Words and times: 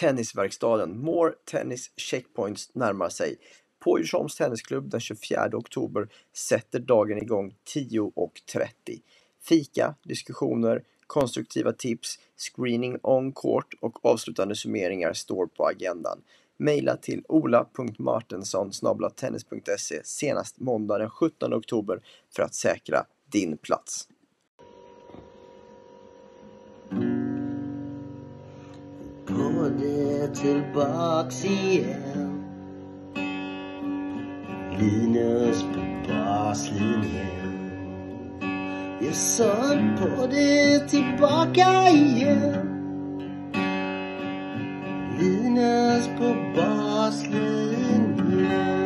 Tennisverkstaden 0.00 0.98
More 0.98 1.32
Tennis 1.50 1.90
Checkpoints 1.96 2.74
närmar 2.74 3.08
sig. 3.08 3.36
På 3.84 3.98
Djursholms 3.98 4.36
Tennisklubb 4.36 4.90
den 4.90 5.00
24 5.00 5.50
oktober 5.52 6.08
sätter 6.32 6.78
dagen 6.78 7.18
igång 7.18 7.54
10.30. 7.74 8.68
Fika, 9.42 9.94
diskussioner, 10.02 10.82
konstruktiva 11.06 11.72
tips, 11.72 12.18
screening 12.36 12.98
on 13.02 13.32
court 13.32 13.74
och 13.80 14.04
avslutande 14.04 14.56
summeringar 14.56 15.12
står 15.12 15.46
på 15.46 15.66
agendan. 15.66 16.22
Maila 16.58 16.96
till 16.96 17.24
ola.martensson 17.28 18.72
senast 20.04 20.60
måndag 20.60 20.98
den 20.98 21.10
17 21.10 21.54
oktober 21.54 22.00
för 22.36 22.42
att 22.42 22.54
säkra 22.54 23.04
din 23.32 23.58
plats. 23.58 24.08
Tillbaks 30.34 31.44
igen. 31.44 32.44
Linus 34.78 35.62
på 35.62 35.80
baslinjen. 36.08 37.60
Jag 39.00 39.14
sa 39.14 39.54
på 39.98 40.26
det 40.26 40.88
tillbaka 40.88 41.88
igen. 41.88 42.66
Linus 45.18 46.08
på 46.18 46.34
baslinjen. 46.56 48.79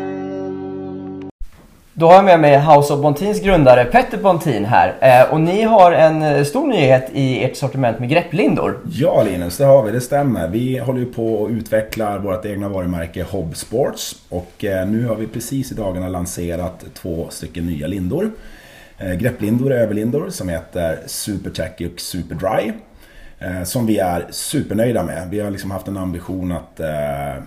Då 1.96 2.06
har 2.06 2.14
jag 2.14 2.24
med 2.24 2.40
mig 2.40 2.58
House 2.58 2.94
of 2.94 3.02
Bontins 3.02 3.40
grundare 3.40 3.84
Petter 3.84 4.18
Bontin 4.18 4.64
här. 4.64 4.94
Eh, 5.00 5.32
och 5.32 5.40
ni 5.40 5.62
har 5.62 5.92
en 5.92 6.22
eh, 6.22 6.44
stor 6.44 6.66
nyhet 6.66 7.10
i 7.12 7.44
ert 7.44 7.56
sortiment 7.56 7.98
med 7.98 8.08
grepplindor. 8.08 8.78
Ja 8.92 9.22
Linus, 9.22 9.56
det 9.56 9.64
har 9.64 9.82
vi. 9.82 9.92
Det 9.92 10.00
stämmer. 10.00 10.48
Vi 10.48 10.78
håller 10.78 11.00
ju 11.00 11.12
på 11.12 11.34
och 11.34 11.48
utvecklar 11.48 12.18
vårt 12.18 12.44
egna 12.44 12.68
varumärke 12.68 13.22
Hob 13.22 13.56
Sports. 13.56 14.16
Och 14.28 14.64
eh, 14.64 14.88
nu 14.88 15.06
har 15.06 15.16
vi 15.16 15.26
precis 15.26 15.73
i 15.73 15.74
dagarna 15.74 16.09
lanserat 16.09 16.84
två 16.95 17.26
stycken 17.30 17.66
nya 17.66 17.86
lindor. 17.86 18.30
Eh, 18.98 19.12
grepplindor 19.12 19.70
och 19.70 19.76
överlindor 19.76 20.30
som 20.30 20.48
heter 20.48 20.98
Super 21.06 21.51
Tacky 21.51 21.86
och 21.86 22.01
Super 22.01 22.34
Dry. 22.34 22.73
Eh, 23.45 23.64
som 23.64 23.87
vi 23.87 23.98
är 23.98 24.26
supernöjda 24.30 25.02
med. 25.02 25.28
Vi 25.30 25.40
har 25.40 25.50
liksom 25.50 25.70
haft 25.70 25.88
en 25.88 25.96
ambition 25.96 26.52
att 26.52 26.80
eh, 26.80 26.87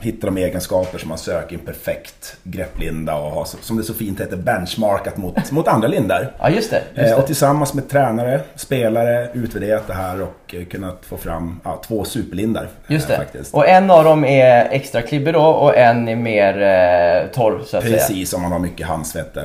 hitta 0.02 0.28
de 0.28 0.38
egenskaper 0.38 0.98
som 0.98 1.10
man 1.10 1.18
söker 1.18 1.56
i 1.56 1.60
en 1.60 1.66
perfekt 1.66 2.38
grepplinda 2.44 3.16
och 3.16 3.32
ha, 3.32 3.46
som 3.46 3.78
det 3.78 3.84
så 3.84 3.94
fint 3.94 4.22
heter, 4.22 4.38
benchmarkat 4.38 5.18
mot, 5.18 5.52
mot 5.52 5.68
andra 5.68 5.88
lindar. 5.88 6.32
Ja, 6.40 6.50
just 6.50 6.72
det. 6.72 6.82
Just 6.96 6.98
Eh, 7.00 7.04
det. 7.04 7.16
och 7.16 7.26
tillsammans 7.28 7.74
med 7.74 7.90
tränare, 7.90 8.42
spelare, 8.56 9.30
utvärderat 9.34 9.88
det 9.88 9.94
här 9.94 10.22
och 10.22 10.56
eh, 10.56 10.66
kunnat 10.66 11.06
få 11.06 11.18
fram 11.18 11.60
ja, 11.64 11.82
två 11.88 12.04
superlindar. 12.06 12.68
Just 12.88 13.08
det. 13.08 13.18
Faktiskt. 13.18 13.54
Och 13.54 13.68
en 13.68 13.92
av 13.92 14.04
dem 14.04 14.26
är 14.26 14.68
extra 14.72 15.02
klibbig 15.02 15.34
då 15.34 15.46
och 15.46 15.78
en 15.78 16.08
är 16.08 16.16
mer 16.16 17.28
torr 17.34 17.62
så 17.66 17.78
att 17.78 17.84
säga. 17.84 17.98
Precis, 17.98 18.34
om 18.34 18.42
man 18.42 18.52
har 18.52 18.60
mycket 18.60 18.88
handsvett 18.88 19.38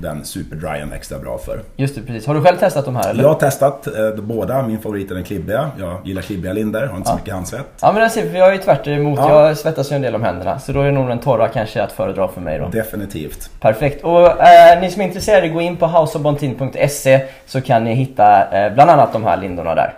den 0.00 0.24
superdryen 0.24 0.92
extra 0.92 1.18
bra 1.18 1.38
för. 1.38 1.60
Just 1.76 1.94
det, 1.94 2.02
precis. 2.02 2.26
Har 2.26 2.34
du 2.34 2.42
själv 2.42 2.56
testat 2.56 2.84
de 2.84 2.96
här 2.96 3.10
eller? 3.10 3.22
Jag 3.22 3.28
har 3.28 3.34
testat 3.38 3.86
eh, 3.86 3.92
båda, 4.22 4.62
min 4.62 4.78
favorit 4.78 5.10
är 5.10 5.14
den 5.14 5.24
klibbiga. 5.24 5.70
Jag 5.78 5.98
gillar 6.04 6.22
klibbiga 6.22 6.52
lindar, 6.52 6.86
har 6.86 6.96
inte 6.96 7.08
så 7.08 7.16
mycket 7.16 7.34
handsvett. 7.34 7.66
Ja 7.80 7.92
men 7.92 8.02
alltså, 8.02 8.20
för 8.20 8.38
jag 8.38 8.48
är 8.48 8.52
ju 8.52 8.58
tvärt 8.58 8.86
emot. 8.86 9.18
Ja. 9.18 9.46
Jag 9.46 9.58
svettas 9.58 9.92
ju 9.92 9.96
en 9.96 10.02
del 10.02 10.14
om 10.14 10.22
händerna. 10.22 10.58
Så 10.58 10.72
då 10.72 10.80
är 10.80 10.92
nog 10.92 11.08
den 11.08 11.18
torra 11.18 11.48
kanske 11.48 11.82
att 11.82 11.92
föredra 11.92 12.28
för 12.28 12.40
mig 12.40 12.58
då. 12.58 12.68
Definitivt. 12.68 13.50
Perfekt. 13.60 14.04
Och 14.04 14.42
eh, 14.42 14.80
ni 14.80 14.90
som 14.90 15.02
är 15.02 15.06
intresserade, 15.06 15.48
gå 15.48 15.60
in 15.60 15.76
på 15.76 15.86
houseofbontin.se 15.86 17.26
så 17.46 17.60
kan 17.60 17.84
ni 17.84 17.94
hitta 17.94 18.50
eh, 18.50 18.74
bland 18.74 18.90
annat 18.90 19.12
de 19.12 19.24
här 19.24 19.36
lindorna 19.36 19.74
där. 19.74 19.94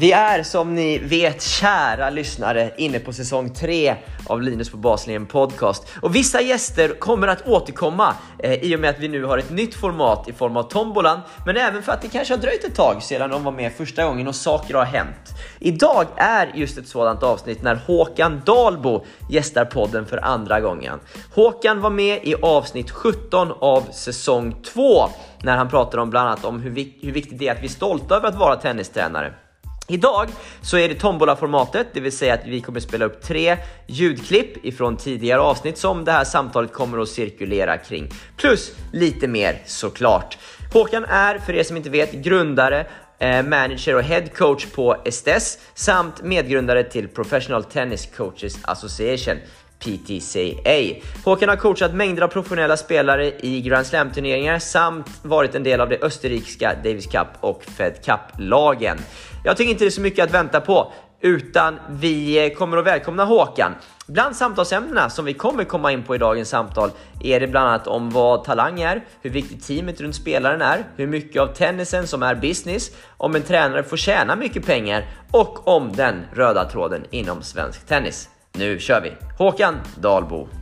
Vi 0.00 0.12
är 0.12 0.42
som 0.42 0.74
ni 0.74 0.98
vet 0.98 1.42
kära 1.42 2.10
lyssnare 2.10 2.70
inne 2.76 2.98
på 2.98 3.12
säsong 3.12 3.50
3 3.50 3.94
av 4.26 4.42
Linus 4.42 4.70
på 4.70 4.76
baslinjen 4.76 5.26
podcast. 5.26 5.88
Och 6.02 6.14
vissa 6.14 6.40
gäster 6.40 6.88
kommer 6.88 7.28
att 7.28 7.46
återkomma 7.46 8.14
eh, 8.38 8.54
i 8.54 8.76
och 8.76 8.80
med 8.80 8.90
att 8.90 8.98
vi 8.98 9.08
nu 9.08 9.24
har 9.24 9.38
ett 9.38 9.50
nytt 9.50 9.74
format 9.74 10.28
i 10.28 10.32
form 10.32 10.56
av 10.56 10.62
tombolan. 10.62 11.20
Men 11.46 11.56
även 11.56 11.82
för 11.82 11.92
att 11.92 12.02
det 12.02 12.08
kanske 12.08 12.34
har 12.34 12.38
dröjt 12.38 12.64
ett 12.64 12.74
tag 12.74 13.02
sedan 13.02 13.30
de 13.30 13.44
var 13.44 13.52
med 13.52 13.72
första 13.72 14.04
gången 14.04 14.28
och 14.28 14.34
saker 14.34 14.74
har 14.74 14.84
hänt. 14.84 15.30
Idag 15.58 16.06
är 16.16 16.52
just 16.54 16.78
ett 16.78 16.88
sådant 16.88 17.22
avsnitt 17.22 17.62
när 17.62 17.74
Håkan 17.74 18.42
Dalbo 18.46 19.04
gästar 19.30 19.64
podden 19.64 20.06
för 20.06 20.24
andra 20.24 20.60
gången. 20.60 21.00
Håkan 21.34 21.80
var 21.80 21.90
med 21.90 22.24
i 22.24 22.34
avsnitt 22.42 22.90
17 22.90 23.52
av 23.60 23.82
säsong 23.92 24.62
2 24.74 25.08
när 25.42 25.56
han 25.56 25.68
pratade 25.68 26.02
om 26.02 26.10
bland 26.10 26.28
annat 26.28 26.44
om 26.44 26.60
hur, 26.60 26.70
vi, 26.70 26.98
hur 27.02 27.12
viktigt 27.12 27.38
det 27.38 27.48
är 27.48 27.52
att 27.52 27.62
vi 27.62 27.66
är 27.66 27.68
stolta 27.68 28.16
över 28.16 28.28
att 28.28 28.38
vara 28.38 28.56
tennistränare. 28.56 29.34
Idag 29.90 30.28
så 30.62 30.78
är 30.78 30.88
det 30.88 30.94
tombola-formatet, 30.94 31.86
det 31.92 32.00
vill 32.00 32.16
säga 32.16 32.34
att 32.34 32.46
vi 32.46 32.60
kommer 32.60 32.80
spela 32.80 33.04
upp 33.04 33.22
tre 33.22 33.56
ljudklipp 33.86 34.64
ifrån 34.64 34.96
tidigare 34.96 35.40
avsnitt 35.40 35.78
som 35.78 36.04
det 36.04 36.12
här 36.12 36.24
samtalet 36.24 36.72
kommer 36.72 36.98
att 36.98 37.08
cirkulera 37.08 37.78
kring. 37.78 38.08
Plus 38.36 38.72
lite 38.92 39.28
mer 39.28 39.62
såklart. 39.66 40.38
Håkan 40.72 41.04
är, 41.04 41.38
för 41.38 41.52
er 41.52 41.62
som 41.62 41.76
inte 41.76 41.90
vet, 41.90 42.12
grundare 42.12 42.86
eh, 43.18 43.42
manager 43.42 43.94
och 43.94 44.02
head 44.02 44.26
coach 44.34 44.66
på 44.66 44.96
Estes 45.04 45.58
samt 45.74 46.22
medgrundare 46.22 46.84
till 46.84 47.08
Professional 47.08 47.64
Tennis 47.64 48.08
Coaches 48.16 48.58
Association. 48.62 49.36
PTCA. 49.80 51.00
Håkan 51.24 51.48
har 51.48 51.56
coachat 51.56 51.94
mängder 51.94 52.22
av 52.22 52.28
professionella 52.28 52.76
spelare 52.76 53.32
i 53.40 53.60
Grand 53.60 53.86
Slam-turneringar 53.86 54.58
samt 54.58 55.06
varit 55.22 55.54
en 55.54 55.62
del 55.62 55.80
av 55.80 55.88
det 55.88 56.02
österrikiska 56.02 56.74
Davis 56.84 57.06
Cup 57.06 57.28
och 57.40 57.64
Fed 57.64 58.04
Cup-lagen. 58.04 58.98
Jag 59.44 59.56
tycker 59.56 59.70
inte 59.70 59.84
det 59.84 59.88
är 59.88 59.90
så 59.90 60.00
mycket 60.00 60.24
att 60.24 60.34
vänta 60.34 60.60
på, 60.60 60.92
utan 61.20 61.78
vi 61.90 62.46
eh, 62.46 62.54
kommer 62.54 62.76
att 62.76 62.86
välkomna 62.86 63.24
Håkan. 63.24 63.74
Bland 64.06 64.36
samtalsämnena 64.36 65.10
som 65.10 65.24
vi 65.24 65.34
kommer 65.34 65.64
komma 65.64 65.92
in 65.92 66.02
på 66.02 66.14
i 66.14 66.18
dagens 66.18 66.48
samtal 66.48 66.90
är 67.24 67.40
det 67.40 67.46
bland 67.46 67.68
annat 67.68 67.86
om 67.86 68.10
vad 68.10 68.44
talang 68.44 68.80
är, 68.80 69.04
hur 69.20 69.30
viktigt 69.30 69.66
teamet 69.66 70.00
runt 70.00 70.14
spelaren 70.14 70.62
är, 70.62 70.84
hur 70.96 71.06
mycket 71.06 71.42
av 71.42 71.46
tennisen 71.46 72.06
som 72.06 72.22
är 72.22 72.34
business, 72.34 72.90
om 73.16 73.34
en 73.34 73.42
tränare 73.42 73.82
får 73.82 73.96
tjäna 73.96 74.36
mycket 74.36 74.66
pengar 74.66 75.04
och 75.30 75.68
om 75.68 75.92
den 75.92 76.24
röda 76.32 76.64
tråden 76.64 77.04
inom 77.10 77.42
svensk 77.42 77.86
tennis. 77.86 78.28
Nu 78.52 78.78
kör 78.78 79.00
vi! 79.00 79.12
Håkan 79.38 79.74
Dalbo. 80.00 80.59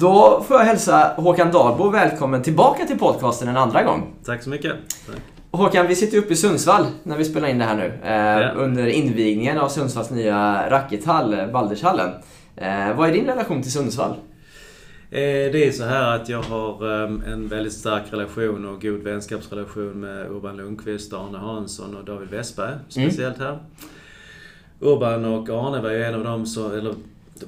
Då 0.00 0.44
får 0.48 0.56
jag 0.56 0.64
hälsa 0.64 1.12
Håkan 1.16 1.52
Dalbo 1.52 1.90
välkommen 1.90 2.42
tillbaka 2.42 2.84
till 2.86 2.98
podcasten 2.98 3.48
en 3.48 3.56
andra 3.56 3.82
gång. 3.82 4.14
Tack 4.24 4.42
så 4.42 4.50
mycket. 4.50 4.72
Tack. 5.06 5.16
Håkan, 5.50 5.86
vi 5.86 5.94
sitter 5.96 6.18
uppe 6.18 6.32
i 6.32 6.36
Sundsvall 6.36 6.86
när 7.02 7.16
vi 7.16 7.24
spelar 7.24 7.48
in 7.48 7.58
det 7.58 7.64
här 7.64 7.76
nu. 7.76 7.92
Eh, 8.04 8.40
Ja. 8.42 8.50
Under 8.52 8.86
invigningen 8.86 9.58
av 9.58 9.68
Sundsvalls 9.68 10.10
nya 10.10 10.70
rackethall, 10.70 11.36
Baldershallen. 11.52 12.10
Eh, 12.56 12.96
vad 12.96 13.08
är 13.08 13.12
din 13.12 13.24
relation 13.26 13.62
till 13.62 13.72
Sundsvall? 13.72 14.10
Eh, 14.10 15.18
Det 15.52 15.66
är 15.68 15.72
så 15.72 15.84
här 15.84 16.16
att 16.16 16.28
jag 16.28 16.42
har 16.42 17.04
ehm, 17.04 17.22
en 17.26 17.48
väldigt 17.48 17.72
stark 17.72 18.02
relation 18.10 18.64
och 18.64 18.82
god 18.82 19.02
vänskapsrelation 19.02 20.00
med 20.00 20.30
Urban 20.30 20.56
Lundqvist, 20.56 21.12
Arne 21.12 21.38
Hansson 21.38 21.96
och 21.96 22.04
David 22.04 22.28
Westberg. 22.30 22.74
Speciellt 22.88 23.38
här. 23.38 23.58
Urban 24.80 25.24
och 25.24 25.48
Arne 25.48 25.80
var 25.82 25.90
ju 25.90 26.04
en 26.04 26.14
av 26.14 26.24
dem 26.24 26.46
som, 26.46 26.72
eller 26.72 26.94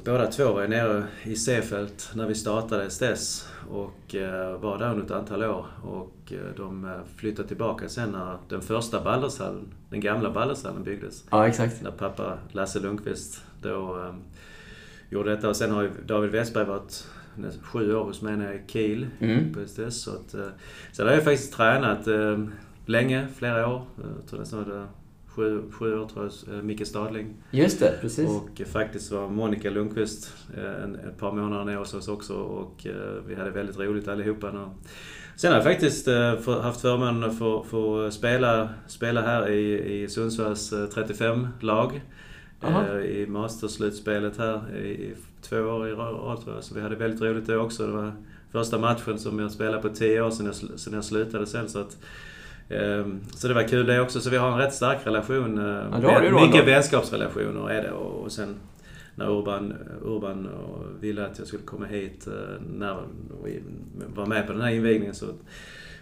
båda 0.04 0.26
två 0.26 0.52
var 0.52 0.62
ju 0.62 0.68
nere 0.68 1.04
i 1.22 1.36
Seefeld 1.36 1.92
när 2.14 2.26
vi 2.26 2.34
startade 2.34 2.90
STS 2.90 3.48
och 3.70 4.14
eh, 4.14 4.60
var 4.60 4.78
där 4.78 4.90
under 4.90 5.04
ett 5.04 5.10
antal 5.10 5.44
år. 5.44 5.66
Och 5.84 6.32
eh, 6.32 6.38
de 6.56 6.84
eh, 6.84 6.90
flyttade 7.16 7.48
tillbaka 7.48 7.88
sen 7.88 8.10
när 8.10 8.38
den 8.48 8.60
första 8.62 9.00
Baldershallen, 9.04 9.68
den 9.90 10.00
gamla 10.00 10.30
Baldershallen 10.30 10.82
byggdes. 10.84 11.24
Ja, 11.30 11.48
exakt. 11.48 11.82
när 11.82 11.90
pappa 11.90 12.38
Lasse 12.52 12.80
Lundqvist 12.80 13.44
då 13.62 14.06
gjorde 15.10 15.30
detta. 15.30 15.48
Och 15.48 15.56
sen 15.56 15.70
har 15.70 15.82
ju 15.82 15.90
David 16.06 16.30
Westberg 16.30 16.64
varit 16.64 17.06
sju 17.62 17.94
år 17.94 18.04
hos 18.04 18.22
mig 18.22 18.36
nere 18.36 18.54
i 18.54 18.60
Kiel 18.66 19.06
Mm. 19.20 19.54
på 19.54 19.60
STS. 19.66 20.02
Så 20.02 20.10
att, 20.10 20.30
sen 20.92 21.06
har 21.06 21.14
jag 21.14 21.24
faktiskt 21.24 21.52
tränat 21.52 22.06
länge, 22.86 23.28
flera 23.36 23.68
år. 23.68 23.84
Jag 24.18 24.28
tror 24.30 24.40
nästan 24.40 24.68
det 24.68 24.86
sju, 25.40 25.62
sju 25.70 25.98
år 25.98 26.08
tror 26.08 26.30
jag, 26.46 26.54
uh, 26.54 26.62
Micke 26.62 26.86
Stadling. 26.86 27.34
Just 27.50 27.80
det, 27.80 27.98
precis. 28.00 28.28
Och 28.28 28.62
faktiskt 28.66 29.12
var 29.12 29.28
Monica 29.28 29.70
Lundqvist 29.70 30.34
eh, 30.56 30.84
en, 30.84 30.94
ett 30.94 31.18
par 31.18 31.32
månader 31.32 31.64
nere 31.64 31.76
hos 31.76 31.94
oss 31.94 32.08
också 32.08 32.34
och 32.34 32.86
eh, 32.86 33.22
vi 33.26 33.34
hade 33.34 33.50
väldigt 33.50 33.78
roligt 33.78 34.08
allihopa. 34.08 34.70
Sen 35.36 35.50
har 35.52 35.58
jag 35.58 35.64
faktiskt 35.64 36.08
eh, 36.08 36.60
haft 36.62 36.80
förmånen 36.80 37.24
att 37.24 37.38
få, 37.38 37.64
få 37.64 38.10
spela, 38.10 38.68
spela 38.86 39.20
här 39.20 39.48
i, 39.48 40.02
i 40.02 40.08
Sundsvalls 40.08 40.72
eh, 40.72 40.78
35-lag. 40.78 42.00
Aha. 42.62 42.86
Eh, 42.86 43.04
I 43.04 43.26
masterslutspelet 43.26 44.38
här 44.38 44.76
i, 44.76 45.14
två 45.42 45.56
år 45.56 45.88
i 45.88 45.92
rad 45.92 46.40
tror 46.42 46.54
jag. 46.54 46.64
Så 46.64 46.74
vi 46.74 46.80
hade 46.80 46.96
väldigt 46.96 47.20
roligt 47.20 47.46
då 47.46 47.56
också. 47.56 47.86
Det 47.86 47.92
var 47.92 48.12
första 48.52 48.78
matchen 48.78 49.18
som 49.18 49.38
jag 49.38 49.50
spelade 49.50 49.82
på 49.82 49.88
tio 49.88 50.22
år 50.22 50.30
sedan 50.30 50.46
jag, 50.46 50.54
sedan 50.54 50.94
jag 50.94 51.04
slutade 51.04 51.46
sen. 51.46 51.68
Så 51.68 51.78
att, 51.78 51.98
så 53.34 53.48
det 53.48 53.54
var 53.54 53.68
kul 53.68 53.86
det 53.86 54.00
också. 54.00 54.20
Så 54.20 54.30
vi 54.30 54.36
har 54.36 54.52
en 54.52 54.58
rätt 54.58 54.74
stark 54.74 54.98
relation. 55.06 55.58
eh, 55.58 55.84
Ja, 56.02 56.20
mycket 56.46 56.66
vänskapsrelationer 56.66 57.70
är 57.70 57.82
det. 57.82 57.90
Och, 57.90 58.32
sen 58.32 58.56
när 59.14 59.30
Urban, 59.38 59.74
Urban 60.04 60.48
ville 61.00 61.26
att 61.26 61.38
jag 61.38 61.46
skulle 61.46 61.62
komma 61.62 61.86
hit 61.86 62.26
eh, 62.26 62.32
när 62.78 62.96
vi 63.44 63.62
var 64.14 64.26
med 64.26 64.46
på 64.46 64.52
den 64.52 64.62
här 64.62 64.70
invigningen 64.70 65.14
så, 65.14 65.26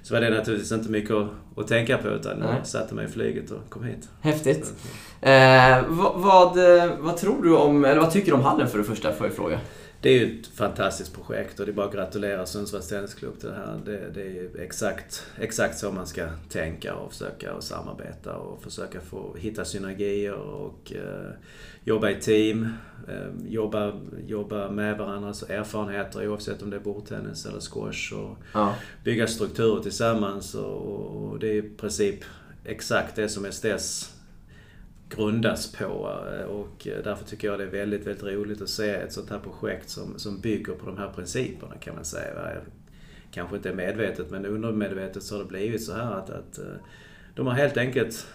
så 0.03 0.15
var 0.15 0.21
det 0.21 0.31
naturligtvis 0.31 0.73
inte 0.73 0.91
mycket 0.91 1.11
att, 1.11 1.29
att 1.57 1.67
tänka 1.69 1.99
på 1.99 2.09
utan 2.09 2.39
Nej. 2.39 2.49
jag 2.59 2.67
satte 2.67 2.95
mig 2.95 3.05
i 3.05 3.09
flyget 3.09 3.51
och 3.51 3.71
kom 3.71 3.85
hit. 3.85 4.09
Häftigt. 4.21 4.75
Eh, 5.21 5.85
vad, 5.89 6.15
vad, 6.15 6.77
eh, 6.77 6.91
vad 6.99 7.17
tror 7.17 7.43
du 7.43 7.57
om, 7.57 7.85
eller 7.85 8.01
vad 8.01 8.11
tycker 8.11 8.27
du 8.31 8.37
om 8.37 8.43
hallen 8.45 8.69
för 8.69 8.79
det 8.79 8.85
första, 8.85 9.13
får 9.13 9.27
jag 9.27 9.37
fråga? 9.37 9.61
Det 10.01 10.09
är 10.09 10.27
ju 10.27 10.41
ett 10.41 10.47
fantastiskt 10.47 11.15
projekt 11.15 11.61
och 11.61 11.67
det 11.67 11.73
är 11.73 11.75
bara 11.75 11.87
att 11.87 11.95
gratulera 11.95 12.47
Sundsvalls 12.47 12.89
Tennisklubb 12.89 13.39
till 13.41 13.49
det 13.49 13.55
här. 13.55 13.81
Det, 13.85 14.11
det 14.15 14.23
är 14.23 14.61
exakt, 14.61 15.27
exakt 15.39 15.79
så 15.79 15.93
man 15.93 16.07
ska 16.07 16.29
tänka 16.49 16.95
och 16.95 17.13
försöka 17.13 17.55
och 17.55 17.65
samarbeta 17.65 18.37
och 18.37 18.63
försöka 18.63 19.01
få 19.01 19.37
hitta 19.39 19.65
synergier 19.65 20.33
och 20.35 20.93
eh, 20.93 21.31
jobba 21.85 22.11
i 22.11 22.15
team. 22.21 22.69
Eh, 23.09 23.47
jobba, 23.49 23.93
jobba 24.27 24.71
med 24.71 24.99
varandras 24.99 25.43
erfarenheter 25.43 26.29
oavsett 26.29 26.63
om 26.63 26.71
det 26.71 26.77
är 26.77 26.81
bordtennis 26.81 27.47
eller 27.47 27.61
squash. 27.61 28.13
Och 28.19 28.37
Ja. 28.55 28.75
bygga 29.05 29.27
strukturer 29.27 29.83
tillsammans 29.83 30.55
och, 30.55 31.07
och 31.31 31.39
det 31.39 31.49
är 31.49 31.55
i 31.55 31.63
princip 31.63 32.25
exakt 32.65 33.17
det 33.17 33.29
som 33.29 33.53
STS 33.53 34.15
grundas 35.09 35.73
på. 35.73 35.85
eh, 36.39 36.45
Och 36.47 36.87
därför 37.05 37.25
tycker 37.25 37.49
jag 37.49 37.59
det 37.59 37.65
är 37.65 37.71
väldigt, 37.71 38.07
väldigt 38.07 38.25
roligt 38.25 38.63
att 38.63 38.69
se 38.69 38.91
ett 38.91 39.13
sånt 39.13 39.31
här 39.31 39.39
projekt 39.39 39.89
som, 39.91 40.19
som 40.19 40.41
bygger 40.41 40.73
på 40.73 40.87
de 40.87 40.97
här 40.99 41.09
principerna 41.15 41.75
kan 41.81 41.95
man 41.95 42.05
säga. 42.05 42.53
Kanske 43.31 43.57
inte 43.57 43.75
medvetet 43.75 44.31
men 44.31 44.47
undermedvetet 44.47 45.23
så 45.23 45.35
har 45.35 45.43
det 45.43 45.49
blivit 45.49 45.85
så 45.85 45.93
här 45.93 46.13
att, 46.13 46.31
att 46.31 46.59
eh, 46.59 46.65
de 47.35 47.47
har 47.47 47.55
helt 47.55 47.77
enkelt 47.77 48.27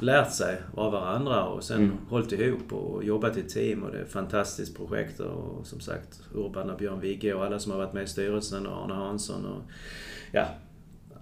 lärt 0.00 0.32
sig 0.32 0.62
av 0.74 0.92
varandra 0.92 1.44
och 1.44 1.64
sen 1.64 1.78
Mm. 1.82 1.96
hållit 2.08 2.32
ihop 2.32 2.72
och 2.72 3.04
jobbat 3.04 3.36
i 3.36 3.42
team 3.42 3.82
och 3.82 3.92
det 3.92 3.98
är 3.98 4.02
ett 4.02 4.12
fantastiskt 4.12 4.76
projekt 4.76 5.20
och 5.20 5.66
som 5.66 5.80
sagt 5.80 6.20
Urban 6.34 6.70
och 6.70 6.78
Björn 6.78 7.00
Wigge 7.00 7.34
och 7.34 7.44
alla 7.44 7.58
som 7.58 7.72
har 7.72 7.78
varit 7.78 7.92
med 7.92 8.02
i 8.02 8.06
styrelsen 8.06 8.66
och 8.66 8.84
Arne 8.84 8.94
Hansson 8.94 9.46
och 9.46 9.62
ja, 10.32 10.46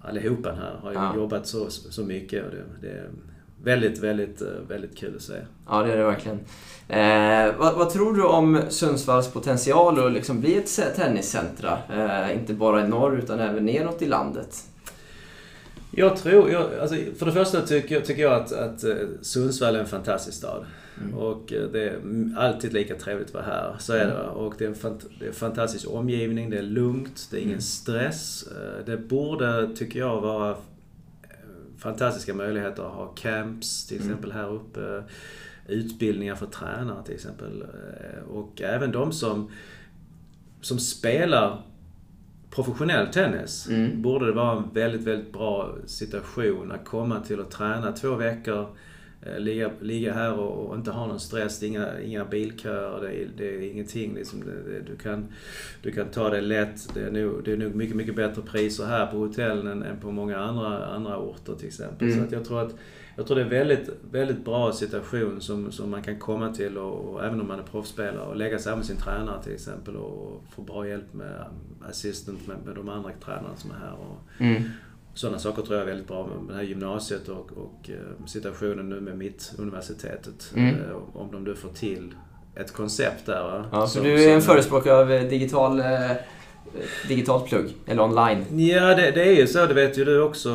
allihopa 0.02 0.52
här 0.52 0.74
har 0.74 0.90
ju 0.90 0.96
Ja. 0.98 1.16
jobbat 1.16 1.46
så, 1.46 1.70
så 1.70 2.04
mycket 2.04 2.44
och 2.44 2.50
det, 2.50 2.64
det 2.88 3.10
väldigt, 3.62 3.98
väldigt, 3.98 4.42
eh, 4.42 4.48
väldigt 4.68 4.96
kul 4.98 5.16
att 5.16 5.22
se. 5.22 5.32
Ja, 5.68 5.82
det 5.82 5.92
är 5.92 5.96
det 5.96 6.04
verkligen. 6.04 6.38
Eh, 6.88 7.54
vad, 7.58 7.74
vad 7.74 7.90
tror 7.90 8.14
du 8.14 8.22
om 8.24 8.60
Sundsvalls 8.68 9.28
potential 9.32 10.06
att 10.06 10.12
liksom 10.12 10.40
bli 10.40 10.56
ett 10.56 10.96
tenniscentra? 10.96 11.78
Eh, 11.94 12.34
inte 12.38 12.54
bara 12.54 12.84
i 12.84 12.88
norr 12.88 13.18
utan 13.18 13.40
även 13.40 13.64
neråt 13.66 14.02
i 14.02 14.06
landet. 14.06 14.64
Jag 15.90 16.16
tror, 16.16 16.50
jag, 16.50 16.66
alltså, 16.80 16.96
för 17.18 17.26
det 17.26 17.32
första 17.32 17.60
tycker, 17.60 17.94
jag- 17.94 18.04
tycker 18.04 18.22
jag 18.22 18.32
att, 18.32 18.52
att 18.52 18.84
eh, 18.84 18.94
Sundsvall 19.22 19.74
är 19.76 19.80
en 19.80 19.86
fantastisk 19.86 20.38
stad. 20.38 20.64
Och 21.16 21.52
eh, 21.52 21.62
det 21.72 21.82
är 21.88 21.94
mm, 21.94 22.36
alltid 22.38 22.72
lika 22.72 22.94
trevligt 22.94 23.28
att 23.28 23.34
vara 23.34 23.44
här. 23.44 23.76
Så 23.78 23.92
är 23.92 24.06
det. 24.06 24.20
Och 24.22 24.54
det 24.58 24.64
är 24.64 24.68
en, 24.68 24.74
fant, 24.74 25.04
det 25.18 25.24
är 25.24 25.28
en 25.28 25.34
fantastisk 25.34 25.86
omgivning, 25.90 26.50
det 26.50 26.58
är 26.58 26.62
lugnt, 26.62 27.28
det 27.30 27.36
är 27.36 27.40
ingen 27.40 27.62
stress. 27.62 28.44
Eh, 28.52 28.84
Det 28.86 28.96
borde, 28.96 29.76
tycker 29.76 29.98
jag, 29.98 30.20
vara 30.20 30.56
fantastiska 31.78 32.34
möjligheter 32.34 32.82
att 32.82 32.94
ha 32.94 33.06
camps, 33.06 33.86
till 33.86 33.96
exempel 33.96 34.32
här 34.32 34.48
uppe. 34.52 35.02
Utbildningar 35.68 36.34
för 36.34 36.46
tränare 36.46 37.04
till 37.04 37.14
exempel. 37.14 37.62
Eh, 37.62 38.28
Och 38.30 38.62
även 38.62 38.92
de 38.92 39.12
som, 39.12 39.50
som 40.60 40.78
spelar 40.78 41.62
professionell 42.50 43.06
tennis 43.06 43.68
Mm. 43.68 44.02
borde 44.02 44.26
det 44.26 44.32
vara 44.32 44.56
en 44.58 44.64
väldigt, 44.72 45.00
väldigt 45.02 45.32
bra 45.32 45.76
situation 45.86 46.72
att 46.72 46.84
komma 46.84 47.20
till 47.20 47.40
att 47.40 47.50
träna 47.50 47.92
två 47.92 48.14
veckor, 48.14 48.76
ligga, 49.38 49.70
ligga 49.80 50.12
här 50.12 50.38
och, 50.38 50.66
och 50.66 50.76
inte 50.76 50.90
ha 50.90 51.06
någon 51.06 51.20
stress, 51.20 51.62
inga, 51.62 52.00
inga 52.00 52.24
bilköer, 52.24 53.00
det 53.00 53.22
är, 53.22 53.28
det 53.36 53.54
är 53.54 53.70
ingenting. 53.70 54.14
Liksom, 54.14 54.40
det, 54.40 54.72
det, 54.72 54.80
du, 54.80 54.96
kan, 54.96 55.26
du 55.82 55.92
kan 55.92 56.08
ta 56.08 56.30
det 56.30 56.40
lätt. 56.40 56.94
Det 56.94 57.00
är 57.00 57.10
nog, 57.10 57.44
det 57.44 57.52
är 57.52 57.56
nog 57.56 57.74
mycket, 57.74 57.96
mycket 57.96 58.16
bättre 58.16 58.42
priser 58.42 58.86
här 58.86 59.06
på 59.06 59.16
hotellen 59.16 59.66
än, 59.66 59.82
än 59.82 60.00
på 60.00 60.10
många 60.10 60.38
andra, 60.38 60.86
andra 60.86 61.18
orter 61.18 61.54
till 61.54 61.66
exempel. 61.66 62.08
Mm. 62.08 62.18
Så 62.18 62.24
att 62.24 62.32
jag 62.32 62.44
tror 62.44 62.62
att 62.62 62.74
jag 63.16 63.26
tror 63.26 63.36
det 63.36 63.42
är 63.42 63.44
en 63.44 63.50
väldigt, 63.50 63.90
väldigt 64.10 64.44
bra 64.44 64.72
situation 64.72 65.40
som, 65.40 65.72
som 65.72 65.90
man 65.90 66.02
kan 66.02 66.18
komma 66.18 66.54
till 66.54 66.78
och, 66.78 67.14
och 67.14 67.24
även 67.24 67.40
om 67.40 67.48
man 67.48 67.58
är 67.58 67.62
proffsspelare 67.62 68.26
och 68.26 68.36
lägga 68.36 68.58
sig 68.58 68.76
med 68.76 68.84
sin 68.84 68.96
tränare 68.96 69.42
till 69.42 69.52
exempel 69.52 69.96
och 69.96 70.44
få 70.50 70.62
bra 70.62 70.88
hjälp 70.88 71.14
med 71.14 71.44
assistent 71.88 72.46
med, 72.46 72.56
med 72.66 72.74
de 72.74 72.88
andra 72.88 73.10
tränarna 73.24 73.56
som 73.56 73.70
är 73.70 73.74
här. 73.74 73.92
Och, 73.92 74.40
Mm. 74.40 74.62
Sådana 75.18 75.38
saker 75.38 75.62
tror 75.62 75.74
jag 75.74 75.82
är 75.82 75.86
väldigt 75.86 76.08
bra 76.08 76.26
med 76.26 76.48
det 76.48 76.54
här 76.54 76.62
gymnasiet 76.62 77.28
och, 77.28 77.50
och 77.56 77.90
eh, 77.90 78.26
situationen 78.26 78.88
nu 78.88 79.00
med 79.00 79.18
Mittuniversitetet. 79.18 80.52
Mm. 80.56 80.74
Eh, 80.74 81.16
Om 81.16 81.28
de 81.32 81.44
nu 81.44 81.54
får 81.54 81.68
till 81.68 82.14
ett 82.54 82.72
koncept 82.72 83.26
där. 83.26 83.42
va? 83.42 83.64
Ja, 83.72 83.80
för 83.80 83.86
Som- 83.86 84.02
du 84.04 84.24
är 84.24 84.34
en 84.34 84.42
förespråkare 84.42 84.94
av 84.96 85.12
eh, 85.12 85.28
digital, 85.28 85.80
eh, 85.80 86.10
digitalt 87.08 87.46
plugg, 87.48 87.74
eller 87.86 88.02
online. 88.02 88.44
Ja, 88.68 88.94
det, 88.94 89.10
det 89.10 89.22
är 89.28 89.36
ju 89.36 89.46
så. 89.46 89.66
Det 89.66 89.74
vet 89.74 89.98
ju 89.98 90.04
du 90.04 90.20
också. 90.22 90.50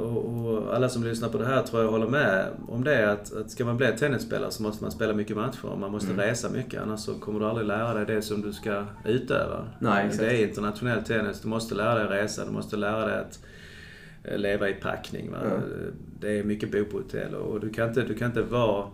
Och, 0.00 0.46
och 0.46 0.74
alla 0.76 0.88
som 0.88 1.04
lyssnar 1.04 1.28
på 1.28 1.38
det 1.38 1.46
här 1.46 1.62
tror 1.62 1.82
jag 1.82 1.90
håller 1.90 2.06
med 2.06 2.46
om 2.68 2.84
det. 2.84 3.12
Att, 3.12 3.36
att 3.36 3.50
ska 3.50 3.64
man 3.64 3.76
bli 3.76 3.86
tennisspelare 3.98 4.50
så 4.50 4.62
måste 4.62 4.84
man 4.84 4.90
spela 4.92 5.12
mycket 5.12 5.36
matcher. 5.36 5.76
Man 5.80 5.90
måste 5.92 6.12
Mm. 6.12 6.20
resa 6.26 6.48
mycket. 6.50 6.82
Annars 6.82 7.00
så 7.00 7.14
kommer 7.14 7.40
du 7.40 7.46
aldrig 7.46 7.66
lära 7.66 7.94
dig 7.94 8.06
det 8.16 8.22
som 8.22 8.42
du 8.42 8.52
ska 8.52 8.84
utöva. 9.04 9.64
Nej, 9.80 10.06
exakt. 10.06 10.22
Det 10.22 10.30
är 10.30 10.48
internationell 10.48 11.02
tennis. 11.04 11.40
Du 11.40 11.48
måste 11.48 11.74
lära 11.74 11.94
dig 12.08 12.22
resa. 12.22 12.44
Du 12.44 12.50
måste 12.52 12.76
lära 12.76 13.06
dig 13.06 13.18
att 13.18 13.38
leva 14.36 14.68
i 14.68 14.74
packning. 14.74 15.30
Va? 15.30 15.38
Ja. 15.44 15.60
Det 16.20 16.38
är 16.38 16.44
mycket 16.44 16.72
bo 16.72 16.84
på 16.84 16.96
hotell 16.96 17.34
och 17.34 17.60
du 17.60 17.70
kan 17.70 17.88
inte, 17.88 18.02
du 18.02 18.14
kan 18.14 18.28
inte 18.28 18.42
vara 18.42 18.86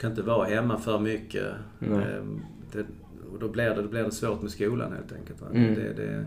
kan 0.00 0.10
inte 0.10 0.22
vara 0.22 0.48
hemma 0.48 0.78
för 0.78 0.98
mycket. 0.98 1.46
Ehm, 1.80 2.42
Det, 2.72 2.86
och 3.32 3.38
då 3.38 3.48
blir, 3.48 3.64
det, 3.64 3.82
då 3.82 3.88
blir 3.88 4.02
det 4.02 4.10
svårt 4.10 4.42
med 4.42 4.50
skolan 4.50 4.92
helt 4.92 5.12
enkelt. 5.12 5.40
Va? 5.40 5.46
Mm. 5.54 5.74
Det, 5.74 5.92
det, 5.92 6.26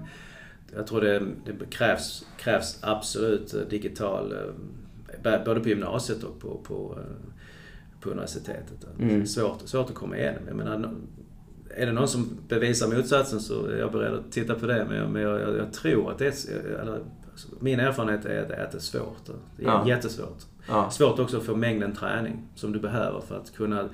jag 0.75 0.87
tror 0.87 1.01
det, 1.01 1.19
det 1.45 1.53
krävs, 1.69 2.25
krävs 2.37 2.79
absolut 2.81 3.53
eh, 3.53 3.61
digital, 3.61 4.33
eh, 5.23 5.43
både 5.45 5.59
på 5.59 5.69
gymnasiet 5.69 6.23
och 6.23 6.39
på, 6.39 6.57
på, 6.63 6.97
eh, 6.99 7.31
på 8.01 8.09
universitetet. 8.09 8.87
Mm. 8.99 9.25
Svårt, 9.25 9.61
svårt 9.65 9.89
att 9.89 9.95
komma 9.95 10.17
igenom. 10.17 10.43
Jag 10.47 10.55
menar, 10.55 10.93
är 11.69 11.85
det 11.85 11.91
någon 11.91 12.07
som 12.07 12.37
bevisar 12.47 12.95
motsatsen 12.95 13.39
så 13.39 13.65
är 13.65 13.77
jag 13.77 13.91
beredd 13.91 14.13
att 14.13 14.31
titta 14.31 14.55
på 14.55 14.65
det. 14.65 14.85
Men 14.89 14.97
jag, 14.97 15.09
men 15.09 15.21
jag, 15.21 15.41
jag, 15.41 15.73
tror 15.73 16.11
att 16.11 16.17
det 16.17 16.27
är... 16.27 16.79
Eller, 16.81 16.99
min 17.59 17.79
erfarenhet 17.79 18.25
är 18.25 18.41
att 18.41 18.47
det- 18.71 18.77
är 18.77 18.79
svårt. 18.79 19.25
Det 19.57 19.63
är 19.63 19.67
Ja. 19.67 19.87
jättesvårt. 19.87 20.37
Ja. 20.67 20.89
Svårt 20.89 21.19
också 21.19 21.37
att 21.37 21.43
få 21.43 21.55
mängden 21.55 21.95
träning 21.95 22.47
som 22.55 22.71
du 22.71 22.79
behöver 22.79 23.21
för 23.21 23.37
att 23.37 23.53
kunna 23.55 23.89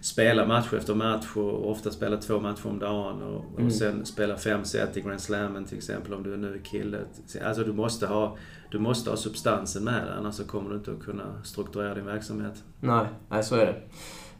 spela 0.00 0.46
match 0.46 0.72
efter 0.72 0.94
match 0.94 1.26
och 1.36 1.70
ofta 1.70 1.90
spela 1.90 2.16
två 2.16 2.40
matcher 2.40 2.66
om 2.66 2.78
dagen 2.78 3.22
och, 3.22 3.44
och 3.54 3.58
Mm. 3.60 3.70
sen 3.70 4.06
spela 4.06 4.36
fem 4.36 4.64
set 4.64 4.96
i 4.96 5.00
Grand 5.00 5.20
Slammen 5.20 5.64
till 5.64 5.76
exempel 5.76 6.14
om 6.14 6.22
du 6.22 6.34
är 6.34 6.58
kille. 6.64 6.98
Alltså 7.44 7.62
du 7.64 7.72
måste 7.72 8.06
ha, 8.06 8.36
du 8.70 8.78
måste 8.78 9.10
ha 9.10 9.16
substansen 9.16 9.84
med 9.84 9.94
dig 10.06 10.12
annars 10.18 10.34
så 10.34 10.44
kommer 10.44 10.70
du 10.70 10.76
inte 10.76 10.90
att 10.92 11.02
kunna 11.04 11.42
strukturera 11.44 11.94
din 11.94 12.06
verksamhet. 12.06 12.64
Nej, 12.80 13.06
nej 13.28 13.42
så 13.44 13.54
är 13.54 13.66
det. 13.66 13.82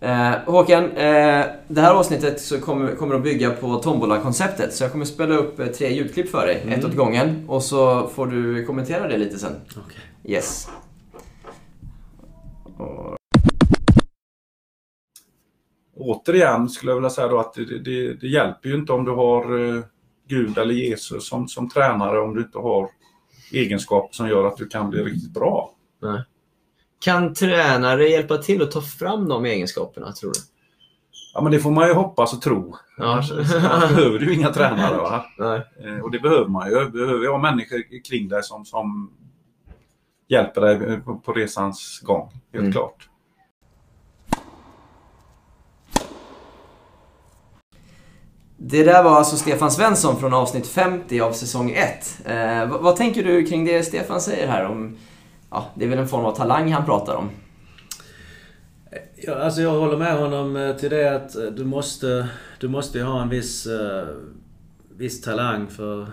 Eh, 0.01 0.31
Håkan, 0.47 0.85
eh, 0.85 1.47
det 1.69 1.81
här 1.81 1.95
avsnittet 1.95 2.41
så 2.41 2.61
kommer, 2.61 2.95
kommer 2.97 3.15
att 3.15 3.23
bygga 3.23 3.51
på 3.51 3.75
Tombola-konceptet. 3.77 4.75
Så 4.75 4.85
jag 4.85 4.93
kommer 4.93 5.05
spela 5.05 5.35
upp 5.35 5.59
eh, 5.61 5.67
tre 5.67 5.95
ljudklipp 5.95 6.31
för 6.31 6.47
dig, 6.47 6.57
ett 6.57 6.65
Mm. 6.65 6.91
åt 6.91 6.97
gången. 6.97 7.45
Och 7.49 7.63
så 7.63 8.09
får 8.09 8.27
du 8.27 8.65
kommentera 8.65 9.09
det 9.09 9.19
lite 9.19 9.39
sen. 9.39 9.53
Okej. 9.71 10.35
Yes. 10.35 10.69
Och, 12.79 13.17
återigen 15.97 16.69
skulle 16.69 16.91
jag 16.93 16.97
vilja 16.97 17.11
säga 17.11 17.29
då 17.29 17.39
att 17.39 17.55
det, 17.55 17.79
det, 17.79 18.15
det 18.15 18.29
hjälper 18.29 18.69
ju 18.69 18.75
inte 18.75 18.93
om 18.93 19.05
du 19.05 19.11
har 19.11 19.75
eh, 19.77 19.83
Gud 20.29 20.59
eller 20.59 20.75
Jesus 20.75 21.29
som, 21.29 21.49
som 21.49 21.69
tränare 21.69 22.21
om 22.21 22.35
du 22.35 22.41
inte 22.41 22.59
har 22.59 22.89
egenskaper 23.53 24.15
som 24.15 24.29
gör 24.29 24.47
att 24.47 24.57
du 24.57 24.67
kan 24.67 24.91
bli 24.91 25.03
riktigt 25.03 25.35
bra. 25.35 25.73
Kan 27.07 27.35
tränare 27.35 28.09
hjälpa 28.09 28.39
till 28.39 28.63
att 28.63 28.71
ta 28.71 28.81
fram 28.83 29.29
de 29.29 29.45
egenskaperna, 29.45 30.13
tror 30.13 30.31
du? 30.33 30.39
Ja 31.35 31.41
men 31.43 31.53
det 31.53 31.59
får 31.61 31.71
man 31.71 31.89
ju 31.89 31.95
hoppas 31.95 32.33
och 32.33 32.43
tro. 32.43 32.77
Ja. 32.99 33.05
Annars 33.05 33.31
behöver 33.95 34.19
ju 34.19 34.35
inga 34.35 34.53
tränare. 34.53 34.97
Va? 34.97 35.25
Nej. 35.39 35.63
Eh, 35.85 36.01
Och 36.01 36.11
det 36.11 36.19
behöver 36.19 36.49
man 36.49 36.69
ju. 36.71 36.91
Behöver 36.91 37.23
ju 37.25 37.31
ha 37.31 37.39
människor 37.39 38.03
kring 38.09 38.29
dig 38.29 38.43
som, 38.43 38.65
som 38.65 39.11
hjälper 40.29 40.61
dig 40.61 41.01
på, 41.01 41.17
på 41.19 41.33
resans 41.33 42.01
gång. 42.03 42.29
Helt 42.53 42.61
Mm. 42.63 42.73
klart. 42.73 43.09
Det 48.57 48.85
där 48.85 49.03
var 49.03 49.17
alltså 49.17 49.37
Stefan 49.37 49.71
Svensson 49.71 50.21
från 50.21 50.35
avsnitt 50.35 50.67
50 50.67 51.21
av 51.21 51.33
säsong 51.33 51.71
1. 51.71 52.19
Eh, 52.25 52.67
vad, 52.69 52.81
vad 52.83 52.97
tänker 52.97 53.25
du 53.25 53.47
kring 53.47 53.65
det 53.65 53.83
Stefan 53.83 54.21
säger 54.21 54.49
här 54.49 54.65
om... 54.67 54.97
Ja, 55.51 55.71
det 55.75 55.85
är 55.85 55.89
väl 55.89 55.99
en 55.99 56.09
form 56.09 56.25
av 56.25 56.33
talang 56.37 56.73
han 56.73 56.85
pratar 56.85 57.15
om. 57.15 57.31
Ja, 59.17 59.35
alltså 59.35 59.61
jag 59.61 59.81
håller 59.81 59.97
med 59.97 60.19
honom 60.19 60.57
eh, 60.57 60.77
till 60.77 60.91
det 60.91 61.17
att 61.17 61.37
eh, 61.37 61.45
du 61.45 61.65
måste, 61.65 62.29
du 62.61 62.69
måste 62.69 62.99
ju 62.99 63.05
ha 63.05 63.23
en 63.23 63.29
viss, 63.29 63.67
eh, 63.67 64.07
viss 64.97 65.23
talang 65.23 65.67
för 65.67 66.07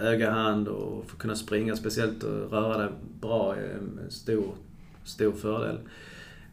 öga, 0.00 0.30
hand 0.30 0.68
och 0.68 1.04
för 1.06 1.12
att 1.12 1.18
kunna 1.18 1.36
springa. 1.36 1.76
Speciellt 1.76 2.24
att 2.24 2.52
röra 2.52 2.78
dig 2.78 2.88
bra 3.20 3.54
är 3.56 3.74
en 3.74 4.10
stor, 4.10 4.54
stor 5.04 5.32
fördel. 5.32 5.78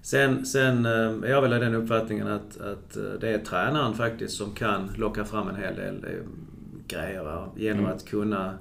Sen, 0.01 0.46
sen 0.46 0.86
är 0.86 1.29
jag 1.29 1.41
väl 1.41 1.53
av 1.53 1.60
den 1.60 1.75
uppfattningen 1.75 2.27
att, 2.27 2.62
att 2.62 2.98
det 3.22 3.29
är 3.29 3.38
tränaren 3.38 3.94
faktiskt 3.94 4.38
som 4.38 4.51
kan 4.51 4.91
locka 4.98 5.25
fram 5.25 5.48
en 5.48 5.55
hel 5.55 5.75
del 5.75 6.05
grejer 6.88 7.24
va? 7.24 7.50
genom 7.55 7.79
Mm. 7.79 7.96
att 7.96 8.05
kunna 8.05 8.53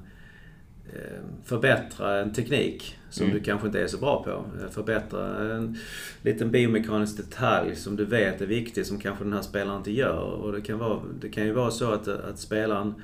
förbättra 1.44 2.20
en 2.20 2.32
teknik 2.32 2.96
som 3.10 3.24
Mm. 3.26 3.38
du 3.38 3.42
kanske 3.44 3.66
inte 3.66 3.80
är 3.82 3.86
så 3.86 3.98
bra 3.98 4.22
på. 4.24 4.30
Eh, 4.30 4.70
Förbättra 4.70 5.54
en 5.54 5.76
liten 6.22 6.50
biomekanisk 6.50 7.16
detalj 7.16 7.76
som 7.76 7.96
du 7.96 8.04
vet 8.04 8.40
är 8.40 8.46
viktig 8.46 8.86
som 8.86 8.98
kanske 8.98 9.24
den 9.24 9.32
här 9.32 9.42
spelaren 9.42 9.78
inte 9.78 9.92
gör. 9.92 10.20
Och 10.22 10.52
det 10.52 10.60
kan, 10.60 10.78
vara, 10.78 11.00
det 11.20 11.28
kan 11.28 11.44
ju 11.46 11.52
vara 11.52 11.70
så 11.70 11.92
att, 11.92 12.08
att 12.08 12.38
spelaren 12.38 12.94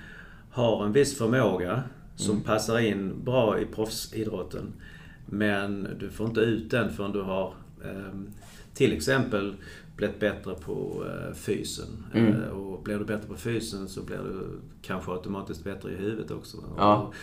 har 0.50 0.84
en 0.84 0.92
viss 0.92 1.18
förmåga 1.18 1.82
som 2.16 2.30
Mm. 2.34 2.44
passar 2.44 2.78
in 2.78 3.24
bra 3.24 3.60
i 3.60 3.66
proffsidrotten. 3.66 4.72
Men 5.26 5.88
du 6.00 6.10
får 6.10 6.26
inte 6.26 6.40
ut 6.40 6.70
den 6.70 6.90
förrän 6.92 7.12
du 7.12 7.20
har 7.22 7.54
ehm, 7.84 8.28
till 8.74 8.92
exempel 8.92 9.54
blivit 9.96 10.20
bättre 10.20 10.54
på 10.54 11.04
eh, 11.06 11.34
fysen. 11.34 12.04
Mm. 12.14 12.42
Eh, 12.42 12.48
och 12.48 12.82
blir 12.82 12.98
du 12.98 13.04
bättre 13.04 13.28
på 13.28 13.36
fysen 13.36 13.88
så 13.88 14.02
blir 14.02 14.16
du 14.18 14.46
kanske 14.82 15.12
automatiskt 15.12 15.64
bättre 15.64 15.92
i 15.92 15.96
huvudet 15.96 16.30
också. 16.30 16.56
Ja. 16.76 16.96
Och 16.96 17.14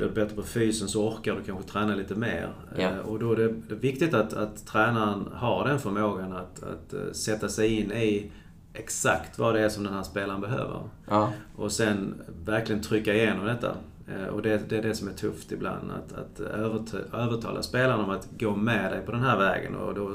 blir 0.00 0.08
du 0.08 0.14
bättre 0.14 0.36
på 0.36 0.42
fysen 0.42 0.88
så 0.88 1.08
orkar 1.08 1.34
du 1.36 1.42
kanske 1.42 1.68
träna 1.72 1.94
lite 1.94 2.14
mer. 2.14 2.48
Ja. 2.76 2.82
Eh, 2.82 2.98
och 2.98 3.18
då 3.18 3.32
är 3.32 3.36
det, 3.36 3.74
viktigt 3.74 4.14
att, 4.14 4.32
att 4.32 4.66
tränaren 4.66 5.28
har 5.34 5.64
den 5.68 5.78
förmågan 5.78 6.32
att, 6.32 6.62
att 6.62 6.92
eh, 6.92 7.12
sätta 7.12 7.48
sig 7.48 7.80
in 7.80 7.92
i 7.92 8.30
exakt 8.74 9.38
vad 9.38 9.54
det 9.54 9.60
är 9.60 9.68
som 9.68 9.84
den 9.84 9.94
här 9.94 10.02
spelaren 10.02 10.40
behöver. 10.40 10.80
Ja. 11.08 11.32
Och 11.56 11.72
sen 11.72 12.14
verkligen 12.44 12.82
trycka 12.82 13.14
igenom 13.14 13.44
detta. 13.46 13.74
Eh, 14.08 14.26
Och 14.26 14.42
det, 14.42 14.68
det 14.70 14.78
är 14.78 14.82
det 14.82 14.94
som 14.94 15.08
är 15.08 15.12
tufft 15.12 15.52
ibland. 15.52 15.90
Att, 15.90 16.12
att 16.18 16.40
överta- 16.54 17.16
övertala 17.16 17.62
spelarna 17.62 18.04
om 18.04 18.10
att 18.10 18.28
gå 18.38 18.56
med 18.56 18.92
dig 18.92 19.06
på 19.06 19.12
den 19.12 19.20
här 19.22 19.38
vägen. 19.38 19.76
Och 19.76 19.94
då, 19.94 20.12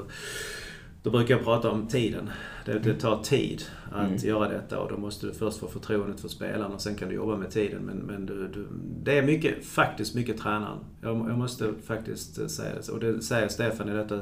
då 1.05 1.11
brukar 1.11 1.35
jag 1.35 1.43
prata 1.43 1.69
om 1.71 1.87
tiden. 1.87 2.29
Det, 2.65 2.79
det 2.79 2.93
tar 2.93 3.23
tid 3.23 3.63
att 3.91 4.07
Mm. 4.07 4.17
göra 4.17 4.49
detta 4.49 4.79
och 4.79 4.89
då 4.91 4.97
måste 4.97 5.27
du 5.27 5.33
först 5.33 5.57
få 5.59 5.67
förtroendet 5.67 6.19
för 6.19 6.27
spelaren 6.27 6.71
och 6.71 6.81
sen 6.81 6.95
kan 6.95 7.09
du 7.09 7.15
jobba 7.15 7.37
med 7.37 7.51
tiden. 7.51 7.81
Men, 7.81 7.97
men 7.97 8.25
du, 8.25 8.47
du, 8.47 8.67
det 9.03 9.17
är 9.17 9.23
mycket, 9.23 9.65
faktiskt 9.65 10.15
mycket 10.15 10.37
tränaren. 10.41 10.77
Jag, 11.01 11.15
jag 11.29 11.37
måste 11.37 11.73
faktiskt 11.87 12.39
eh, 12.39 12.47
säga 12.47 12.71
det. 12.75 12.91
Och 12.91 12.99
det 12.99 13.21
säger 13.21 13.47
Stefan 13.47 13.89
i 13.89 13.93
detta 13.93 14.19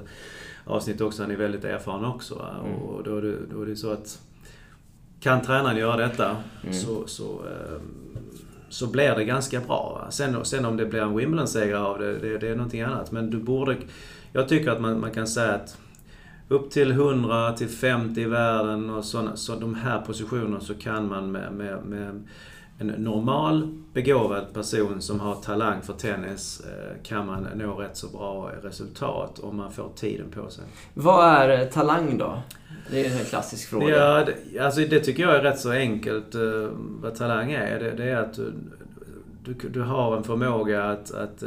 avsnitt 0.66 1.02
också. 1.02 1.22
Han 1.24 1.32
är 1.32 1.36
väldigt 1.36 1.66
erfaren 1.66 2.06
också. 2.06 2.46
Mm. 2.66 2.76
Och 2.78 3.04
då 3.04 3.22
då 3.52 3.62
är 3.62 3.66
det 3.66 3.76
så 3.76 3.92
att 3.92 4.20
kan 5.20 5.42
tränaren 5.42 5.78
göra 5.78 5.98
detta 5.98 6.38
Mm. 6.64 6.74
så, 6.74 7.08
så, 7.08 7.42
ehm, 7.42 8.18
så 8.70 8.88
blir 8.88 9.16
det 9.16 9.26
ganska 9.26 9.60
bra. 9.60 10.08
Sen, 10.10 10.46
sen 10.46 10.66
om 10.66 10.78
det 10.78 10.86
blir 10.86 11.02
en 11.02 11.16
Wimbledon-seger 11.18 11.76
av 11.76 12.00
det, 12.00 12.20
det, 12.20 12.38
det 12.38 12.48
är 12.48 12.56
någonting 12.56 12.82
annat. 12.82 13.12
Men 13.12 13.30
du 13.30 13.38
borde... 13.38 13.78
Jag 14.34 14.50
tycker 14.50 14.72
att 14.72 14.82
man, 14.82 15.00
man 15.00 15.12
kan 15.12 15.28
säga 15.28 15.54
att 15.54 15.78
upp 16.48 16.72
till 16.72 16.92
100 16.92 17.54
till 17.54 17.70
50 17.70 18.22
i 18.22 18.26
världen 18.26 18.90
och 18.90 19.06
såna, 19.06 19.36
så 19.36 19.56
de 19.56 19.76
här 19.76 20.02
positionerna 20.02 20.60
så 20.60 20.74
kan 20.74 21.08
man 21.08 21.32
med, 21.32 21.54
med, 21.54 21.86
med 21.86 22.22
en 22.78 22.88
normal 22.88 23.68
begåvad 23.94 24.54
person 24.54 25.02
som 25.02 25.20
har 25.20 25.36
talang 25.36 25.82
för 25.82 25.94
tennis 25.94 26.62
eh, 26.62 27.04
kan 27.04 27.26
man 27.28 27.48
nå 27.56 27.74
rätt 27.74 27.98
så 27.98 28.08
bra 28.08 28.52
resultat 28.64 29.40
om 29.40 29.58
man 29.58 29.72
får 29.72 29.90
tiden 29.96 30.32
på 30.32 30.50
sig. 30.50 30.64
Vad 30.94 31.26
är 31.28 31.62
eh, 31.62 31.68
talang 31.68 32.18
då? 32.18 32.42
Det 32.92 33.06
är 33.06 33.20
en 33.20 33.26
klassisk 33.26 33.70
fråga. 33.70 33.98
Ja, 33.98 34.26
det, 34.26 34.60
alltså 34.60 34.82
det 34.82 35.00
tycker 35.00 35.24
jag 35.24 35.36
är 35.36 35.42
rätt 35.42 35.60
så 35.60 35.72
enkelt 35.72 36.36
eh, 36.36 36.42
vad 36.76 37.16
talang 37.16 37.52
är. 37.52 37.80
Det, 37.80 37.92
det 37.92 38.10
är 38.10 38.18
att 38.18 38.34
du, 38.34 38.54
du, 39.44 39.70
du 39.70 39.82
har 39.82 40.18
en 40.18 40.24
förmåga 40.24 40.84
att, 40.84 41.14
att 41.14 41.44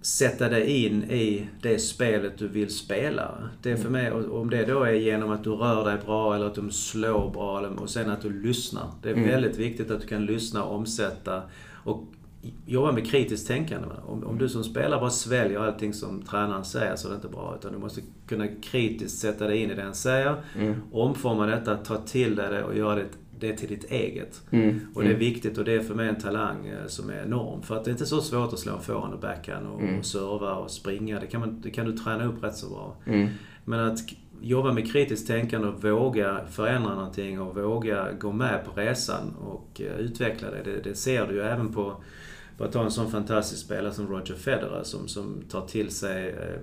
sätta 0.00 0.48
dig 0.48 0.84
in 0.86 1.02
i 1.04 1.48
det 1.62 1.78
spelet 1.78 2.38
du 2.38 2.48
vill 2.48 2.70
spela. 2.70 3.34
Det 3.62 3.70
är 3.70 3.76
för 3.76 3.90
mig, 3.90 4.10
och 4.12 4.40
om 4.40 4.50
det 4.50 4.64
då 4.64 4.82
är 4.82 4.92
genom 4.92 5.30
att 5.30 5.44
du 5.44 5.50
rör 5.50 5.84
dig 5.84 5.96
bra 6.06 6.34
eller 6.34 6.46
att 6.46 6.54
du 6.54 6.70
slår 6.70 7.30
bra 7.30 7.60
och 7.60 7.90
sen 7.90 8.10
att 8.10 8.22
du 8.22 8.42
lyssnar. 8.42 8.86
Det 9.02 9.08
är 9.10 9.14
Mm. 9.14 9.28
väldigt 9.28 9.56
viktigt 9.58 9.90
att 9.90 10.00
du 10.00 10.06
kan 10.06 10.26
lyssna, 10.26 10.64
omsätta 10.64 11.42
och 11.84 12.04
jobba 12.66 12.92
med 12.92 13.06
kritiskt 13.10 13.46
tänkande. 13.48 13.88
Om, 14.06 14.24
om 14.24 14.38
du 14.38 14.48
som 14.48 14.64
spelare 14.64 15.00
bara 15.00 15.10
sväljer 15.10 15.58
allting 15.60 15.92
som 15.94 16.22
tränaren 16.22 16.64
säger 16.64 16.96
så 16.96 17.08
är 17.08 17.10
det 17.10 17.16
inte 17.16 17.28
bra. 17.28 17.56
Utan 17.60 17.72
du 17.72 17.78
måste 17.78 18.00
kunna 18.28 18.46
kritiskt 18.62 19.18
sätta 19.18 19.46
dig 19.46 19.58
in 19.62 19.70
i 19.70 19.74
det 19.74 19.82
han 19.82 19.94
säger, 19.94 20.34
Mm. 20.58 20.74
omforma 20.92 21.46
detta, 21.46 21.76
ta 21.76 21.96
till 21.96 22.36
dig 22.36 22.50
det 22.50 22.62
och 22.64 22.76
göra 22.76 22.94
det, 22.94 23.04
det 23.40 23.56
till 23.56 23.68
ditt 23.68 23.90
eget. 23.90 24.42
Mm. 24.50 24.80
Och 24.94 25.02
det 25.02 25.08
är 25.08 25.14
Mm. 25.14 25.20
viktigt 25.20 25.58
och 25.58 25.64
det 25.64 25.72
är 25.72 25.80
för 25.80 25.94
mig 25.94 26.08
en 26.08 26.20
talang 26.20 26.66
eh, 26.66 26.86
som 26.86 27.10
är 27.10 27.22
enorm. 27.22 27.62
För 27.62 27.76
att 27.76 27.84
det 27.84 27.88
är 27.90 27.92
inte 27.92 28.06
så 28.06 28.20
svårt 28.20 28.52
att 28.52 28.58
slå 28.58 28.72
en 28.76 28.82
forehand 28.82 29.14
och 29.14 29.20
backhand 29.20 29.66
och, 29.66 29.80
Mm. 29.82 29.98
och 29.98 30.04
serva 30.06 30.54
och 30.54 30.70
springa. 30.70 31.20
Det 31.20 31.26
kan, 31.26 31.40
man, 31.40 31.60
det 31.60 31.70
kan 31.70 31.86
du 31.86 31.92
träna 31.96 32.24
upp 32.26 32.44
rätt 32.44 32.56
så 32.56 32.68
bra. 32.68 32.96
Mm. 33.06 33.28
Men 33.64 33.80
att 33.80 33.98
jobba 34.40 34.72
med 34.72 34.92
kritiskt 34.92 35.26
tänkande 35.26 35.68
och 35.68 35.84
våga 35.84 36.40
förändra 36.50 36.94
någonting 36.94 37.40
och 37.40 37.56
våga 37.56 38.12
gå 38.12 38.32
med 38.32 38.64
på 38.64 38.80
resan 38.80 39.34
och 39.40 39.80
eh, 39.80 39.96
utveckla 40.00 40.50
det. 40.50 40.62
Det, 40.64 40.80
det 40.80 40.94
ser 40.94 41.26
du 41.26 41.34
ju 41.34 41.40
även 41.40 41.72
på, 41.72 42.02
att 42.58 42.72
ta 42.72 42.84
en 42.84 42.90
sån 42.90 43.10
fantastisk 43.10 43.64
spelare 43.64 43.92
som 43.92 44.06
Roger 44.08 44.34
Federer 44.34 44.82
som, 44.82 45.08
som 45.08 45.42
tar 45.50 45.66
till 45.66 45.90
sig 45.90 46.28
eh, 46.28 46.60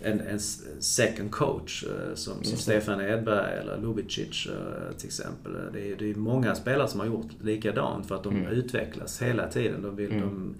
en, 0.00 0.20
en 0.20 0.40
second 0.80 1.30
coach 1.30 1.84
eh, 1.84 2.14
som, 2.14 2.44
som. 2.44 2.56
Stefan 2.58 3.00
Edberg 3.00 3.58
eller 3.60 3.78
Lubicic 3.82 4.46
eh, 4.46 4.96
till 4.96 5.06
exempel. 5.06 5.52
Det 5.72 5.92
är, 5.92 5.96
det 5.96 6.10
är 6.10 6.14
många 6.14 6.54
spelare 6.54 6.88
som 6.88 7.00
har 7.00 7.06
gjort 7.06 7.28
likadant 7.42 8.06
för 8.08 8.14
att 8.14 8.22
de 8.24 8.36
Mm. 8.36 8.46
utvecklas 8.52 9.22
hela 9.22 9.48
tiden. 9.48 9.82
De 9.82 9.96
vill, 9.96 10.10
Mm. 10.12 10.20
de, 10.20 10.54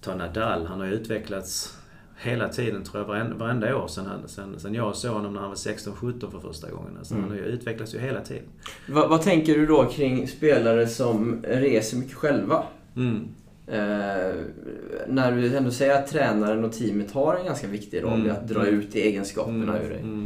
ta 0.00 0.14
Nadal, 0.14 0.66
han 0.66 0.80
har 0.80 0.86
ju 0.86 0.92
utvecklats 0.92 1.74
hela 2.20 2.48
tiden 2.48 2.84
tror 2.84 2.98
jag, 3.02 3.08
varenda, 3.08 3.36
varenda 3.36 3.76
år 3.76 3.88
sen, 3.88 4.06
han, 4.06 4.28
sen, 4.28 4.60
sen 4.60 4.74
jag 4.74 4.96
såg 4.96 5.12
honom 5.14 5.32
när 5.32 5.40
han 5.40 5.48
var 5.48 5.56
16-17 5.56 6.30
för 6.30 6.40
första 6.40 6.70
gången. 6.70 6.96
Alltså, 6.98 7.14
Mm. 7.14 7.28
Han 7.28 7.38
har 7.38 7.44
ju 7.46 7.52
utvecklats 7.52 7.94
ju 7.94 7.98
hela 7.98 8.20
tiden. 8.20 8.44
Vad, 8.88 9.08
vad 9.10 9.22
tänker 9.22 9.54
du 9.54 9.66
då 9.66 9.84
kring 9.84 10.28
spelare 10.28 10.86
som 10.86 11.42
reser 11.48 11.96
mycket 11.96 12.14
själva? 12.14 12.64
Mm. 12.96 13.28
Eh, 13.70 14.34
när 15.06 15.32
du 15.32 15.56
ändå 15.56 15.70
säger 15.70 15.94
att 15.98 16.06
tränaren 16.06 16.64
och 16.64 16.72
teamet 16.72 17.10
har 17.12 17.36
en 17.36 17.44
ganska 17.46 17.66
viktig 17.66 18.02
roll 18.02 18.18
i 18.18 18.20
Mm. 18.20 18.32
att 18.32 18.48
dra 18.48 18.66
ut 18.66 18.94
egenskaperna 18.94 19.78
ur 19.82 19.88
dig. 19.90 20.00
Mm. 20.00 20.24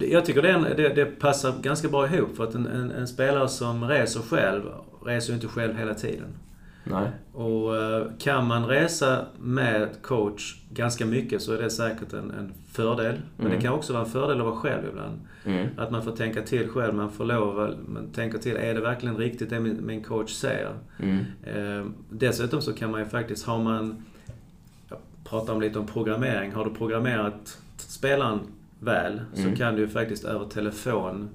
Jag 0.00 0.24
tycker 0.24 0.42
det, 0.42 0.50
en- 0.50 0.62
det, 0.76 0.88
det 0.88 1.04
passar 1.04 1.54
ganska 1.62 1.88
bra 1.88 2.06
ihop 2.06 2.36
för 2.36 2.44
att 2.44 2.54
en, 2.54 2.66
en, 2.66 2.90
en 2.90 3.08
spelare 3.08 3.48
som 3.48 3.84
reser 3.88 4.20
själv, 4.20 4.62
reser 5.06 5.28
ju 5.28 5.34
inte 5.34 5.48
själv 5.48 5.76
hela 5.78 5.94
tiden. 5.94 6.26
Nej. 6.90 7.08
Och 7.32 7.76
eh, 7.76 8.06
kan 8.18 8.46
man 8.46 8.66
resa 8.66 9.26
med 9.40 9.88
coach 10.02 10.56
ganska 10.72 11.06
mycket 11.06 11.42
så 11.42 11.52
är 11.52 11.62
det 11.62 11.70
säkert 11.70 12.12
en, 12.12 12.30
en 12.30 12.52
fördel. 12.72 13.14
Men 13.36 13.46
Mm. 13.46 13.58
det 13.58 13.62
kan 13.64 13.72
också 13.74 13.92
vara 13.92 14.04
en 14.04 14.10
fördel 14.10 14.38
att 14.40 14.46
vara 14.46 14.56
själv 14.56 14.82
ibland. 14.90 15.20
Mm. 15.44 15.68
Att 15.76 15.90
man 15.90 16.02
får 16.02 16.12
tänka 16.16 16.42
till 16.42 16.68
själv, 16.68 16.94
man 16.94 17.10
får 17.10 17.24
lov 17.24 17.60
att 17.60 17.88
man 17.88 18.10
tänker 18.12 18.38
till. 18.38 18.56
Är 18.56 18.74
det 18.74 18.80
verkligen 18.80 19.16
riktigt 19.16 19.50
det 19.50 19.60
min, 19.60 19.86
min 19.86 20.02
coach 20.04 20.30
säger? 20.32 20.72
Mm. 20.98 21.18
Eh, 21.44 21.86
dessutom 22.10 22.60
så 22.60 22.72
kan 22.72 22.90
man 22.90 23.00
ju 23.00 23.06
faktiskt, 23.06 23.46
har 23.46 23.58
man... 23.62 24.02
Jag 24.88 24.98
pratar 25.24 25.52
om 25.52 25.60
lite 25.60 25.78
om 25.78 25.86
programmering. 25.86 26.52
Har 26.52 26.64
du 26.64 26.70
programmerat 26.74 27.58
spelaren 27.76 28.38
väl 28.80 29.20
Mm. 29.36 29.50
så 29.50 29.56
kan 29.58 29.74
du 29.74 29.80
ju 29.80 29.88
faktiskt 29.88 30.24
över 30.24 30.44
telefon 30.44 31.28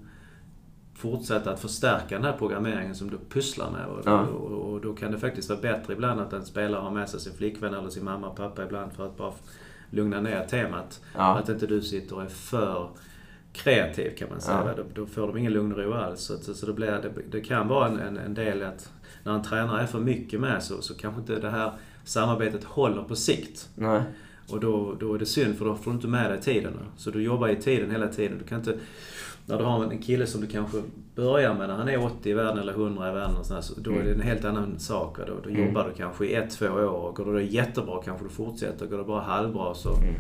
fortsätta 0.96 1.52
att 1.52 1.60
förstärka 1.60 2.16
den 2.16 2.24
här 2.26 2.34
programmeringen 2.38 2.96
som 2.96 3.10
du 3.10 3.18
pusslar 3.30 3.72
med. 3.72 3.86
Och, 3.86 4.02
Ja. 4.06 4.22
och, 4.22 4.52
och 4.74 4.82
då 4.82 4.94
kan 4.94 5.12
det 5.12 5.20
faktiskt 5.20 5.50
vara 5.50 5.62
bättre 5.62 5.94
ibland 5.94 6.22
att 6.22 6.34
en 6.34 6.46
spelare 6.46 6.82
har 6.82 6.92
med 6.92 7.10
sig 7.10 7.20
sin 7.20 7.34
flickvän 7.34 7.74
eller 7.74 7.90
sin 7.90 8.04
mamma 8.04 8.28
och 8.28 8.36
pappa 8.36 8.64
ibland 8.64 8.94
för 8.94 9.06
att 9.06 9.18
bara 9.18 9.34
lugna 9.90 10.22
ner 10.22 10.46
temat. 10.46 11.02
Ja. 11.16 11.38
Att 11.38 11.50
inte 11.50 11.68
du 11.68 11.82
sitter 11.82 12.16
och 12.16 12.22
är 12.24 12.28
för 12.28 12.90
kreativ 13.54 14.16
kan 14.18 14.30
man 14.30 14.42
säga. 14.42 14.64
Ja. 14.66 14.84
Då, 14.84 15.02
då 15.02 15.06
får 15.06 15.28
de 15.28 15.38
ingen 15.38 15.54
lugn 15.54 15.72
och 15.72 15.78
ro 15.78 15.94
alls. 15.94 16.22
Så, 16.22 16.54
så 16.54 16.66
det, 16.66 16.74
blir, 16.74 16.88
det, 16.92 17.12
det 17.32 17.42
kan 17.42 17.68
vara 17.68 17.88
en, 17.88 18.00
en, 18.00 18.18
en 18.18 18.34
del 18.34 18.64
att 18.64 18.92
när 19.24 19.34
en 19.34 19.44
tränare 19.44 19.82
är 19.82 19.86
för 19.86 20.00
mycket 20.00 20.40
med 20.40 20.64
så, 20.64 20.82
så 20.82 20.94
kanske 20.94 21.22
inte 21.22 21.40
det 21.40 21.50
här 21.50 21.72
samarbetet 22.04 22.64
håller 22.64 23.04
på 23.04 23.16
sikt. 23.16 23.70
Nej. 23.76 24.02
Och 24.50 24.60
då, 24.60 24.96
då 25.00 25.14
är 25.14 25.20
det 25.20 25.26
synd 25.26 25.58
för 25.58 25.66
då 25.66 25.76
får 25.76 25.92
du 25.92 25.96
inte 25.96 26.08
med 26.08 26.32
dig 26.32 26.42
tiden. 26.42 26.74
Så 26.98 27.12
du 27.12 27.24
jobbar 27.24 27.48
i 27.48 27.56
tiden 27.56 27.92
hela 27.92 28.08
tiden. 28.08 28.38
Du 28.38 28.44
kan 28.44 28.60
inte... 28.60 28.78
När 29.46 29.58
du 29.58 29.64
har 29.64 29.84
en 29.84 29.98
kille 29.98 30.26
som 30.28 30.42
du 30.42 30.48
kanske 30.48 30.78
börjar 31.16 31.54
med 31.54 31.68
när 31.70 31.76
han 31.76 31.90
är 31.90 32.06
80 32.06 32.30
i 32.30 32.34
världen 32.34 32.58
eller 32.58 32.74
100 32.74 33.10
i 33.12 33.14
världen 33.14 33.36
och 33.36 33.46
sådär, 33.46 33.62
så 33.62 33.80
då 33.80 33.92
är 33.92 34.04
det 34.04 34.12
en 34.12 34.22
helt 34.22 34.46
annan 34.46 34.80
sak. 34.80 35.18
Då, 35.28 35.34
då 35.44 35.50
Mm. 35.50 35.68
jobbar 35.68 35.88
du 35.90 35.94
kanske 35.98 36.26
i 36.26 36.34
ett, 36.34 36.50
två 36.52 36.66
år. 36.66 36.84
Och 36.88 37.16
går 37.16 37.34
det 37.34 37.44
jättebra 37.44 38.02
kanske 38.06 38.26
du 38.26 38.30
fortsätter. 38.30 38.86
Går 38.86 38.98
det 38.98 39.04
bara 39.04 39.22
halvbra 39.22 39.74
så, 39.74 39.90
Mm. 39.96 40.16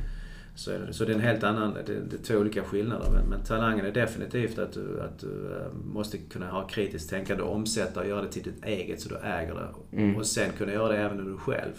så 0.55 0.71
är 0.71 0.79
det, 0.79 0.93
så 0.93 1.05
det 1.05 1.11
är 1.11 1.15
en 1.15 1.21
helt 1.21 1.43
annan... 1.43 1.73
Det, 1.85 1.93
det 2.09 2.15
är 2.15 2.23
två 2.23 2.35
olika 2.35 2.63
skillnader. 2.63 3.09
Men, 3.13 3.25
men 3.29 3.43
talangen 3.43 3.85
är 3.85 3.91
definitivt 3.91 4.59
att 4.59 4.73
du, 4.73 5.01
att 5.01 5.19
du 5.19 5.51
eh, 5.51 5.73
måste 5.93 6.17
kunna 6.17 6.49
ha 6.51 6.67
kritiskt 6.67 7.09
tänkande 7.09 7.43
omsätta 7.43 7.99
och 7.99 8.07
göra 8.07 8.21
det 8.21 8.31
till 8.31 8.43
ditt 8.43 8.65
eget 8.65 9.01
så 9.01 9.09
du 9.09 9.15
äger 9.17 9.53
det. 9.91 9.97
Mm. 10.01 10.15
Och 10.15 10.25
sen 10.25 10.49
kunna 10.57 10.73
göra 10.73 10.87
det 10.91 10.97
även 10.97 11.17
när 11.17 11.23
du 11.23 11.37
själv. 11.37 11.73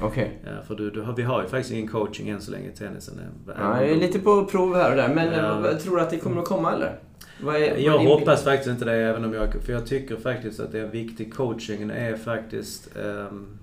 Okej. 0.00 0.38
Ja, 0.44 0.50
för 0.66 0.74
du, 0.74 0.90
du 0.90 1.04
vi 1.16 1.22
har 1.22 1.42
ju 1.42 1.48
faktiskt 1.48 1.72
ingen 1.74 1.88
coaching 1.88 2.28
än 2.28 2.40
så 2.40 2.50
länge 2.50 2.68
i 2.68 2.72
tennisen. 2.72 3.20
Ja, 3.46 3.80
jag 3.82 3.90
är 3.90 3.96
lite 3.96 4.18
på 4.18 4.44
prov 4.44 4.74
här 4.76 4.90
och 4.90 4.96
där, 4.96 5.14
men 5.14 5.32
Ja. 5.32 5.70
eh, 5.70 5.76
tror 5.76 5.96
du 5.96 6.02
att 6.02 6.10
det 6.10 6.18
kommer 6.18 6.42
att 6.42 6.48
komma 6.48 6.72
eller? 6.72 6.98
Vad 7.42 7.56
är, 7.56 7.70
vad 7.70 7.80
Jag 7.80 7.98
hoppas 7.98 8.44
faktiskt 8.44 8.70
inte 8.70 8.84
det, 8.84 8.92
även 8.92 9.24
om 9.24 9.32
jag... 9.34 9.54
För 9.62 9.72
jag 9.72 9.86
tycker 9.86 10.16
faktiskt 10.16 10.60
att 10.60 10.72
det 10.72 10.78
är 10.80 10.86
viktigt. 10.90 11.34
Coachingen 11.34 11.90
är 11.90 12.16
faktiskt 12.16 12.96
ehm, 12.96 13.58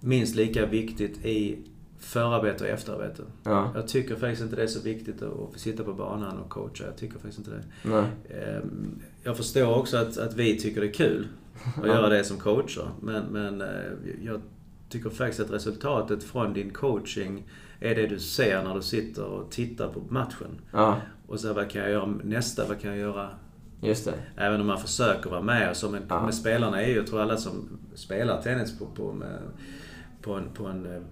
minst 0.00 0.34
lika 0.36 0.66
viktigt 0.66 1.24
i 1.24 1.58
förarbete 1.98 2.64
och 2.64 2.70
efterarbete. 2.70 3.22
Ja. 3.44 3.70
Jag 3.74 3.88
tycker 3.88 4.14
faktiskt 4.16 4.42
inte 4.42 4.56
det 4.56 4.62
är 4.62 4.66
så 4.66 4.80
viktigt 4.82 5.22
att 5.22 5.60
sitta 5.60 5.84
på 5.84 5.92
banan 5.92 6.38
och 6.38 6.48
coacha. 6.50 6.84
Jag 6.84 6.96
tycker 6.96 7.14
faktiskt 7.14 7.38
inte 7.38 7.50
det. 7.50 7.88
Ehm, 8.34 9.00
Jag 9.24 9.36
förstår 9.36 9.78
också 9.78 9.96
att, 9.96 10.18
att 10.18 10.34
vi 10.36 10.58
tycker 10.60 10.80
det 10.80 10.86
är 10.86 10.92
kul 10.92 11.26
att 11.80 11.86
göra 11.86 12.08
det 12.08 12.24
som 12.24 12.36
coacher. 12.36 12.88
Men, 13.02 13.22
men 13.24 13.60
eh, 13.60 13.68
jag 14.22 14.40
tycker 14.88 15.10
faktiskt 15.10 15.40
att 15.40 15.50
resultatet 15.50 16.24
från 16.24 16.52
din 16.52 16.70
coaching 16.70 17.44
är 17.80 17.94
det 17.94 18.06
du 18.06 18.18
ser 18.18 18.62
när 18.64 18.74
du 18.74 18.82
sitter 18.82 19.24
och 19.24 19.50
tittar 19.50 19.88
på 19.88 20.00
matchen. 20.08 20.60
Ja, 20.72 20.96
Och 21.26 21.40
så 21.40 21.52
vad 21.52 21.70
kan 21.70 21.82
jag 21.82 21.90
göra 21.90 22.06
nästa? 22.24 22.64
Vad 22.68 22.80
kan 22.80 22.90
jag 22.90 22.98
göra? 22.98 23.28
just 23.82 24.04
det. 24.04 24.14
Även 24.36 24.60
om 24.60 24.66
man 24.66 24.78
försöker 24.80 25.30
vara 25.30 25.42
med. 25.42 25.70
Och 25.70 25.76
så, 25.76 25.90
men, 25.90 26.02
Ja. 26.08 26.22
men 26.22 26.32
spelarna 26.32 26.82
är 26.82 26.88
ju, 26.88 26.96
jag 26.96 27.06
tror 27.06 27.20
alla 27.20 27.36
som 27.36 27.78
spelar 27.94 28.42
tennis 28.42 28.78
på, 28.78 28.86
på, 28.86 29.12
med, 29.12 29.38
på, 30.22 30.32
en, 30.34 30.44
på 30.54 30.66
en 30.66 30.86
eh, 30.86 31.02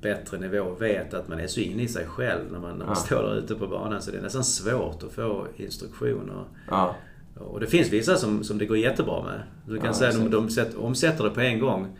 bättre 0.00 0.38
nivå 0.38 0.70
vet 0.80 1.14
att 1.14 1.28
man 1.28 1.40
är 1.40 1.46
så 1.46 1.60
inne 1.60 1.82
i 1.82 1.88
sig 1.88 2.06
själv 2.06 2.52
när 2.52 2.58
man, 2.58 2.70
när 2.70 2.86
man 2.86 2.88
Ja. 2.88 2.94
står 2.94 3.22
där 3.22 3.36
ute 3.38 3.54
på 3.54 3.66
banan. 3.66 4.02
Så 4.02 4.10
det 4.10 4.18
är 4.18 4.22
nästan 4.22 4.44
svårt 4.44 5.02
att 5.02 5.12
få 5.12 5.46
instruktioner. 5.56 6.44
Ja, 6.70 6.96
Och 7.36 7.60
det 7.60 7.66
finns 7.66 7.92
vissa 7.92 8.16
som, 8.16 8.44
som 8.44 8.58
det 8.58 8.66
går 8.66 8.76
jättebra 8.76 9.22
med. 9.24 9.42
Du 9.66 9.76
kan 9.76 9.86
Ja, 9.86 9.92
säga 9.92 10.10
att 10.10 10.16
de, 10.16 10.30
de 10.30 10.50
sätt, 10.50 10.74
omsätter 10.74 11.24
det 11.24 11.30
på 11.30 11.40
en 11.40 11.58
gång. 11.60 11.98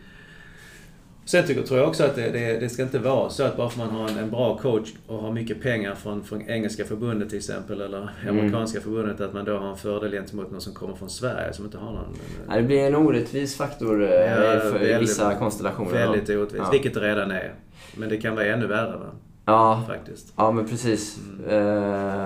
Sen 1.27 1.47
tycker, 1.47 1.61
tror 1.63 1.79
jag 1.79 1.87
också 1.89 2.03
att 2.03 2.15
det, 2.15 2.29
det, 2.31 2.59
det 2.59 2.69
ska 2.69 2.83
inte 2.83 2.99
vara 2.99 3.29
så 3.29 3.43
att 3.43 3.57
bara 3.57 3.69
för 3.69 3.77
man 3.79 3.89
har 3.89 4.09
en, 4.09 4.17
en 4.17 4.29
bra 4.31 4.57
coach 4.57 4.89
och 5.07 5.17
har 5.17 5.31
mycket 5.31 5.61
pengar 5.61 5.95
från, 5.95 6.23
från 6.23 6.49
engelska 6.49 6.85
förbundet 6.85 7.29
till 7.29 7.37
exempel 7.37 7.81
eller 7.81 7.97
Mm. 8.23 8.37
amerikanska 8.39 8.81
förbundet 8.81 9.21
att 9.21 9.33
man 9.33 9.45
då 9.45 9.57
har 9.57 9.69
en 9.69 9.77
fördel 9.77 10.11
gentemot 10.11 10.51
någon 10.51 10.61
som 10.61 10.73
kommer 10.73 10.95
från 10.95 11.09
Sverige 11.09 11.53
som 11.53 11.65
inte 11.65 11.77
har 11.77 11.91
någon... 11.91 12.15
Ja, 12.49 12.55
det 12.55 12.63
blir 12.63 12.79
en 12.79 12.95
orättvis 12.95 13.57
faktor 13.57 14.03
eh, 14.03 14.09
Ja, 14.09 14.59
för 14.59 14.71
väldigt- 14.71 15.01
vissa 15.01 15.33
konstellationer. 15.35 15.91
Väldigt 15.91 16.29
orättvist, 16.29 16.63
Ja. 16.65 16.71
vilket 16.71 16.93
det 16.93 16.99
redan 16.99 17.31
är. 17.31 17.53
Men 17.97 18.09
det 18.09 18.17
kan 18.17 18.35
vara 18.35 18.45
ännu 18.45 18.67
värre 18.67 18.97
va? 18.97 19.05
Ja, 19.45 19.83
faktiskt. 19.87 20.33
ja 20.37 20.51
men 20.51 20.67
precis. 20.67 21.19
Mm. 21.49 21.67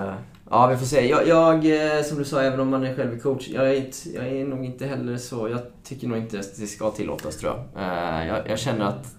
Eh, 0.04 0.12
ja, 0.50 0.66
vi 0.66 0.76
får 0.76 0.86
se. 0.86 1.08
Jag, 1.08 1.28
jag, 1.28 1.54
eh, 1.96 2.02
som 2.02 2.18
du 2.18 2.24
sa, 2.24 2.40
även 2.42 2.60
om 2.60 2.68
man 2.68 2.84
är 2.84 2.94
själv 2.94 3.18
coach, 3.20 3.48
jag 3.48 3.70
är, 3.70 3.74
inte, 3.74 3.96
jag 4.14 4.26
är 4.26 4.44
nog 4.44 4.64
inte 4.64 4.86
heller 4.86 5.16
så... 5.16 5.48
Jag 5.48 5.60
tycker 5.84 6.08
nog 6.08 6.18
inte 6.18 6.38
att 6.38 6.56
det 6.60 6.66
ska 6.66 6.90
tillåtas, 6.90 7.36
tror 7.36 7.52
jag. 7.74 7.82
Eh, 7.82 8.26
jag, 8.26 8.48
jag 8.50 8.58
känner 8.58 8.84
att... 8.84 9.14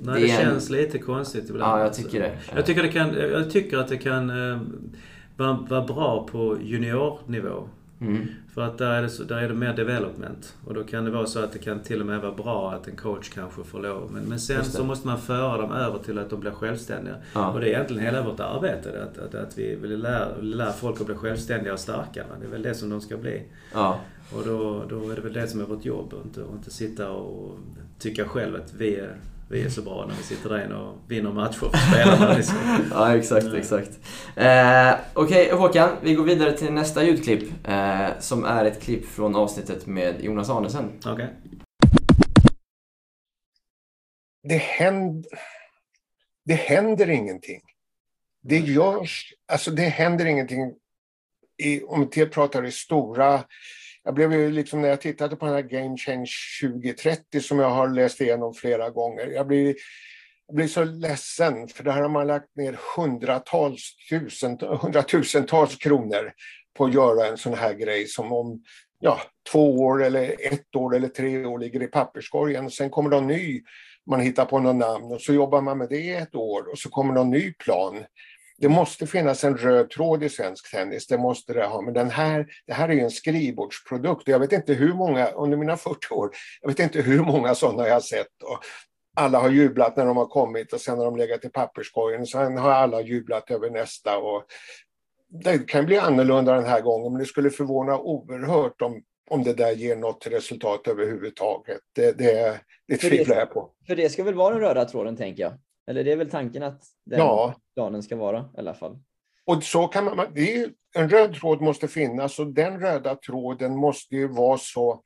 Nej, 0.00 0.20
Det 0.20 0.26
det, 0.26 0.32
är 0.32 0.40
en- 0.40 0.50
känns 0.50 0.70
lite 0.70 0.98
konstigt 0.98 1.50
ibland. 1.50 1.78
Ja, 1.80 1.82
jag 1.84 1.94
tycker 1.94 2.20
det. 2.20 2.32
Jag 2.54 2.66
tycker, 2.66 2.82
det 2.82 2.88
kan, 2.88 3.14
jag 3.14 3.50
tycker 3.50 3.78
att 3.78 3.88
det 3.88 3.96
kan 3.96 4.30
eh, 4.52 4.58
vara, 5.36 5.58
vara 5.68 5.82
bra 5.84 6.28
på 6.32 6.58
juniornivå. 6.62 7.68
Mm. 8.00 8.26
För 8.54 8.62
att 8.62 8.78
där 8.78 8.92
är, 8.92 9.02
det 9.02 9.08
så, 9.08 9.24
där 9.24 9.36
är 9.36 9.48
det 9.48 9.54
mer 9.54 9.72
development. 9.72 10.56
Och 10.64 10.74
då 10.74 10.84
kan 10.84 11.04
det 11.04 11.10
vara 11.10 11.26
så 11.26 11.44
att 11.44 11.52
det 11.52 11.58
kan 11.58 11.80
till 11.80 12.00
och 12.00 12.06
med 12.06 12.20
vara 12.20 12.32
bra 12.32 12.72
att 12.72 12.88
en 12.88 12.96
coach 12.96 13.28
kanske 13.28 13.64
får 13.64 13.80
lov. 13.80 14.10
Men, 14.12 14.22
men 14.22 14.40
sen 14.40 14.64
så 14.64 14.84
måste 14.84 15.06
man 15.06 15.20
föra 15.20 15.56
dem 15.56 15.72
över 15.72 15.98
till 15.98 16.18
att 16.18 16.30
de 16.30 16.40
blir 16.40 16.50
självständiga. 16.50 17.14
Ja. 17.34 17.52
Och 17.52 17.60
det 17.60 17.66
är 17.66 17.70
egentligen 17.70 18.02
hela 18.02 18.22
vårt 18.22 18.40
arbete. 18.40 19.02
Att, 19.02 19.18
att, 19.18 19.34
att 19.34 19.58
vi 19.58 19.74
vill 19.74 20.00
lära, 20.02 20.36
lära 20.40 20.72
folk 20.72 21.00
att 21.00 21.06
bli 21.06 21.14
självständiga 21.14 21.72
och 21.72 21.80
starka. 21.80 22.24
Det 22.40 22.46
är 22.46 22.50
väl 22.50 22.62
det 22.62 22.74
som 22.74 22.90
de 22.90 23.00
ska 23.00 23.16
bli. 23.16 23.42
Ja. 23.74 24.00
Och 24.34 24.42
då, 24.44 24.84
då 24.88 25.10
är 25.10 25.14
det 25.16 25.20
väl 25.20 25.32
det 25.32 25.48
som 25.48 25.60
är 25.60 25.64
vårt 25.64 25.84
jobb. 25.84 26.14
Och 26.14 26.24
inte, 26.24 26.42
och 26.42 26.54
inte 26.54 26.70
sitta 26.70 27.10
och 27.10 27.58
tycka 27.98 28.24
själv 28.24 28.56
att 28.56 28.74
vi 28.74 28.96
är, 28.96 29.16
vi 29.50 29.62
är 29.62 29.68
så 29.68 29.82
bra 29.82 30.06
när 30.08 30.14
vi 30.14 30.22
sitter 30.22 30.48
där 30.48 30.64
inne 30.64 30.74
och 30.74 30.96
vinner 31.08 31.32
matcher 31.32 31.58
för 31.58 31.92
spelarna. 31.92 32.32
Liksom. 32.36 32.56
Ja, 32.90 33.16
exakt, 33.16 33.46
exakt. 33.54 33.90
Eh, 34.36 34.94
Okej, 35.14 35.52
Håkan. 35.52 35.96
Vi 36.02 36.14
går 36.14 36.24
vidare 36.24 36.52
till 36.52 36.72
nästa 36.72 37.04
ljudklipp. 37.04 37.68
Eh, 37.68 38.08
som 38.18 38.44
är 38.44 38.64
ett 38.64 38.82
klipp 38.82 39.06
från 39.06 39.36
avsnittet 39.36 39.86
med 39.86 40.24
Jonas 40.24 40.50
Arnesen. 40.50 40.92
Okej. 41.06 41.28
det 44.48 44.56
händer, 44.56 45.30
det 46.44 46.54
händer 46.54 47.10
ingenting. 47.10 47.60
Det 48.42 48.58
görs, 48.58 49.32
alltså 49.46 49.70
det 49.70 49.82
händer 49.82 50.26
ingenting. 50.26 50.74
I, 51.62 51.82
om 51.82 52.10
vi 52.14 52.26
pratar 52.26 52.64
i 52.64 52.72
stora... 52.72 53.44
Jag 54.08 54.14
blev 54.14 54.32
ju 54.32 54.50
liksom 54.50 54.82
när 54.82 54.88
jag 54.88 55.00
tittade 55.00 55.36
på 55.36 55.46
den 55.46 55.54
här 55.54 55.62
Game 55.62 55.96
Change 55.96 56.30
2030 56.62 57.40
som 57.40 57.58
jag 57.58 57.70
har 57.70 57.88
läst 57.88 58.20
igenom 58.20 58.54
flera 58.54 58.90
gånger. 58.90 59.26
Jag 59.26 59.46
blir, 59.46 59.74
jag 60.46 60.56
blir 60.56 60.66
så 60.66 60.84
ledsen 60.84 61.68
för 61.68 61.84
där 61.84 61.92
har 61.92 62.08
man 62.08 62.26
lagt 62.26 62.56
ner 62.56 62.78
hundratals, 62.96 63.96
tusen, 64.10 64.58
hundratusentals 64.60 65.76
kronor 65.76 66.32
på 66.76 66.84
att 66.84 66.94
göra 66.94 67.26
en 67.26 67.36
sån 67.36 67.54
här 67.54 67.74
grej 67.74 68.06
som 68.06 68.32
om 68.32 68.62
ja, 69.00 69.20
två 69.52 69.78
år 69.78 70.04
eller 70.04 70.52
ett 70.52 70.76
år 70.76 70.96
eller 70.96 71.08
tre 71.08 71.44
år 71.44 71.58
ligger 71.58 71.82
i 71.82 71.86
papperskorgen. 71.86 72.70
Sen 72.70 72.90
kommer 72.90 73.10
någon 73.10 73.26
ny 73.26 73.62
man 74.10 74.20
hittar 74.20 74.44
på 74.44 74.58
något 74.58 74.76
namn 74.76 75.12
och 75.12 75.20
så 75.20 75.32
jobbar 75.32 75.60
man 75.60 75.78
med 75.78 75.88
det 75.88 76.00
i 76.00 76.14
ett 76.14 76.34
år 76.34 76.70
och 76.70 76.78
så 76.78 76.90
kommer 76.90 77.14
någon 77.14 77.30
ny 77.30 77.52
plan. 77.52 78.04
Det 78.60 78.68
måste 78.68 79.06
finnas 79.06 79.44
en 79.44 79.56
röd 79.56 79.90
tråd 79.90 80.22
i 80.22 80.28
svensk 80.28 80.70
tennis, 80.70 81.06
det 81.06 81.18
måste 81.18 81.52
det 81.52 81.64
ha. 81.64 81.80
Men 81.80 81.94
den 81.94 82.10
här, 82.10 82.46
det 82.66 82.72
här 82.72 82.88
är 82.88 82.92
ju 82.92 83.00
en 83.00 83.10
skrivbordsprodukt 83.10 84.22
och 84.22 84.28
jag 84.28 84.38
vet 84.38 84.52
inte 84.52 84.74
hur 84.74 84.94
många, 84.94 85.26
under 85.30 85.56
mina 85.56 85.76
40 85.76 86.14
år, 86.14 86.30
jag 86.60 86.68
vet 86.68 86.78
inte 86.80 87.00
hur 87.00 87.20
många 87.20 87.54
sådana 87.54 87.86
jag 87.86 87.94
har 87.94 88.00
sett. 88.00 88.42
Och 88.42 88.58
alla 89.16 89.38
har 89.40 89.50
jublat 89.50 89.96
när 89.96 90.06
de 90.06 90.16
har 90.16 90.26
kommit 90.26 90.72
och 90.72 90.80
sen 90.80 90.98
har 90.98 91.04
de 91.04 91.16
legat 91.16 91.44
i 91.44 91.48
papperskorgen. 91.48 92.26
Sen 92.26 92.58
har 92.58 92.70
alla 92.70 93.00
jublat 93.00 93.50
över 93.50 93.70
nästa. 93.70 94.18
Och 94.18 94.44
det 95.44 95.58
kan 95.68 95.86
bli 95.86 95.98
annorlunda 95.98 96.54
den 96.54 96.64
här 96.66 96.80
gången, 96.80 97.12
men 97.12 97.20
det 97.20 97.26
skulle 97.26 97.50
förvåna 97.50 97.98
oerhört 97.98 98.82
om, 98.82 99.02
om 99.30 99.42
det 99.44 99.54
där 99.54 99.72
ger 99.72 99.96
något 99.96 100.26
resultat 100.26 100.88
överhuvudtaget. 100.88 101.80
Det, 101.94 102.18
det, 102.18 102.60
det- 102.88 102.96
tvivlar 102.96 103.36
jag 103.36 103.50
på. 103.50 103.70
För 103.86 103.96
det 103.96 104.08
ska 104.10 104.24
väl 104.24 104.34
vara 104.34 104.54
den 104.54 104.60
röda 104.62 104.84
tråden, 104.84 105.16
tänker 105.16 105.42
jag. 105.42 105.52
Eller 105.88 106.04
det 106.04 106.12
är 106.12 106.16
väl 106.16 106.30
tanken 106.30 106.62
att 106.62 106.82
den 107.06 107.18
Ja. 107.18 107.54
planen 107.74 108.02
ska 108.02 108.16
vara 108.16 108.40
i 108.40 108.58
alla 108.58 108.74
fall. 108.74 108.98
Och 109.46 109.62
så 109.62 109.88
kan 109.88 110.04
man, 110.04 110.26
det 110.34 110.56
är, 110.56 110.70
en 110.96 111.08
röd 111.08 111.34
tråd 111.34 111.60
måste 111.60 111.88
finnas 111.88 112.38
och 112.38 112.46
den 112.46 112.80
röda 112.80 113.14
tråden 113.14 113.76
måste 113.76 114.14
ju 114.14 114.28
vara 114.28 114.58
så 114.58 115.02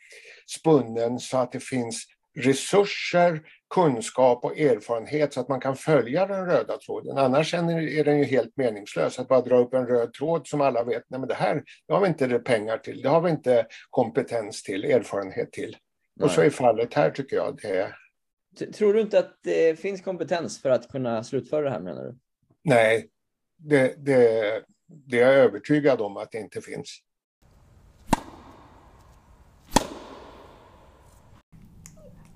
spunnen 0.58 1.18
så 1.18 1.38
att 1.38 1.52
det 1.52 1.60
finns 1.60 2.04
resurser, 2.38 3.42
kunskap 3.74 4.44
och 4.44 4.58
erfarenhet 4.58 5.32
så 5.32 5.40
att 5.40 5.48
man 5.48 5.60
kan 5.60 5.76
följa 5.76 6.26
den 6.26 6.46
röda 6.46 6.78
tråden. 6.78 7.18
Annars 7.18 7.54
är 7.54 8.04
den 8.04 8.18
ju 8.18 8.24
helt 8.24 8.56
meningslös 8.56 9.18
att 9.18 9.28
bara 9.28 9.40
dra 9.40 9.58
upp 9.58 9.74
en 9.74 9.86
röd 9.86 10.12
tråd 10.12 10.46
som 10.46 10.60
alla 10.60 10.84
vet, 10.84 11.02
nej 11.08 11.20
men 11.20 11.28
det 11.28 11.34
här 11.34 11.62
det 11.88 11.94
har 11.94 12.00
vi 12.00 12.08
inte 12.08 12.38
pengar 12.38 12.78
till, 12.78 13.02
det 13.02 13.08
har 13.08 13.20
vi 13.20 13.30
inte 13.30 13.66
kompetens 13.90 14.62
till, 14.62 14.84
erfarenhet 14.84 15.52
till. 15.52 15.76
Och 16.20 16.30
så 16.30 16.40
är 16.40 16.50
fallet 16.50 16.94
här 16.94 17.10
tycker 17.10 17.36
jag. 17.36 17.58
Det 17.62 17.68
är, 17.68 17.94
Tror 18.74 18.94
du 18.94 19.00
inte 19.00 19.18
att 19.18 19.38
det 19.42 19.78
finns 19.78 20.00
kompetens 20.00 20.62
för 20.62 20.70
att 20.70 20.88
kunna 20.88 21.24
slutföra 21.24 21.62
det 21.62 21.70
här, 21.70 21.80
menar 21.80 22.04
du? 22.04 22.18
nej, 22.64 23.08
det, 23.56 24.04
det, 24.06 24.62
det 24.86 25.20
är 25.20 25.32
jag 25.32 25.34
övertygad 25.34 26.00
om 26.00 26.16
att 26.16 26.30
det 26.32 26.38
inte 26.38 26.60
finns. 26.60 26.98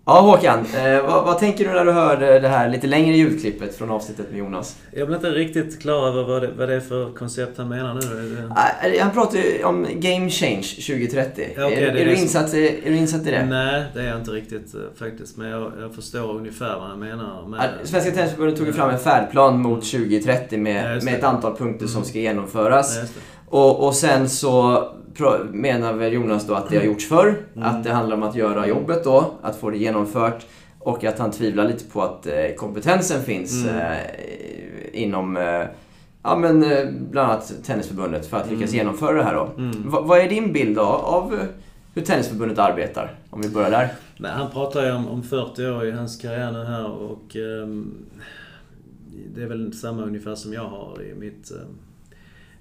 Ja, 0.09 0.21
Håkan. 0.21 0.59
Eh, 0.59 1.03
vad, 1.03 1.25
vad 1.25 1.39
tänker 1.39 1.65
du 1.65 1.71
när 1.71 1.85
du 1.85 1.93
hör 1.93 2.41
det 2.41 2.49
här 2.49 2.69
lite 2.69 2.87
längre 2.87 3.17
ljudklippet 3.17 3.79
från 3.79 3.91
avsnittet 3.91 4.31
med 4.31 4.39
Jonas? 4.39 4.77
Jag 4.93 5.07
blir 5.07 5.17
inte 5.17 5.31
riktigt 5.31 5.83
klar 5.83 6.09
över 6.09 6.25
vad 6.25 6.43
det, 6.43 6.51
vad 6.59 6.69
det 6.69 6.75
är 6.75 6.81
för 6.81 7.13
koncept 7.13 7.59
han 7.59 7.69
menar 7.69 7.95
nu. 7.95 8.01
Det... 8.01 8.43
Eh, 8.97 9.03
Han 9.03 9.11
pratar 9.11 9.39
ju 9.39 9.65
om 9.65 9.87
Game 9.95 10.31
Change 10.31 10.63
2030. 10.63 11.49
Ja, 11.57 11.67
okej, 11.67 11.85
är, 11.85 12.05
du 12.05 12.15
insatt 12.15 12.55
i, 12.55 12.81
är 12.85 12.91
du 12.91 12.97
insatt 12.97 13.27
i 13.27 13.31
det? 13.31 13.47
Nej, 13.47 13.85
det 13.95 14.01
är 14.01 14.07
jag 14.07 14.19
inte 14.19 14.31
riktigt 14.31 14.75
eh, 14.75 14.81
faktiskt. 14.99 15.37
Men 15.37 15.49
jag, 15.49 15.73
jag 15.81 15.95
förstår 15.95 16.37
ungefär 16.37 16.75
vad 16.79 16.89
han 16.89 16.99
menar. 16.99 17.47
Med... 17.49 17.61
Ja, 17.61 17.87
Svenska 17.87 18.11
Tennisförbundet 18.11 18.59
tog 18.59 18.67
ju 18.67 18.73
fram 18.73 18.91
en 18.91 18.99
färdplan 18.99 19.63
mot 19.63 19.91
2030 19.91 20.47
Ja, 20.51 20.59
med, 20.59 20.95
just 20.95 21.05
med 21.05 21.15
ett 21.15 21.25
antal 21.25 21.57
punkter 21.57 21.87
som 21.87 22.05
ska 22.05 22.19
genomföras. 22.19 22.97
Ja. 22.97 23.03
Och, 23.49 23.87
och 23.87 23.95
sen 23.95 24.29
så 24.29 24.85
menar 25.53 25.93
väl 25.93 26.13
Jonas 26.13 26.47
då 26.47 26.55
att 26.55 26.69
det 26.71 26.77
har 26.77 26.85
gjorts 26.85 27.09
förr. 27.09 27.37
Mm. 27.57 27.69
Att 27.69 27.85
det 27.85 27.93
handlar 27.93 28.17
om 28.17 28.23
att 28.23 28.35
göra 28.37 28.67
jobbet 28.67 29.05
då, 29.05 29.31
att 29.43 29.57
få 29.57 29.71
det 29.71 29.79
genomfört. 29.79 30.47
Och 30.79 31.05
att 31.05 31.19
han 31.19 31.31
tvivlar 31.31 31.65
lite 31.69 31.85
på 31.85 32.03
att 32.03 32.27
eh, 32.27 32.35
kompetensen 32.57 33.23
finns 33.23 33.65
Mm. 33.65 33.77
eh, 33.81 35.03
inom 35.03 35.37
eh, 35.37 35.63
ja, 36.23 36.37
men, 36.37 36.63
eh, 36.73 36.87
bland 37.11 37.31
annat 37.31 37.53
Tennisförbundet 37.65 38.27
för 38.27 38.37
att 38.37 38.51
lyckas 38.51 38.73
genomföra 38.73 39.13
det 39.17 39.23
här 39.23 39.35
då. 39.35 39.49
Mm. 39.59 39.91
Va- 39.91 40.01
vad 40.01 40.19
är 40.19 40.29
din 40.29 40.53
bild 40.53 40.77
då 40.77 40.83
av 40.83 41.35
eh, 41.35 41.41
hur 41.95 42.03
Tennisförbundet 42.03 42.59
arbetar? 42.59 43.15
Om 43.31 43.41
vi 43.43 43.49
börjar 43.49 43.71
där. 43.71 43.89
Nej, 44.19 44.31
han 44.35 44.51
pratar 44.51 44.85
ju 44.87 44.93
om, 44.93 45.09
om 45.09 45.23
40 45.23 45.67
år 45.67 45.85
i 45.87 45.91
hans 45.91 46.17
karriär 46.17 46.53
nu 46.53 46.65
här 46.65 46.91
och 46.91 47.37
ehm, 47.37 47.95
det 49.35 49.43
är 49.43 49.47
väl 49.47 49.73
samma 49.73 50.03
ungefär 50.03 50.35
som 50.35 50.53
jag 50.53 50.65
har 50.65 51.03
i 51.03 51.15
mitt, 51.15 51.53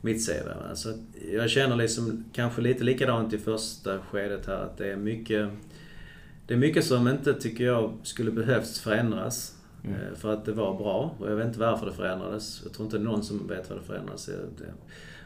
mitt 0.06 0.28
CV. 0.28 0.48
va. 0.48 0.76
Så 0.76 0.94
jag 1.32 1.50
känner 1.50 1.76
liksom 1.76 2.26
kanske 2.34 2.62
lite 2.62 2.84
likadant 2.84 3.34
i 3.34 3.38
första 3.38 4.00
skedet 4.00 4.46
här 4.48 4.56
att 4.64 4.78
det 4.78 4.92
är 4.92 4.96
mycket 4.96 5.50
det 6.48 6.54
är 6.54 6.58
mycket 6.58 6.86
som 6.86 7.08
inte, 7.08 7.34
tycker 7.34 7.64
jag, 7.66 7.94
skulle 8.04 8.32
behövts 8.32 8.80
förändras. 8.80 9.56
eh, 9.84 10.16
För 10.18 10.34
att 10.34 10.46
det 10.46 10.52
var 10.52 10.78
bra. 10.78 11.16
Och 11.20 11.32
jag 11.32 11.36
vet 11.36 11.48
inte 11.48 11.60
varför 11.60 11.86
det 11.86 11.92
förändrades. 11.94 12.62
Jag 12.64 12.74
tror 12.74 12.86
inte 12.86 13.00
någon 13.00 13.24
som 13.24 13.48
vet 13.48 13.70
vad 13.70 13.80
det 13.80 13.84
förändrades. 13.84 14.30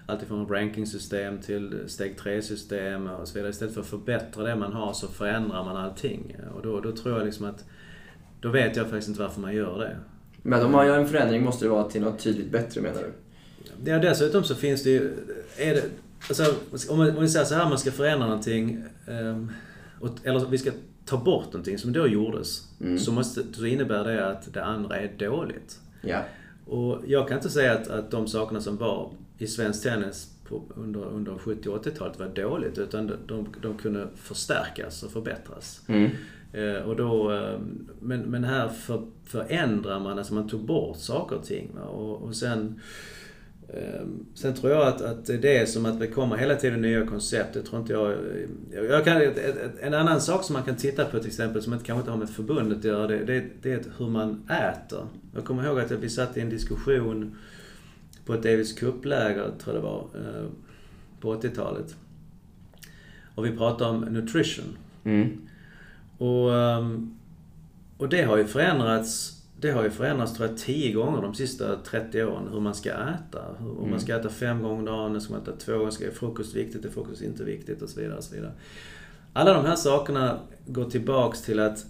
Alltifrån 0.05 0.47
rankingsystem 0.47 1.37
till 1.41 1.79
steg 1.87 2.15
3-system 2.17 3.07
och 3.07 3.27
så 3.27 3.33
vidare. 3.33 3.49
Istället 3.49 3.73
för 3.73 3.81
att 3.81 3.87
förbättra 3.87 4.43
det 4.43 4.55
man 4.55 4.73
har 4.73 4.93
så 4.93 5.07
förändrar 5.07 5.63
man 5.63 5.77
allting. 5.77 6.35
Och 6.55 6.61
då, 6.61 6.79
då 6.79 6.91
tror 6.91 7.17
jag 7.17 7.25
liksom 7.25 7.45
att... 7.45 7.65
Då 8.41 8.49
vet 8.49 8.75
jag 8.75 8.85
faktiskt 8.85 9.07
inte 9.07 9.21
varför 9.21 9.41
man 9.41 9.55
gör 9.55 9.79
det. 9.79 9.97
Men 10.41 10.65
om 10.65 10.71
man 10.71 10.87
gör 10.87 10.99
en 10.99 11.07
förändring 11.07 11.43
måste 11.43 11.65
det 11.65 11.69
vara 11.69 11.89
till 11.89 12.01
något 12.01 12.19
tydligt 12.19 12.51
bättre 12.51 12.81
menar 12.81 13.01
du? 13.01 13.11
Ja, 13.85 13.99
dessutom 13.99 14.43
så 14.43 14.55
finns 14.55 14.83
det 14.83 14.89
ju... 14.89 15.13
Är 15.57 15.73
det, 15.73 15.83
alltså, 16.29 16.55
om, 16.89 17.15
vi 17.19 17.29
säger 17.29 17.45
så 17.45 17.55
här, 17.55 17.69
man 17.69 17.77
ska 17.77 17.91
förändra 17.91 18.27
någonting. 18.27 18.83
ehm, 19.07 19.51
och, 19.99 20.09
eller 20.23 20.45
vi 20.45 20.57
ska 20.57 20.71
ta 21.05 21.17
bort 21.17 21.45
någonting 21.45 21.77
som 21.77 21.93
då 21.93 22.07
gjordes. 22.07 22.67
Mm. 22.81 22.99
Så, 22.99 23.11
måste, 23.11 23.43
så 23.53 23.65
innebär 23.65 24.03
det 24.03 24.27
att 24.27 24.53
det 24.53 24.63
andra 24.63 24.97
är 24.97 25.11
dåligt. 25.17 25.79
Ja. 26.01 26.23
Och 26.65 27.01
jag 27.07 27.27
kan 27.27 27.37
inte 27.37 27.49
säga 27.49 27.73
att, 27.73 27.87
att 27.87 28.11
de 28.11 28.27
sakerna 28.27 28.61
som 28.61 28.77
var 28.77 29.11
i 29.37 29.47
svensk 29.47 29.83
tennis 29.83 30.33
på, 30.47 30.63
under, 30.75 31.05
under 31.05 31.37
70 31.37 31.69
och 31.69 31.85
80-talet 31.85 32.19
var 32.19 32.27
dåligt. 32.27 32.77
Utan 32.77 33.07
de, 33.07 33.15
de, 33.25 33.47
de 33.61 33.77
kunde 33.77 34.07
förstärkas 34.15 35.03
och 35.03 35.11
förbättras. 35.11 35.81
Mm. 35.87 36.09
Eh, 36.53 36.81
och 36.81 36.95
då, 36.95 37.31
eh, 37.31 37.59
men, 37.99 38.21
men 38.21 38.43
här 38.43 38.67
för, 38.67 39.07
förändrar 39.25 39.99
man, 39.99 40.17
alltså 40.17 40.33
man 40.33 40.49
tog 40.49 40.65
bort 40.65 40.97
saker 40.97 41.35
och 41.35 41.45
ting. 41.45 41.69
Och, 41.77 42.21
och 42.21 42.35
sen, 42.35 42.81
sen 44.34 44.53
tror 44.53 44.71
jag 44.71 44.88
att, 44.88 45.01
att 45.01 45.25
det 45.25 45.58
är 45.58 45.65
som 45.65 45.86
att 45.86 45.99
det 45.99 46.08
kommer 46.08 46.38
hela 46.38 46.55
tiden 46.55 46.82
nya 46.82 47.05
koncept. 47.05 47.53
Det 47.53 47.62
tror 47.62 47.82
inte 47.82 47.93
jag... 47.93 48.15
jag- 48.89 49.05
kan, 49.05 49.21
en 49.82 49.93
annan 49.93 50.21
sak 50.21 50.43
som 50.43 50.53
man 50.53 50.63
kan 50.63 50.75
titta 50.75 51.05
på 51.05 51.17
till 51.19 51.27
exempel, 51.27 51.62
som 51.62 51.73
inte, 51.73 51.86
kanske 51.86 51.99
inte 51.99 52.12
har 52.12 52.17
med 52.17 52.29
förbundet 52.29 52.77
att 52.77 52.84
göra, 52.84 53.08
det, 53.08 53.25
det, 53.25 53.43
det 53.62 53.71
är 53.73 53.84
hur 53.97 54.10
man 54.10 54.49
äter. 54.49 55.08
Jag 55.36 55.45
kommer 55.45 55.65
ihåg 55.65 55.79
att 55.79 55.91
vi 55.91 56.10
satt 56.10 56.38
i 56.38 56.41
en 56.41 56.49
diskussion 56.49 57.36
på 58.25 58.34
ett 58.34 58.43
Davis 58.43 58.73
Cup-läger, 58.73 59.51
tror 59.63 59.75
jag 59.75 59.75
det 59.75 59.79
var, 59.79 59.99
eh, 60.15 60.45
på 61.19 61.36
80-talet. 61.36 61.95
Och 63.36 63.45
vi 63.45 63.58
pratade 63.58 63.89
om 63.89 64.01
nutrition. 64.01 64.77
Mm. 65.03 65.41
Och, 66.17 66.55
ehm, 66.55 67.17
och 67.97 68.10
det 68.10 68.21
har 68.21 68.38
ju 68.38 68.45
förändrats 68.45 69.38
det 69.61 69.71
har 69.71 69.83
ju 69.83 69.89
förändrats 69.89 70.33
tror 70.33 70.49
jag 70.49 70.57
tio 70.57 70.93
gånger 70.93 71.21
de 71.21 71.35
sista 71.35 71.75
30 71.75 72.23
åren 72.23 72.47
hur 72.51 72.59
man 72.59 72.73
ska 72.73 72.89
äta. 72.89 73.41
Om 73.79 73.89
man 73.89 73.99
ska 73.99 74.15
äta 74.15 74.29
fem 74.29 74.63
gånger 74.63 74.79
om 74.79 74.85
dagen, 74.85 75.21
ska 75.21 75.33
man 75.33 75.41
äta 75.41 75.51
två 75.51 75.77
gånger, 75.77 75.91
ska 75.91 76.05
är 76.05 76.11
frukost 76.11 76.55
viktigt, 76.55 76.85
är 76.85 76.89
frukost 76.89 77.21
inte 77.21 77.43
viktigt 77.43 77.81
och 77.81 77.89
så 77.89 77.99
vidare. 77.99 78.17
Och 78.17 78.23
så 78.23 78.35
vidare. 78.35 78.51
Alla 79.33 79.53
de 79.53 79.65
här 79.65 79.75
sakerna 79.75 80.39
går 80.65 80.85
tillbaks 80.85 81.41
till 81.41 81.59
att 81.59 81.85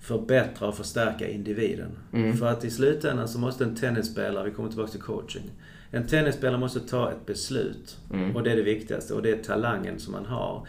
förbättra 0.00 0.68
och 0.68 0.76
förstärka 0.76 1.28
individen. 1.28 1.90
Mm. 2.12 2.36
För 2.36 2.46
att 2.46 2.64
i 2.64 2.70
slutändan 2.70 3.28
så 3.28 3.38
måste 3.38 3.64
en 3.64 3.76
tennisspelare, 3.76 4.44
vi 4.44 4.50
kommer 4.50 4.68
tillbaka 4.68 4.90
till 4.90 5.02
coaching. 5.02 5.50
En 5.90 6.06
tennisspelare 6.06 6.58
måste 6.58 6.80
ta 6.80 7.10
ett 7.10 7.26
beslut. 7.26 7.98
Mm. 8.12 8.36
Och 8.36 8.42
det 8.42 8.52
är 8.52 8.56
det 8.56 8.62
viktigaste. 8.62 9.14
Och 9.14 9.22
det 9.22 9.30
är 9.30 9.42
talangen 9.42 9.98
som 9.98 10.12
man 10.12 10.26
har. 10.26 10.66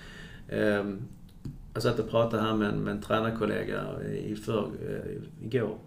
Ehm, 0.50 1.02
jag 1.74 1.84
satt 1.84 2.00
och 2.00 2.10
pratade 2.10 2.44
här 2.44 2.56
med 2.56 2.70
en, 2.70 2.80
med 2.80 2.92
en 2.92 3.02
tränarkollega 3.02 3.82
i 4.26 4.36
för, 4.36 4.70
eh, 4.90 5.46
igår. 5.46 5.78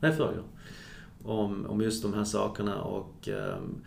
Nej, 0.00 0.12
förrgår. 0.12 0.44
Om, 1.24 1.66
om 1.66 1.80
just 1.80 2.02
de 2.02 2.14
här 2.14 2.24
sakerna 2.24 2.82
och 2.82 3.28
ehm, 3.28 3.80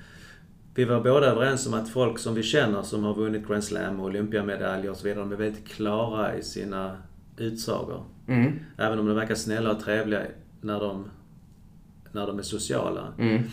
vi 0.76 0.86
var 0.86 1.02
båda 1.02 1.28
överens 1.28 1.68
om 1.68 1.74
att 1.74 1.90
folk 1.90 2.20
som 2.20 2.36
vi 2.36 2.44
känner 2.44 2.82
som 2.82 3.04
har 3.04 3.14
vunnit 3.14 3.48
Grand 3.48 3.64
Slam 3.64 4.00
och 4.00 4.06
Olympiamedaljer 4.06 4.92
och 4.92 4.98
så 4.98 5.04
vidare, 5.04 5.20
de 5.20 5.32
är 5.32 5.36
väldigt 5.36 5.68
klara 5.68 6.36
i 6.36 6.44
sina 6.44 6.98
utsagor. 7.38 8.04
Mm. 8.28 8.60
Även 8.78 9.00
om 9.00 9.06
de 9.06 9.16
verkar 9.16 9.36
snälla 9.36 9.72
och 9.72 9.80
trevliga 9.80 10.22
när 10.62 10.80
de, 10.80 11.06
när 12.12 12.28
de 12.28 12.40
är 12.40 12.44
sociala 12.44 13.08
Mm. 13.20 13.44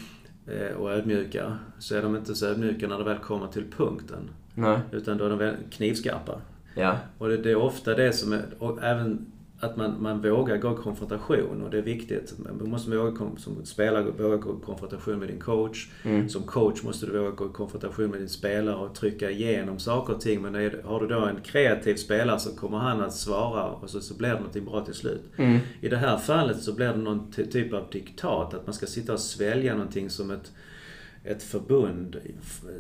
eh, 0.47 0.77
och 0.77 0.91
ödmjuka, 0.93 1.59
så 1.79 1.97
är 1.97 2.03
de 2.03 2.17
inte 2.17 2.35
så 2.35 2.47
ödmjuka 2.47 2.89
när 2.89 2.99
det 2.99 3.05
väl 3.05 3.19
kommer 3.19 3.47
till 3.47 3.65
punkten. 3.77 4.31
Nej. 4.55 4.79
Utan 4.93 5.19
då 5.19 5.25
är 5.25 5.31
de 5.31 5.55
knivskarpa. 5.71 6.41
Ja. 6.75 6.97
Och 7.19 7.29
det, 7.29 7.37
det 7.37 7.51
är 7.51 7.57
ofta 7.57 7.95
det 7.95 8.13
som 8.13 8.33
är, 8.33 8.43
och 8.59 8.83
även 8.83 9.27
att 9.61 9.77
man, 9.77 10.03
man 10.03 10.23
vågar 10.23 10.57
gå 10.57 10.73
i 10.73 10.77
konfrontation 10.77 11.63
och 11.63 11.71
det 11.71 11.79
är 11.79 11.83
viktigt. 11.83 12.35
Man 12.39 12.71
måste 12.71 12.91
våga, 12.91 13.31
som 13.37 13.65
spelare 13.65 14.11
våga 14.19 14.37
gå 14.37 14.51
i 14.51 14.65
konfrontation 14.65 15.19
med 15.19 15.29
din 15.29 15.41
coach. 15.41 15.89
Mm. 16.03 16.29
Som 16.29 16.43
coach 16.43 16.83
måste 16.83 17.07
du 17.07 17.19
våga 17.19 17.31
gå 17.31 17.47
i 17.47 17.53
konfrontation 17.53 18.11
med 18.11 18.21
din 18.21 18.29
spelare 18.29 18.77
och 18.77 18.95
trycka 18.95 19.31
igenom 19.31 19.79
saker 19.79 20.15
och 20.15 20.21
ting. 20.21 20.43
Men 20.43 20.55
är, 20.55 20.83
har 20.85 21.01
du 21.01 21.07
då 21.07 21.21
en 21.21 21.41
kreativ 21.41 21.95
spelare 21.95 22.39
så 22.39 22.57
kommer 22.57 22.79
han 22.79 23.01
att 23.01 23.15
svara 23.15 23.65
och 23.65 23.91
så, 23.91 24.01
så 24.01 24.15
blir 24.15 24.29
det 24.29 24.35
någonting 24.35 24.65
bra 24.65 24.85
till 24.85 24.95
slut. 24.95 25.23
Mm. 25.37 25.59
I 25.81 25.89
det 25.89 25.97
här 25.97 26.17
fallet 26.19 26.63
så 26.63 26.75
blir 26.75 26.89
det 26.89 26.97
någon 26.97 27.33
ty- 27.33 27.47
typ 27.47 27.73
av 27.73 27.85
diktat. 27.93 28.55
Att 28.55 28.67
man 28.67 28.75
ska 28.75 28.87
sitta 28.87 29.13
och 29.13 29.21
svälja 29.21 29.75
någonting 29.75 30.11
som 30.11 30.31
ett, 30.31 30.53
ett 31.25 31.43
förbund 31.43 32.17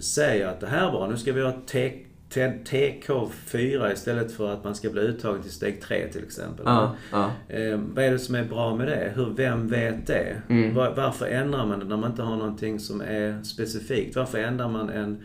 säger 0.00 0.46
att 0.46 0.60
det 0.60 0.66
här 0.66 0.86
är 0.88 0.90
bra, 0.90 1.08
nu 1.10 1.16
ska 1.16 1.32
vi 1.32 1.42
ha 1.42 1.52
T- 1.52 1.66
T- 1.66 2.06
TK4 2.30 3.92
istället 3.92 4.32
för 4.32 4.52
att 4.52 4.64
man 4.64 4.74
ska 4.74 4.90
bli 4.90 5.02
uttagen 5.02 5.42
till 5.42 5.52
steg 5.52 5.80
3 5.80 6.08
till 6.12 6.24
exempel. 6.24 6.64
Ja. 6.66 6.96
Ja. 7.12 7.30
Eh, 7.48 7.80
vad 7.94 8.04
är 8.04 8.10
det 8.10 8.18
som 8.18 8.34
är 8.34 8.44
bra 8.44 8.76
med 8.76 8.88
det? 8.88 9.12
Hur, 9.14 9.34
vem 9.36 9.68
vet 9.68 10.06
det? 10.06 10.42
Mm. 10.48 10.74
Var, 10.74 10.94
varför 10.96 11.26
ändrar 11.26 11.66
man 11.66 11.78
det 11.78 11.84
när 11.84 11.96
man 11.96 12.10
inte 12.10 12.22
har 12.22 12.36
någonting 12.36 12.80
som 12.80 13.00
är 13.00 13.42
specifikt? 13.42 14.16
Varför 14.16 14.38
ändrar 14.38 14.68
man 14.68 14.90
en 14.90 15.22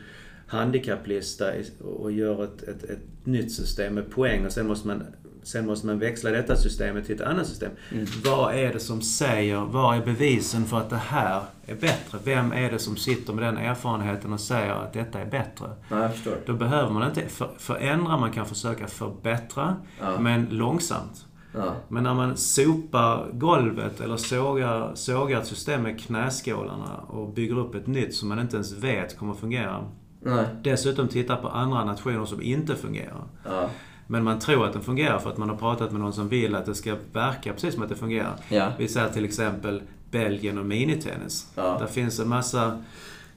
handikapplista 0.47 1.51
och 1.81 2.11
gör 2.11 2.43
ett, 2.43 2.63
ett, 2.63 2.83
ett 2.83 2.99
nytt 3.23 3.51
system 3.51 3.93
med 3.93 4.11
poäng 4.11 4.45
och 4.45 4.51
sen 4.51 4.67
måste 4.67 4.87
man 4.87 5.03
Sen 5.45 5.65
måste 5.65 5.87
man 5.87 5.99
växla 5.99 6.29
detta 6.29 6.55
systemet 6.55 7.05
till 7.05 7.15
ett 7.15 7.21
annat 7.21 7.47
system. 7.47 7.71
Mm. 7.91 8.05
Vad 8.25 8.55
är 8.55 8.73
det 8.73 8.79
som 8.79 9.01
säger, 9.01 9.57
vad 9.59 9.97
är 9.97 10.05
bevisen 10.05 10.65
för 10.65 10.77
att 10.77 10.89
det 10.89 10.95
här 11.07 11.41
är 11.65 11.75
bättre? 11.75 12.17
Vem 12.23 12.51
är 12.51 12.71
det 12.71 12.79
som 12.79 12.97
sitter 12.97 13.33
med 13.33 13.43
den 13.43 13.57
erfarenheten 13.57 14.33
och 14.33 14.39
säger 14.39 14.71
att 14.73 14.93
detta 14.93 15.19
är 15.19 15.25
bättre? 15.25 15.65
ja, 15.89 16.01
jag 16.01 16.13
förstår. 16.13 16.33
Då 16.45 16.53
behöver 16.53 16.89
man 16.91 17.09
inte 17.09 17.21
för, 17.21 17.49
förändra, 17.57 18.17
man 18.17 18.31
kan 18.31 18.45
försöka 18.45 18.87
förbättra, 18.87 19.75
Ja. 20.01 20.19
men 20.19 20.45
långsamt. 20.49 21.25
Ja. 21.53 21.73
Men 21.87 22.03
när 22.03 22.13
man 22.13 22.37
sopar 22.37 23.27
golvet 23.33 24.01
eller 24.01 24.17
sågar, 24.17 24.91
sågar 24.95 25.39
ett 25.41 25.47
system 25.47 25.81
med 25.81 25.99
knäskålarna 25.99 26.95
och 27.07 27.33
bygger 27.33 27.57
upp 27.59 27.75
ett 27.75 27.87
nytt 27.87 28.15
som 28.15 28.29
man 28.29 28.39
inte 28.39 28.55
ens 28.55 28.71
vet 28.71 29.17
kommer 29.17 29.33
fungera. 29.33 29.83
Nej. 30.21 30.45
Dessutom 30.63 31.07
tittar 31.07 31.35
på 31.35 31.47
andra 31.47 31.85
nationer 31.85 32.25
som 32.25 32.41
inte 32.41 32.75
fungerar. 32.75 33.23
Ja. 33.43 33.69
Men 34.07 34.23
man 34.23 34.39
tror 34.39 34.65
att 34.65 34.73
den 34.73 34.81
fungerar 34.81 35.19
för 35.19 35.29
att 35.29 35.37
man 35.37 35.49
har 35.49 35.57
pratat 35.57 35.91
med 35.91 36.01
någon 36.01 36.13
som 36.13 36.29
vill 36.29 36.55
att 36.55 36.65
det 36.65 36.75
ska 36.75 36.95
verka 37.13 37.53
precis 37.53 37.73
som 37.73 37.83
att 37.83 37.89
det 37.89 37.95
fungerar. 37.95 38.35
Ja. 38.49 38.71
Vi 38.77 38.87
säger 38.87 39.09
till 39.09 39.25
exempel 39.25 39.81
Belgien 40.11 40.57
och 40.57 40.65
minitennis. 40.65 41.51
Ja. 41.55 41.77
Där 41.79 41.87
finns 41.87 42.19
en 42.19 42.27
massa 42.29 42.83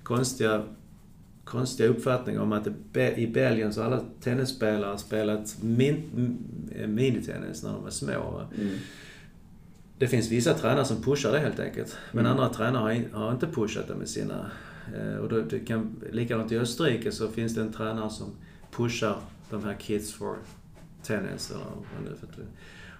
konstiga, 0.02 0.62
konstiga 1.44 1.88
uppfattningar 1.88 2.40
om 2.40 2.52
att 2.52 2.68
det, 2.92 3.18
i 3.18 3.26
Belgien 3.26 3.72
så 3.72 3.80
har 3.82 3.86
alla 3.86 4.00
tennisspelare 4.20 4.98
spelat 4.98 5.56
min, 5.60 6.02
minitennis 6.86 7.62
när 7.62 7.72
de 7.72 7.82
var 7.82 7.90
små. 7.90 8.42
Mm. 8.58 8.74
Det 9.98 10.08
finns 10.08 10.30
vissa 10.30 10.54
tränare 10.54 10.84
som 10.84 11.02
pushar 11.02 11.32
det 11.32 11.38
helt 11.38 11.60
enkelt. 11.60 11.96
Men 12.12 12.26
Mm. 12.26 12.32
andra 12.38 12.54
tränare 12.54 12.82
har, 12.82 13.18
har 13.18 13.32
inte 13.32 13.46
pushat 13.46 13.88
det 13.88 13.94
med 13.94 14.08
sina... 14.08 14.50
Eh, 14.96 15.16
och 15.18 15.28
då, 15.28 15.40
det 15.40 15.58
kan, 15.58 15.96
likadant 16.12 16.52
i 16.52 16.58
Österrike 16.58 17.12
så 17.12 17.28
finns 17.28 17.54
det 17.54 17.60
en 17.60 17.72
tränare 17.72 18.10
som 18.10 18.26
pushar 18.76 19.16
de 19.50 19.64
här 19.64 19.74
Kids 19.74 20.14
for 20.14 20.36
Tennis. 21.02 21.50
Eller 21.50 21.64
vad 21.64 22.12
det 22.12 22.16
för 22.16 22.26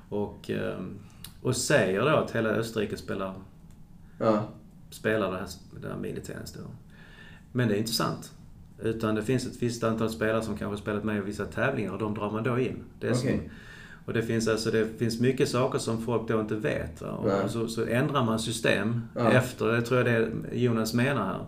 och, 0.08 0.50
ehm, 0.50 0.98
och 1.42 1.56
säger 1.56 2.00
då 2.00 2.08
att 2.16 2.30
hela 2.30 2.48
Österrike 2.48 2.96
spelar, 2.96 3.34
Ja. 4.18 4.48
spelar 4.90 5.32
det 5.32 5.38
här, 5.38 5.48
det 5.82 5.88
här 5.88 5.96
minitennis 5.96 6.52
då. 6.52 6.60
Men 7.52 7.68
det 7.68 7.74
är 7.74 7.78
inte 7.78 7.92
sant. 7.92 8.32
Utan 8.82 9.14
det 9.14 9.22
finns 9.22 9.46
ett 9.46 9.62
visst 9.62 9.84
antal 9.84 10.10
spelare 10.10 10.42
som 10.42 10.56
kanske 10.56 10.82
spelat 10.82 11.04
med 11.04 11.16
i 11.16 11.20
vissa 11.20 11.44
tävlingar 11.44 11.92
och 11.92 11.98
de 11.98 12.14
drar 12.14 12.30
man 12.30 12.42
då 12.42 12.58
in. 12.58 12.84
Det 13.00 13.08
är 13.08 13.14
som, 13.14 13.30
och 14.06 14.12
det 14.12 14.22
finns 14.22 14.48
alltså 14.48 14.70
det 14.70 14.98
finns 14.98 15.20
mycket 15.20 15.48
saker 15.48 15.78
som 15.78 16.02
folk 16.02 16.28
då 16.28 16.40
inte 16.40 16.54
vet. 16.54 17.02
Och 17.02 17.50
så, 17.50 17.68
så 17.68 17.84
ändrar 17.86 18.24
man 18.24 18.38
system 18.38 19.00
Ja. 19.14 19.30
efter, 19.32 19.66
det 19.66 19.82
tror 19.82 20.00
jag 20.00 20.06
det 20.06 20.30
Jonas 20.56 20.94
menar 20.94 21.24
här. 21.24 21.40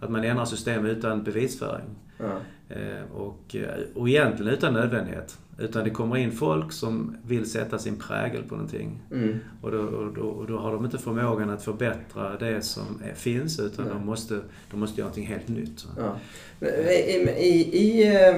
Att 0.00 0.10
man 0.10 0.24
ändrar 0.24 0.44
system 0.44 0.86
utan 0.86 1.22
bevisföring. 1.24 1.84
Ja. 2.18 2.38
Eh, 2.68 3.16
och, 3.16 3.56
eh, 3.56 3.84
och 3.94 4.08
egentligen 4.08 4.52
utan 4.52 4.72
nödvändighet. 4.74 5.38
Utan 5.58 5.84
det 5.84 5.90
kommer 5.90 6.16
in 6.16 6.32
folk 6.32 6.72
som 6.72 7.16
vill 7.26 7.50
sätta 7.50 7.78
sin 7.78 7.96
prägel 7.96 8.42
på 8.42 8.54
någonting. 8.54 9.02
Mm. 9.12 9.38
Och 9.62 9.70
då, 9.70 9.78
och, 9.78 10.14
då, 10.14 10.20
och 10.22 10.46
då 10.46 10.58
har 10.58 10.72
de 10.72 10.84
inte 10.84 10.98
förmågan 10.98 11.50
att 11.50 11.62
förbättra 11.62 12.36
det 12.38 12.62
som 12.62 13.02
är, 13.10 13.14
finns 13.14 13.60
utan 13.60 13.84
Nej. 13.84 13.94
de 13.94 14.06
måste, 14.06 14.40
de 14.70 14.80
måste 14.80 15.00
göra 15.00 15.08
någonting 15.08 15.26
helt 15.26 15.48
nytt. 15.48 15.86
Ja. 15.98 16.16
Men 16.60 16.70
I, 16.70 17.34
i, 17.38 17.78
i 17.78 18.14
eh, 18.28 18.36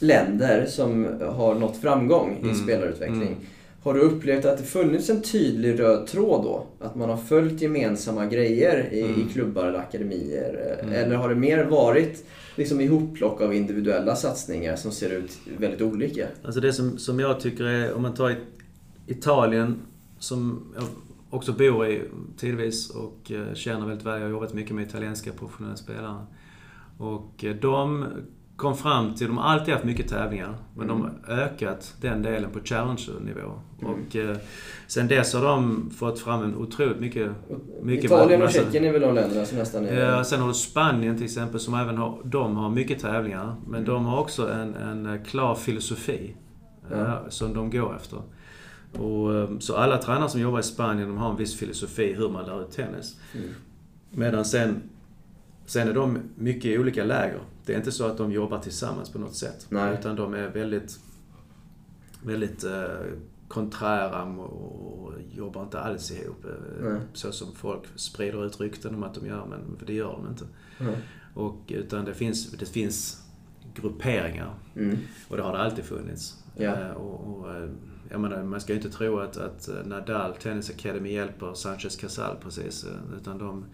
länder 0.00 0.66
som 0.66 1.06
har 1.36 1.54
nått 1.54 1.76
framgång 1.76 2.38
i 2.40 2.44
Mm. 2.44 2.54
spelarutveckling, 2.56 3.22
Mm. 3.22 3.34
har 3.82 3.94
du 3.94 4.00
upplevt 4.00 4.44
att 4.44 4.58
det 4.58 4.64
funnits 4.64 5.10
en 5.10 5.22
tydlig 5.22 5.80
röd 5.80 6.06
tråd 6.06 6.42
då? 6.44 6.66
Att 6.86 6.94
man 6.94 7.10
har 7.10 7.16
följt 7.16 7.62
gemensamma 7.62 8.26
grejer 8.26 8.88
i, 8.92 9.00
Mm. 9.00 9.20
i 9.20 9.32
klubbar 9.32 9.64
eller 9.64 9.78
akademier? 9.78 10.76
eh, 10.80 10.86
Mm. 10.88 11.04
Eller 11.04 11.16
har 11.16 11.28
det 11.28 11.34
mer 11.34 11.64
varit 11.64 12.24
liksom 12.56 12.80
ihopplock 12.80 13.40
av 13.40 13.54
individuella 13.54 14.16
satsningar 14.16 14.76
som 14.76 14.92
ser 14.92 15.10
ut 15.10 15.38
väldigt 15.58 15.82
olika? 15.82 16.28
Alltså 16.44 16.60
det 16.60 16.72
som, 16.72 16.98
som 16.98 17.20
jag 17.20 17.40
tycker 17.40 17.64
är, 17.64 17.94
om 17.94 18.02
man 18.02 18.14
tar 18.14 18.36
Italien, 19.06 19.80
som 20.18 20.72
jag 20.74 20.84
också 21.30 21.52
bor 21.52 21.86
i 21.86 22.02
tidvis 22.36 22.90
och 22.90 23.32
eh, 23.32 23.54
känner 23.54 23.86
väldigt 23.86 24.06
väl. 24.06 24.14
Jag 24.14 24.26
har 24.26 24.30
jobbat 24.30 24.54
mycket 24.54 24.74
med 24.74 24.86
italienska 24.86 25.32
professionella 25.32 25.76
spelare. 25.76 26.26
Och 26.98 27.44
eh, 27.44 27.56
de 27.56 28.06
kom 28.56 28.76
fram 28.76 29.14
till, 29.14 29.26
de 29.26 29.38
har 29.38 29.44
alltid 29.44 29.74
haft 29.74 29.84
mycket 29.86 30.08
tävlingar, 30.08 30.54
men 30.76 30.88
de 30.88 31.00
Mm. 31.00 31.12
har 31.26 31.34
ökat 31.34 31.94
den 32.00 32.22
delen 32.22 32.50
på 32.50 32.60
Challenger-nivå. 32.64 33.52
Och 33.82 34.16
eh, 34.16 34.36
sen 34.86 35.08
dess 35.08 35.34
har 35.34 35.42
de 35.44 35.90
fått 35.90 36.18
fram 36.18 36.42
en 36.42 36.56
otroligt 36.56 37.00
mycket... 37.00 37.30
mycket 37.82 38.04
Italien 38.04 38.40
och 38.42 38.46
massa- 38.46 38.58
Tjeckien 38.58 38.84
är 38.84 38.92
väl 38.92 39.00
de 39.02 39.14
länderna 39.14 39.44
som 39.44 39.58
nästan 39.58 39.86
är... 39.86 40.00
Ja, 40.00 40.24
sen 40.24 40.40
har 40.40 40.48
du 40.48 40.54
Spanien 40.54 41.16
till 41.16 41.24
exempel 41.24 41.60
som 41.60 41.74
även 41.74 41.96
har, 41.98 42.18
de 42.24 42.56
har 42.56 42.70
mycket 42.70 43.00
tävlingar. 43.00 43.54
Men 43.66 43.74
Mm. 43.74 43.84
de 43.84 44.04
har 44.06 44.20
också 44.20 44.52
en, 44.52 44.74
en 44.74 45.06
eh, 45.06 45.22
klar 45.22 45.54
filosofi 45.54 46.36
eh, 46.92 47.14
som 47.28 47.54
de 47.54 47.70
går 47.70 47.96
efter. 47.96 48.18
Och, 48.98 49.34
eh, 49.34 49.48
så 49.58 49.76
alla 49.76 49.98
tränare 49.98 50.28
som 50.28 50.40
jobbar 50.40 50.60
i 50.60 50.62
Spanien 50.62 51.08
de 51.08 51.16
har 51.18 51.30
en 51.30 51.36
viss 51.36 51.56
filosofi 51.58 52.12
hur 52.18 52.28
man 52.28 52.46
lär 52.46 52.62
ut 52.62 52.70
tennis. 52.70 53.16
Mm. 53.34 53.48
Medan 54.10 54.44
sen, 54.44 54.82
sen 55.66 55.88
är 55.88 55.92
de 55.94 56.18
mycket 56.36 56.64
i 56.64 56.78
olika 56.78 57.04
läger. 57.04 57.40
Det 57.66 57.72
är 57.72 57.76
inte 57.76 57.92
så 57.92 58.06
att 58.06 58.18
de 58.18 58.32
jobbar 58.32 58.58
tillsammans 58.58 59.10
på 59.10 59.18
något 59.18 59.34
sätt. 59.34 59.66
Nej. 59.68 59.94
Utan 59.98 60.16
de 60.16 60.34
är 60.34 60.48
väldigt, 60.48 60.98
väldigt 62.22 62.64
eh, 62.64 62.84
konträra 63.48 64.22
och 64.24 65.12
jobbar 65.34 65.62
inte 65.62 65.80
alls 65.80 66.10
ihop. 66.10 66.44
eh, 66.44 66.50
Nej. 66.90 67.00
Så 67.12 67.32
som 67.32 67.54
folk 67.54 67.82
sprider 67.94 68.46
ut 68.46 68.60
rykten 68.60 68.94
om 68.94 69.02
att 69.02 69.14
de 69.14 69.26
gör, 69.26 69.46
men 69.46 69.78
det 69.86 69.92
gör 69.94 70.12
de 70.12 70.28
inte. 70.28 70.44
Nej. 70.78 70.96
Och, 71.34 71.56
utan 71.68 72.04
det 72.04 72.14
finns, 72.14 72.50
det 72.50 72.66
finns 72.66 73.22
grupperingar. 73.74 74.54
Mm. 74.76 74.98
Och 75.28 75.36
det 75.36 75.42
har 75.42 75.52
det 75.52 75.58
alltid 75.58 75.84
funnits. 75.84 76.44
Ja. 76.56 76.80
Eh, 76.80 76.90
och, 76.90 77.38
och, 77.38 77.54
eh, 77.54 77.68
jag 78.10 78.20
menar, 78.20 78.42
man 78.42 78.60
ska 78.60 78.72
ju 78.72 78.76
inte 78.76 78.90
tro 78.90 79.18
att, 79.18 79.36
att 79.36 79.68
Nadal 79.84 80.34
Tennis 80.34 80.70
Academy 80.70 81.12
hjälper 81.12 81.54
Sanchez 81.54 81.96
Casal 81.96 82.36
precis. 82.42 82.86
Utan 83.20 83.38
de 83.38 83.64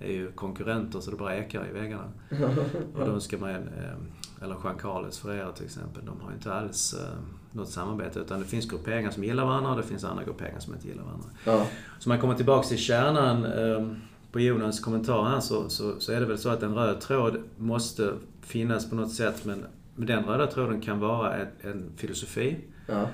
är 0.00 0.12
ju 0.12 0.32
konkurrenter 0.32 1.00
så 1.00 1.10
det 1.10 1.16
bara 1.16 1.36
ekar 1.36 1.68
i 1.68 1.72
väggarna. 1.72 2.12
och 2.94 3.06
då 3.06 3.20
ska 3.20 3.38
man, 3.38 3.50
eh, 3.50 4.42
eller 4.42 4.56
Jean 4.64 4.78
Carles 4.78 5.18
Ferreira 5.18 5.52
till 5.52 5.64
exempel, 5.64 6.04
de 6.04 6.20
har 6.20 6.30
ju 6.30 6.34
inte 6.34 6.52
alls 6.52 6.94
eh, 6.94 7.18
något 7.52 7.68
samarbete. 7.68 8.18
Utan 8.18 8.40
det 8.40 8.46
finns 8.46 8.70
grupperingar 8.70 9.10
som 9.10 9.24
gillar 9.24 9.44
varandra 9.44 9.70
och 9.70 9.76
det 9.76 9.82
finns 9.82 10.04
andra 10.04 10.24
grupperingar 10.24 10.60
som 10.60 10.74
inte 10.74 10.88
gillar 10.88 11.02
varandra. 11.02 11.28
Ja. 11.44 11.66
Så 11.98 12.08
man 12.08 12.20
kommer 12.20 12.34
tillbaks 12.34 12.68
till 12.68 12.78
kärnan 12.78 13.44
eh, 13.44 13.86
på 14.32 14.40
Jonas 14.40 14.80
kommentar 14.80 15.24
här 15.24 15.40
så, 15.40 15.68
så, 15.68 16.00
så 16.00 16.12
är 16.12 16.20
det 16.20 16.26
väl 16.26 16.38
så 16.38 16.48
att 16.48 16.62
en 16.62 16.74
röd 16.74 17.00
tråd 17.00 17.36
måste 17.56 18.12
finnas 18.42 18.90
på 18.90 18.96
något 18.96 19.12
sätt 19.12 19.44
men 19.44 19.64
men 20.00 20.06
den 20.06 20.24
röda 20.24 20.46
tråden 20.46 20.80
kan 20.80 21.00
vara 21.00 21.36
en, 21.36 21.48
en 21.60 21.92
filosofi. 21.96 22.56
Ja. 22.86 23.06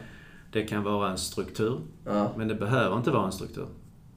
Det 0.53 0.63
kan 0.63 0.83
vara 0.83 1.11
en 1.11 1.19
struktur. 1.19 1.81
Ja. 2.05 2.33
Men 2.37 2.49
det 2.49 2.55
behöver 2.55 2.97
inte 2.97 3.11
vara 3.11 3.27
en 3.27 3.33
struktur. 3.33 3.67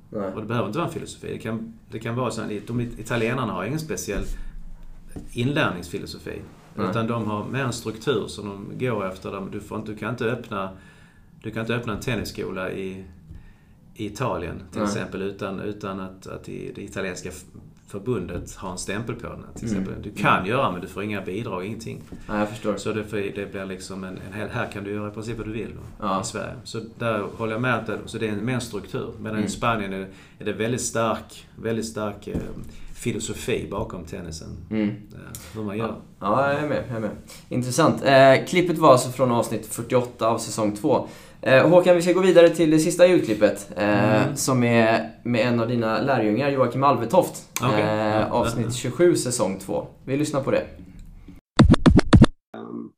Nej. 0.10 0.34
Och 0.34 0.41
det 0.41 0.48
behöver 0.48 0.67
inte 0.67 0.80
vara 0.80 0.88
en 0.88 0.93
filosofi. 0.93 1.28
Det 1.34 1.39
kan, 1.39 1.74
det 1.91 2.00
kan 2.00 2.15
vara 2.15 2.32
så 2.32 2.41
att 2.41 2.67
de 2.67 2.82
italienarna 2.82 3.54
har 3.54 3.63
ingen 3.63 3.80
speciell 3.80 4.24
inlärningsfilosofi. 5.32 6.41
Nej. 6.76 6.89
Utan 6.89 7.08
de 7.08 7.26
har 7.26 7.45
mer 7.45 7.63
en 7.63 7.74
struktur 7.74 8.28
som 8.28 8.50
de 8.50 8.86
går 8.86 9.08
efter. 9.08 9.48
Du, 9.52 9.60
får 9.60 9.80
inte, 9.80 9.91
du, 9.91 9.98
kan 9.98 10.10
inte 10.10 10.26
öppna, 10.26 10.69
du 11.43 11.52
kan 11.52 11.62
inte 11.62 11.76
öppna 11.76 11.93
en 11.93 12.00
tennisskola 12.00 12.72
i, 12.72 13.06
i 13.95 14.06
Italien 14.06 14.63
till 14.72 14.82
Nej. 14.82 14.89
exempel 14.89 15.22
utan, 15.22 15.60
utan 15.60 16.00
att, 16.00 16.28
att 16.28 16.50
i 16.50 16.72
det 16.76 16.82
italienska 16.82 17.32
förbundet 17.89 18.56
har 18.56 18.71
en 18.71 18.78
stämpel 18.78 19.15
på 19.15 19.28
den. 19.28 19.45
Till 19.56 19.67
Mm. 19.69 19.82
exempel. 19.82 20.04
Du 20.13 20.21
kan 20.21 20.45
göra 20.45 20.71
men 20.71 20.82
du 20.82 20.88
får 20.88 21.04
inga 21.04 21.21
bidrag, 21.21 21.65
ingenting. 21.65 22.02
Nej, 22.30 22.39
jag 22.39 22.49
förstår. 22.49 22.75
Så 22.78 22.93
det, 22.93 23.04
det 23.36 23.52
blir 23.52 23.65
liksom 23.65 24.04
en, 24.04 24.19
en 24.28 24.34
hel, 24.34 24.49
här 24.49 24.71
kan 24.71 24.84
du 24.84 24.91
göra 24.93 25.08
i 25.08 25.12
princip 25.12 25.38
vad 25.38 25.47
du 25.47 25.52
vill 25.54 25.69
då, 25.75 26.06
Ja. 26.08 26.21
i 26.21 26.23
Sverige. 26.23 26.54
Så 26.63 26.80
där 26.99 27.23
håller 27.38 27.52
jag 27.54 27.62
med 27.62 27.75
att 27.75 27.88
det, 27.88 27.97
så 28.06 28.17
det 28.17 28.28
är 28.28 28.32
en, 28.32 28.45
mer 28.45 28.54
en 28.54 28.62
struktur. 28.62 29.12
Medan 29.19 29.38
Mm. 29.38 29.45
i 29.47 29.49
Spanien 29.49 29.93
är 29.93 29.99
det, 29.99 30.08
är 30.39 30.45
det 30.45 30.54
väldigt 30.54 30.82
stark, 30.82 31.47
väldigt 31.56 31.86
stark 31.86 32.28
eh, 32.28 32.38
filosofi 32.93 33.67
bakom 33.71 34.06
tennisen. 34.06 34.47
Mm. 34.71 34.89
Hur 35.56 35.63
man 35.63 35.78
gör. 35.78 35.95
Ja, 36.19 36.52
jag 36.54 36.63
är 36.63 36.67
med. 36.67 36.84
Jag 36.88 36.97
är 36.97 37.02
med. 37.02 37.12
Intressant. 37.49 38.04
Eh, 38.04 38.45
klippet 38.49 38.78
var 38.78 38.91
alltså 38.91 39.10
från 39.10 39.32
avsnitt 39.32 39.65
48 39.65 40.28
av 40.28 40.38
säsong 40.38 40.75
2. 40.75 41.08
Eh, 41.41 41.69
Håkan, 41.69 41.95
vi 41.95 42.02
ska 42.02 42.13
gå 42.13 42.21
vidare 42.21 42.49
till 42.49 42.71
det 42.71 42.80
sista 42.80 43.08
ljudklippet. 43.08 43.71
Eh, 43.78 43.99
Mm. 44.23 44.36
Som 44.36 44.63
är 44.63 45.12
med 45.23 45.47
en 45.47 45.60
av 45.60 45.67
dina 45.67 46.02
lärjungar, 46.02 46.49
Joakim 46.49 46.84
Alvetoft. 46.84 47.49
Okej. 47.63 47.82
Eh, 47.82 48.32
avsnitt 48.32 48.73
27, 48.73 49.15
säsong 49.15 49.60
2. 49.60 49.88
Vi 50.06 50.17
lyssnar 50.17 50.43
på 50.43 50.52
det. 50.52 50.65
Um, 52.58 52.93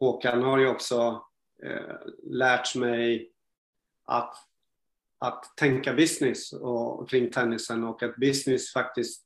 Håkan 0.00 0.42
har 0.42 0.58
ju 0.58 0.68
också 0.68 1.22
lärt 2.22 2.76
mig 2.76 3.30
att, 4.04 4.34
att 5.18 5.44
tänka 5.56 5.92
business 5.92 6.52
och, 6.52 7.08
kring 7.10 7.30
tennisen 7.30 7.84
och 7.84 8.02
att 8.02 8.16
business 8.16 8.72
faktiskt 8.72 9.24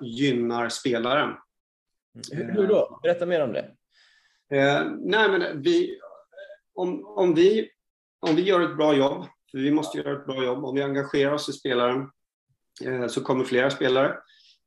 gynnar 0.00 0.68
spelaren. 0.68 1.36
Hur, 2.32 2.52
hur 2.52 2.66
då? 2.66 3.00
Berätta 3.02 3.26
mer 3.26 3.40
om 3.42 3.52
det. 3.52 3.70
Eh, 4.56 4.84
nej, 4.98 5.30
men 5.30 5.62
vi, 5.62 5.98
om, 6.80 7.06
om, 7.06 7.34
vi, 7.34 7.70
om 8.20 8.36
vi 8.36 8.42
gör 8.42 8.60
ett 8.60 8.76
bra 8.76 8.94
jobb, 8.94 9.24
för 9.50 9.58
vi 9.58 9.70
måste 9.70 9.98
göra 9.98 10.12
ett 10.12 10.26
bra 10.26 10.44
jobb, 10.44 10.64
om 10.64 10.74
vi 10.74 10.82
engagerar 10.82 11.32
oss 11.32 11.48
i 11.48 11.52
spelaren 11.52 12.10
eh, 12.84 13.06
så 13.06 13.20
kommer 13.20 13.44
flera 13.44 13.70
spelare. 13.70 14.16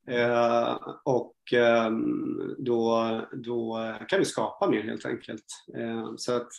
Eh, 0.07 0.77
och 1.03 1.53
eh, 1.53 1.91
då, 2.57 3.21
då 3.33 3.77
kan 4.07 4.19
vi 4.19 4.25
skapa 4.25 4.69
mer 4.69 4.83
helt 4.83 5.05
enkelt. 5.05 5.45
Eh, 5.77 6.13
så 6.17 6.35
att 6.35 6.49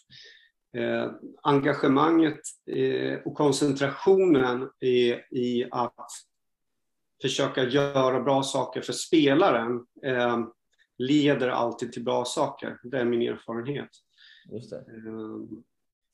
eh, 0.77 1.11
engagemanget 1.43 2.40
eh, 2.71 3.19
och 3.25 3.35
koncentrationen 3.35 4.71
i, 4.81 5.11
i 5.31 5.69
att 5.71 6.11
försöka 7.23 7.64
göra 7.64 8.21
bra 8.21 8.43
saker 8.43 8.81
för 8.81 8.93
spelaren 8.93 9.87
eh, 10.05 10.38
leder 10.99 11.49
alltid 11.49 11.93
till 11.93 12.05
bra 12.05 12.25
saker. 12.25 12.79
Det 12.83 12.99
är 12.99 13.05
min 13.05 13.23
erfarenhet. 13.23 13.90
Just 14.52 14.70
det. 14.70 14.76
Eh, 14.76 15.59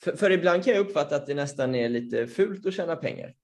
För, 0.02 0.16
för 0.16 0.30
ibland 0.30 0.64
kan 0.64 0.74
jag 0.74 0.80
uppfatta 0.80 1.16
att 1.16 1.26
det 1.26 1.34
nästan 1.34 1.74
är 1.74 1.88
lite 1.88 2.26
fult 2.26 2.66
att 2.66 2.74
tjäna 2.74 2.96
pengar. 2.96 3.34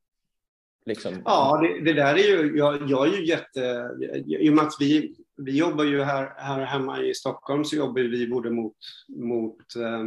Liksom. 0.87 1.23
Ja, 1.25 1.61
det, 1.63 1.85
det 1.85 1.93
där 1.93 2.15
är 2.15 2.19
ju, 2.19 2.57
jag, 2.57 2.91
jag 2.91 3.07
är 3.09 3.13
ju 3.13 3.27
jätte, 3.27 3.91
i 4.27 4.51
och 4.51 4.55
med 4.55 4.65
att 4.65 4.77
vi, 4.81 5.17
vi 5.37 5.59
jobbar 5.59 5.85
ju 5.85 6.03
här, 6.03 6.33
här 6.37 6.65
hemma 6.65 7.03
i 7.03 7.15
Stockholm 7.15 7.65
så 7.65 7.77
jobbar 7.77 8.03
vi 8.03 8.29
både 8.29 8.51
mot, 8.51 8.77
mot 9.09 9.77
eh, 9.77 10.07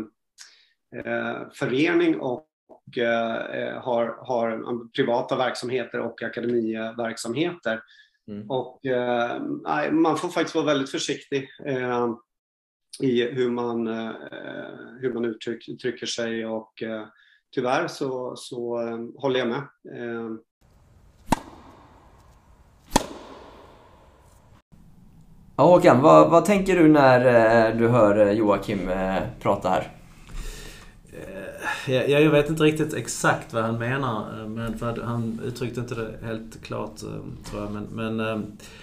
eh, 0.99 1.47
förening 1.53 2.19
och 2.19 2.47
eh, 2.97 3.81
har, 3.81 4.25
har 4.25 4.87
privata 4.95 5.37
verksamheter 5.37 5.99
och 5.99 6.23
akademiverksamheter. 6.23 7.81
Mm. 8.27 8.49
Och 8.49 8.85
eh, 8.85 9.41
man 9.91 10.17
får 10.17 10.29
faktiskt 10.29 10.55
vara 10.55 10.65
väldigt 10.65 10.91
försiktig 10.91 11.49
eh, 11.65 12.15
i 12.99 13.31
hur 13.31 13.49
man, 13.49 13.87
eh, 13.87 14.11
hur 15.01 15.13
man 15.13 15.25
uttryck, 15.25 15.69
uttrycker 15.69 16.05
sig 16.05 16.45
och 16.45 16.83
eh, 16.83 17.05
tyvärr 17.55 17.87
så, 17.87 18.35
så 18.35 18.81
eh, 18.87 19.21
håller 19.21 19.39
jag 19.39 19.47
med. 19.47 19.57
Eh, 19.95 20.29
Ja, 25.59 25.63
Håkan, 25.65 26.01
vad, 26.01 26.29
vad 26.29 26.45
tänker 26.45 26.75
du 26.75 26.87
när 26.87 27.25
eh, 27.69 27.75
du 27.77 27.87
hör 27.87 28.31
Joakim 28.31 28.89
eh, 28.89 29.15
prata 29.41 29.69
här? 29.69 29.91
Jag, 31.93 32.09
jag 32.09 32.31
vet 32.31 32.49
inte 32.49 32.63
riktigt 32.63 32.93
exakt 32.93 33.53
vad 33.53 33.63
han 33.63 33.79
menar. 33.79 34.39
eh, 34.41 34.47
Men 34.49 34.77
för 34.77 34.89
att 34.89 34.97
han 34.97 35.39
uttryckte 35.45 35.79
inte 35.79 35.95
det 35.95 36.25
helt 36.27 36.61
klart, 36.63 37.03
eh, 37.03 37.49
tror 37.51 37.63
jag. 37.63 37.71
Men, 37.71 37.83
men, 38.15 38.19
eh, 38.19 38.39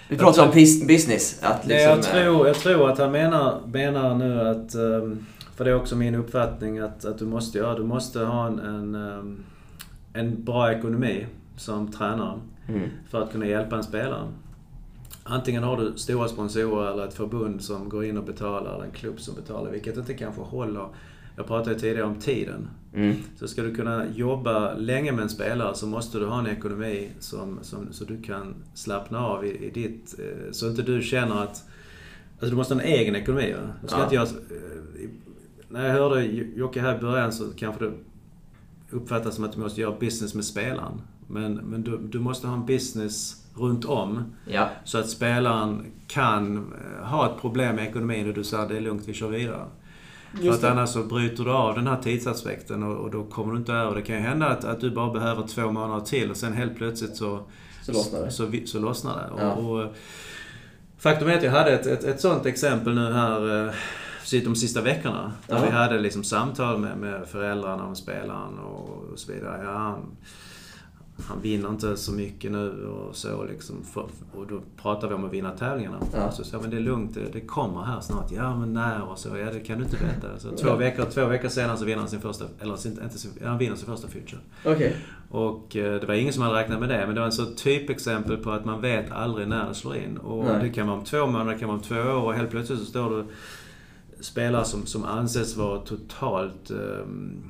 Vi 0.09 0.19
pratar 0.19 0.43
om 0.45 0.51
business. 0.87 1.39
Att 1.43 1.67
liksom, 1.67 1.91
jag, 1.91 2.03
tror, 2.03 2.47
jag 2.47 2.57
tror 2.57 2.91
att 2.91 2.99
han 2.99 3.13
menar, 3.13 3.61
menar 3.73 4.15
nu 4.15 4.41
att, 4.41 4.75
ehm, 4.75 5.27
för 5.57 5.65
det 5.65 5.71
är 5.71 5.75
också 5.77 5.97
min 5.97 6.15
uppfattning, 6.15 6.79
att, 6.79 7.05
att 7.05 7.19
du 7.19 7.25
måste, 7.27 7.59
ja, 7.59 7.75
du 7.75 7.83
måste 7.85 8.21
ha 8.21 8.47
en, 8.47 8.59
en, 8.59 8.95
ehm, 8.95 9.45
en 10.13 10.45
bra 10.45 10.73
ekonomi 10.73 11.27
som 11.57 11.93
tränare 11.93 12.39
Mm. 12.69 12.89
för 13.11 13.23
att 13.23 13.33
kunna 13.33 13.47
hjälpa 13.47 13.77
en 13.77 13.83
spelare. 13.83 14.29
Antingen 15.25 15.63
har 15.63 15.77
du 15.77 15.93
stora 15.97 16.29
sponsorer 16.29 16.93
eller 16.93 17.05
ett 17.07 17.15
förbund 17.15 17.63
som 17.63 17.89
går 17.89 18.05
in 18.05 18.19
och 18.19 18.25
betalar, 18.25 18.75
eller 18.75 18.85
en 18.85 18.91
klubb 18.91 19.21
som 19.21 19.35
betalar, 19.35 19.71
vilket 19.71 19.97
inte 19.97 20.15
kanske 20.15 20.41
håller. 20.43 20.87
Jag 21.37 21.47
pratade 21.47 21.73
ju 21.73 21.79
tidigare 21.81 22.07
om 22.07 22.15
tiden. 22.15 22.69
Mm. 22.95 23.17
Så 23.37 23.49
ska 23.49 23.63
du 23.63 23.75
kunna 23.75 24.05
jobba 24.15 24.75
länge 24.75 25.13
med 25.13 25.23
en 25.23 25.29
spelare 25.29 25.75
så 25.75 25.87
måste 25.87 26.19
du 26.19 26.27
ha 26.27 26.39
en 26.39 26.47
ekonomi 26.47 27.11
som, 27.19 27.59
som, 27.63 27.93
så 27.93 28.05
du 28.05 28.23
kan 28.23 28.55
slappna 28.75 29.19
av 29.27 29.45
i, 29.47 29.67
i 29.67 29.71
ditt... 29.71 30.15
eh, 30.19 30.53
Så 30.53 30.69
inte 30.71 30.83
du 30.83 31.03
känner 31.03 31.43
att... 31.43 31.65
Alltså 32.39 32.51
du 32.51 32.57
måste 32.57 32.75
ha 32.75 32.81
en 32.81 32.87
egen 32.89 33.17
ekonomi. 33.17 33.53
Va? 33.53 33.73
Du 33.83 33.89
ska 33.89 33.97
Ja. 33.99 34.03
inte 34.03 34.15
göra, 34.15 34.25
eh, 34.27 35.09
när 35.69 35.87
jag 35.87 35.93
hörde 35.95 36.25
Jocke 36.57 36.81
här 36.81 36.97
i 36.97 37.01
början 37.01 37.33
så 37.33 37.45
kanske 37.57 37.85
det 37.85 37.93
uppfattas 38.91 39.35
som 39.35 39.45
att 39.45 39.53
du 39.53 39.61
måste 39.61 39.81
göra 39.81 39.97
business 40.01 40.35
med 40.35 40.45
spelaren. 40.45 41.01
Men, 41.29 41.55
men 41.55 41.83
du, 41.83 41.99
du 41.99 42.19
måste 42.21 42.47
ha 42.47 42.55
en 42.55 42.67
business 42.67 43.47
runt 43.55 43.85
om 43.85 44.23
Ja. 44.49 44.69
så 44.85 44.99
att 44.99 45.09
spelaren 45.11 45.87
kan 46.07 46.57
eh, 46.57 47.07
ha 47.07 47.27
ett 47.35 47.41
problem 47.41 47.77
med 47.77 47.89
ekonomin 47.89 48.29
och 48.29 48.35
du 48.35 48.45
säger 48.45 48.69
det 48.69 48.77
är 48.77 48.81
lugnt, 48.81 49.03
vi 49.09 49.13
kör 49.15 49.29
vidare. 49.29 49.65
För 50.43 50.51
att 50.51 50.65
annars 50.65 50.89
så 50.91 51.03
bryter 51.03 51.45
du 51.45 51.51
av 51.51 51.75
den 51.75 51.87
här 51.87 51.97
tidsaspekten 52.03 52.83
och, 52.83 52.97
och 52.97 53.11
då 53.11 53.25
kommer 53.25 53.53
du 53.53 53.59
inte 53.59 53.73
över. 53.73 53.95
Det 53.95 54.03
kan 54.03 54.17
ju 54.17 54.23
hända 54.23 54.47
att, 54.47 54.65
att 54.65 54.81
du 54.81 54.91
bara 54.91 55.13
behöver 55.13 55.47
två 55.47 55.71
månader 55.73 56.05
till 56.05 56.31
och 56.31 56.37
sen 56.37 56.53
helt 56.53 56.77
plötsligt 56.77 57.17
så, 57.17 57.41
Så 57.83 57.93
lossnar 57.93 58.21
det. 58.21 58.31
så, 58.31 58.53
så 58.67 58.79
lossnar 58.79 59.17
det. 59.17 59.43
Ja. 59.45 59.53
Och, 59.53 59.81
och, 59.81 59.93
Faktum 60.99 61.29
är 61.29 61.37
att 61.37 61.43
jag 61.43 61.51
hade 61.53 61.71
ett, 61.71 61.87
ett, 61.87 62.05
ett 62.05 62.21
sånt 62.21 62.47
exempel 62.47 62.95
nu 62.95 63.13
här 63.13 63.67
eh, 63.67 63.73
de 64.45 64.57
sista 64.57 64.81
veckorna. 64.81 65.33
Där 65.47 65.57
Ja. 65.57 65.63
vi 65.65 65.71
hade 65.71 65.99
liksom 66.01 66.25
samtal 66.25 66.79
med, 66.79 66.99
med 66.99 67.29
föräldrarna 67.29 67.85
om 67.85 67.97
spelaren 67.97 68.59
och, 68.59 68.89
och 69.13 69.19
så 69.19 69.33
vidare. 69.33 69.65
Ja, 69.65 69.99
han, 71.25 71.41
vinner 71.41 71.69
inte 71.69 71.97
så 71.97 72.13
mycket 72.13 72.53
nu 72.53 72.87
och 72.87 73.17
så 73.17 73.45
liksom. 73.45 73.77
Och 74.35 74.47
då 74.47 74.61
pratar 74.83 75.09
vi 75.09 75.15
om 75.15 75.25
att 75.25 75.33
vinna 75.33 75.51
tävlingarna. 75.51 75.99
Ja. 76.15 76.31
Så 76.31 76.45
sa 76.45 76.61
men 76.61 76.71
det 76.71 76.77
är 76.77 76.81
lugnt, 76.81 77.15
det, 77.15 77.33
det 77.33 77.41
kommer 77.41 77.83
här 77.83 78.01
snart. 78.01 78.33
Ja, 78.33 78.57
men 78.57 78.73
när 78.73 79.03
och 79.03 79.19
så. 79.19 79.37
Ja, 79.37 79.53
det 79.53 79.61
kan 79.61 79.79
du 79.79 79.85
inte 79.85 79.97
veta. 79.97 80.39
Så 80.39 80.51
två, 80.51 80.77
veckor, 80.77 81.05
två 81.05 81.27
veckor 81.27 81.49
senare 81.49 81.77
så 81.77 81.85
vinner 81.85 81.99
han 81.99 82.09
sin 82.09 82.21
första, 82.21 82.45
eller 82.61 82.77
sin, 82.77 83.01
inte 83.03 83.19
sin, 83.19 83.31
han 83.45 83.59
vinner 83.59 83.77
sin 83.77 83.87
första 83.87 84.09
Future. 84.09 84.41
Okej. 84.65 84.97
Och 85.31 85.77
eh, 85.77 86.01
det 86.01 86.07
var 86.07 86.15
ingen 86.15 86.33
som 86.33 86.43
hade 86.43 86.59
räknat 86.59 86.81
med 86.81 86.89
det. 86.89 87.07
Men 87.07 87.15
det 87.15 87.21
var 87.21 87.27
en 87.27 87.33
så 87.33 87.47
typexempel 87.47 88.37
på 88.37 88.51
att 88.51 88.65
man 88.65 88.81
vet 88.81 89.11
aldrig 89.13 89.49
när 89.49 89.69
det 89.69 89.75
slår 89.75 89.97
in. 89.97 90.17
Och 90.17 90.45
Nej. 90.45 90.59
det 90.63 90.71
kan 90.71 90.87
vara 90.87 90.99
om 90.99 91.05
två 91.05 91.27
månader, 91.27 91.53
det 91.53 91.59
kan 91.59 91.69
vara 91.69 91.79
om 91.79 91.85
två 91.85 91.97
år 91.97 92.23
och 92.23 92.35
helt 92.35 92.51
plötsligt 92.51 92.79
så 92.79 92.85
står 92.85 93.17
det 93.17 93.25
spelare 94.21 94.65
som, 94.65 94.87
som 94.87 95.05
anses 95.05 95.57
vara 95.57 95.79
totalt, 95.79 96.71
ehm, 96.71 97.43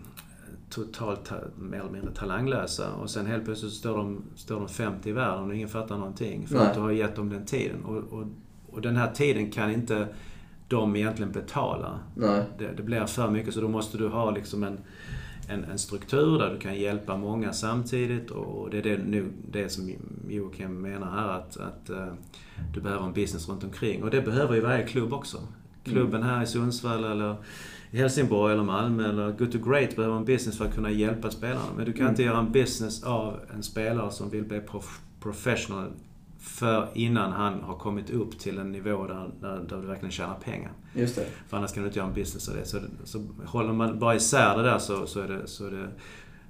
totalt 0.71 1.25
ta, 1.25 1.37
mer 1.57 1.79
eller 1.79 1.91
mindre 1.91 2.15
talanglösa. 2.15 2.93
Och 2.95 3.11
sen 3.11 3.27
helt 3.27 3.45
plötsligt 3.45 3.73
står 3.73 3.97
de, 3.97 4.23
står 4.35 4.61
de 4.61 4.69
50 4.69 5.09
i 5.09 5.13
världen 5.13 5.45
och 5.45 5.55
ingen 5.55 5.69
fattar 5.69 5.99
någonting. 5.99 6.47
För 6.47 6.55
Nej. 6.55 6.67
att 6.67 6.75
du 6.75 6.81
har 6.81 6.91
gett 6.91 7.17
dem 7.17 7.29
den 7.29 7.45
tiden. 7.45 7.85
Och, 7.85 7.97
och, 7.97 8.27
och 8.67 8.81
den 8.81 8.97
här 8.97 9.13
tiden 9.13 9.51
kan 9.51 9.73
inte 9.73 10.09
de 10.69 10.97
egentligen 10.97 11.33
betala. 11.33 11.99
Det, 12.59 12.73
det 12.77 12.83
blir 12.83 13.07
för 13.07 13.31
mycket 13.31 13.55
så 13.55 13.61
då 13.61 13.69
måste 13.69 13.99
du 13.99 14.09
ha 14.09 14.31
liksom 14.31 14.63
en, 14.63 14.79
en, 15.49 15.65
en 15.65 15.79
struktur 15.79 16.39
där 16.39 16.51
du 16.51 16.59
kan 16.59 16.75
hjälpa 16.75 17.17
många 17.17 17.53
samtidigt 17.53 18.31
och 18.31 18.71
det 18.71 18.79
är 18.79 18.83
det, 18.83 18.99
nu, 18.99 19.33
det 19.51 19.69
som 19.69 19.91
Joakim 20.29 20.83
menar 20.83 21.11
här 21.11 21.29
att, 21.29 21.57
att 21.57 21.91
eh, 21.91 22.13
du 22.75 22.81
behöver 22.81 23.07
en 23.07 23.13
business 23.13 23.49
runt 23.49 23.65
omkring 23.65 24.03
och 24.03 24.11
det 24.11 24.23
behöver 24.23 24.55
ju 24.55 24.61
varje 24.61 24.87
klubb 24.87 25.13
också. 25.13 25.39
Klubben 25.85 26.23
här 26.23 26.43
i 26.43 26.47
Sundsvall 26.47 27.05
eller 27.05 27.37
i 27.91 27.99
Helsingborg 27.99 28.53
eller 28.53 28.65
Malmö 28.65 29.09
eller 29.09 29.33
Good 29.33 29.53
to 29.53 29.59
Great 29.59 29.97
behöver 29.97 30.17
en 30.17 30.25
business 30.25 30.59
för 30.59 30.65
att 30.65 30.75
kunna 30.75 30.91
hjälpa 30.91 31.31
spelarna. 31.31 31.67
Men 31.77 31.85
du 31.85 31.93
kan 31.93 32.09
inte 32.09 32.23
göra 32.23 32.39
en 32.39 32.53
business 32.53 33.05
av 33.05 33.41
en 33.55 33.63
spelare 33.63 34.11
som 34.11 34.31
vill 34.31 34.45
bli 34.45 34.61
prof- 34.61 35.01
professional 35.21 35.89
för 36.39 36.89
innan 36.95 37.33
han 37.33 37.61
har 37.63 37.75
kommit 37.79 38.11
upp 38.11 38.39
till 38.39 38.59
en 38.59 38.73
nivå 38.73 39.07
där, 39.07 39.31
där, 39.41 39.61
där 39.69 39.77
du 39.81 39.87
verkligen 39.87 40.11
tjänar 40.11 40.35
pengar. 40.35 40.73
Just 40.95 41.17
det. 41.17 41.27
För 41.49 41.57
annars 41.57 41.73
kan 41.73 41.83
du 41.83 41.87
inte 41.87 41.99
göra 41.99 42.09
en 42.09 42.15
business 42.15 42.49
av 42.49 42.55
det. 42.57 42.65
Så, 42.65 42.79
så 43.05 43.23
håller 43.45 43.73
man 43.73 43.99
bara 43.99 44.15
isär 44.15 44.57
det 44.57 44.63
där 44.63 44.79
så, 44.79 45.07
så, 45.07 45.21
är 45.21 45.29
det, 45.29 45.47
så 45.47 45.67
är 45.67 45.71
det... 45.71 45.89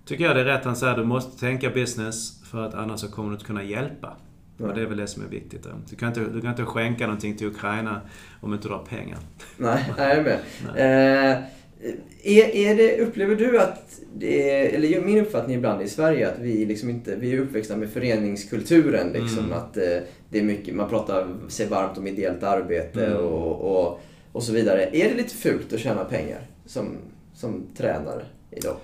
Tycker 0.05 0.25
jag 0.25 0.37
det 0.37 0.41
är 0.41 0.45
rätt 0.45 0.65
han 0.65 0.77
säger, 0.77 0.97
du 0.97 1.05
måste 1.05 1.41
tänka 1.41 1.71
business 1.71 2.43
för 2.45 2.67
att 2.67 2.75
annars 2.75 3.01
så 3.01 3.09
kommer 3.09 3.29
du 3.29 3.35
inte 3.35 3.47
kunna 3.47 3.63
hjälpa. 3.63 4.17
Och 4.59 4.75
det 4.75 4.81
är 4.83 4.87
väl 4.87 4.97
det 4.97 5.07
som 5.07 5.25
är 5.25 5.29
viktigt. 5.29 5.67
Du 5.91 5.97
kan, 5.97 6.09
inte, 6.09 6.21
du 6.21 6.41
kan 6.41 6.51
inte 6.51 6.65
skänka 6.65 7.07
någonting 7.07 7.37
till 7.37 7.47
Ukraina 7.47 8.01
om 8.41 8.55
inte 8.55 8.69
du 8.69 8.75
har 8.75 8.85
pengar. 8.85 9.19
Nej, 9.57 9.85
jag 9.97 10.11
är 10.11 10.23
med. 10.23 10.39
Eh, 10.77 11.39
är, 12.23 12.55
är 12.57 12.77
det, 12.77 13.01
upplever 13.01 13.37
du 13.37 13.61
att 13.61 14.01
det 14.15 14.75
eller 14.75 15.01
min 15.01 15.19
uppfattning 15.19 15.57
ibland 15.57 15.83
i 15.83 15.89
Sverige 15.89 16.29
att 16.29 16.39
vi 16.39 16.67
liksom 16.67 16.91
inte, 16.91 17.17
vi 17.17 17.33
är 17.33 17.39
uppväxta 17.39 17.77
med 17.77 17.91
föreningskulturen 17.91 19.13
liksom. 19.13 19.45
Mm. 19.45 19.53
Att 19.53 19.77
eh, 19.77 19.99
det 20.31 20.39
är 20.39 20.43
mycket, 20.43 20.75
man 20.75 20.89
pratar 20.89 21.29
sig 21.49 21.67
varmt 21.67 21.99
om 21.99 22.07
ideellt 22.07 22.43
arbete 22.43 23.07
Mm. 23.07 23.19
och, 23.19 23.87
och, 23.87 24.01
och 24.33 24.43
så 24.43 24.53
vidare. 24.53 24.83
Är 24.93 25.09
det 25.09 25.15
lite 25.15 25.35
fult 25.35 25.73
att 25.73 25.81
tjäna 25.81 26.05
pengar 26.05 26.41
som, 26.67 26.89
som 27.35 27.67
tränare 27.77 28.23
idag? 28.51 28.77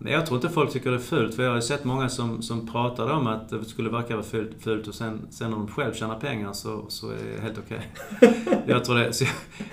Men 0.00 0.12
jag 0.12 0.26
tror 0.26 0.36
inte 0.36 0.48
folk 0.48 0.72
tycker 0.72 0.90
det 0.90 0.96
är 0.96 1.00
fult, 1.00 1.34
för 1.34 1.42
jag 1.42 1.50
har 1.50 1.56
ju 1.56 1.62
sett 1.62 1.84
många 1.84 2.08
som, 2.08 2.42
som 2.42 2.66
pratar 2.66 3.10
om 3.10 3.26
att 3.26 3.48
det 3.48 3.64
skulle 3.64 3.90
verka 3.90 4.14
vara 4.16 4.24
fult, 4.26 4.62
fult 4.62 4.88
och 4.88 4.94
sen, 4.94 5.26
sen 5.30 5.52
om 5.54 5.66
de 5.66 5.72
själv 5.72 5.94
tjänar 5.94 6.20
pengar 6.20 6.52
så, 6.52 6.84
så 6.88 7.10
är 7.10 7.16
det 7.36 7.42
helt 7.42 7.58
okej. 7.58 7.80
jag, 8.66 8.84
tror 8.84 8.94
det, 8.96 9.04
jag, 9.04 9.28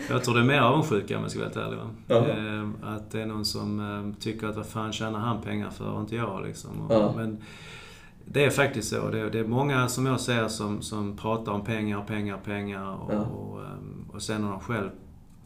jag 0.10 0.24
tror 0.24 0.36
det 0.36 0.40
är 0.42 0.46
mer 0.46 0.60
avundsjuka 0.60 1.18
om 1.18 1.22
jag 1.22 1.32
ska 1.32 1.40
vara 1.40 1.50
helt 1.50 1.74
ärlig. 2.10 2.30
Ehm, 2.32 2.74
att 2.84 3.12
det 3.12 3.22
är 3.22 3.26
någon 3.26 3.46
som 3.46 3.80
ehm, 3.80 4.14
tycker 4.14 4.48
att 4.48 4.56
vad 4.56 4.66
fan 4.66 4.94
tjänar 4.94 5.20
han 5.20 5.42
pengar 5.42 5.70
för 5.70 5.92
och 5.92 6.02
inte 6.02 6.16
jag 6.16 6.44
liksom. 6.46 6.82
Och, 6.82 6.94
Ja. 6.94 7.14
Men 7.16 7.38
det 8.26 8.46
är 8.46 8.50
faktiskt 8.50 8.90
så. 8.90 9.10
Det 9.10 9.20
är, 9.20 9.30
det 9.30 9.40
är 9.40 9.48
många 9.48 9.88
som 9.88 10.06
jag 10.06 10.20
ser 10.20 10.48
som, 10.48 10.82
som 10.82 11.18
pratar 11.18 11.52
om 11.52 11.64
pengar, 11.64 12.04
pengar, 12.08 12.38
pengar 12.46 12.96
och, 12.96 13.14
Ja. 13.14 13.20
och, 13.20 13.60
ehm, 13.62 14.06
och 14.14 14.22
sen 14.22 14.42
när 14.42 14.50
de 14.52 14.60
själv 14.60 14.90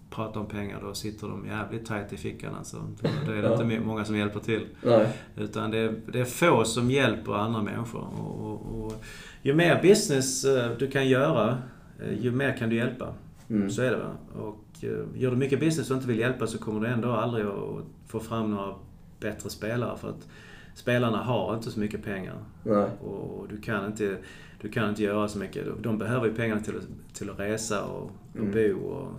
pratar 0.10 0.39
om 0.39 0.45
pengar 0.48 0.80
då 0.82 0.93
sitter 0.93 1.28
de 1.28 1.45
jävligt 1.48 1.86
tajt 1.86 2.13
i 2.13 2.17
fickan 2.17 2.56
alltså. 2.56 2.78
Då 3.26 3.32
är 3.32 3.41
det 3.41 3.48
Ja. 3.48 3.63
inte 3.63 3.80
många 3.86 4.06
som 4.06 4.17
hjälper 4.17 4.39
till. 4.39 4.67
Nej. 4.84 5.08
Utan 5.38 5.72
det 5.72 5.78
är, 5.78 5.95
det 6.13 6.19
är 6.19 6.26
få 6.26 6.63
som 6.63 6.91
hjälper 6.91 7.34
andra 7.34 7.62
människor. 7.62 8.08
Och, 8.19 8.45
och, 8.45 8.86
och 8.86 9.04
ju 9.41 9.54
mer 9.54 9.82
business 9.82 10.45
eh, 10.45 10.72
du 10.80 10.88
kan 10.91 11.08
göra, 11.10 11.58
eh, 12.04 12.19
ju 12.19 12.32
mer 12.32 12.58
kan 12.58 12.69
du 12.69 12.76
hjälpa. 12.76 13.13
Mm. 13.50 13.69
Så 13.69 13.82
är 13.82 13.91
det 13.91 13.98
va. 13.98 14.41
Och 14.43 14.84
eh, 14.84 15.22
gör 15.22 15.32
du 15.32 15.38
mycket 15.38 15.60
business 15.60 15.89
och 15.91 15.95
inte 15.95 16.08
vill 16.08 16.19
hjälpa 16.19 16.48
så 16.48 16.58
kommer 16.58 16.82
du 16.82 16.88
ändå 16.88 17.12
aldrig 17.12 17.45
att 17.45 17.86
få 18.08 18.19
fram 18.19 18.52
några 18.52 18.74
bättre 19.19 19.50
spelare. 19.50 19.98
För 19.98 20.10
att 20.10 20.28
spelarna 20.76 21.17
har 21.17 21.56
inte 21.56 21.72
så 21.72 21.80
mycket 21.80 22.04
pengar. 22.04 22.36
Nej. 22.63 22.88
Och 23.02 23.48
du 23.50 23.62
kan 23.62 23.86
inte, 23.86 24.17
du 24.62 24.69
kan 24.69 24.89
inte 24.89 25.04
göra 25.04 25.28
så 25.28 25.39
mycket. 25.39 25.65
De 25.84 25.98
behöver 25.98 26.26
ju 26.28 26.34
pengarna 26.34 26.62
till, 26.62 26.78
att- 26.78 27.15
till 27.15 27.30
att 27.30 27.39
resa 27.39 27.86
och, 27.86 28.04
och 28.34 28.39
Mm. 28.39 28.52
bo. 28.52 28.80
Och, 28.88 29.12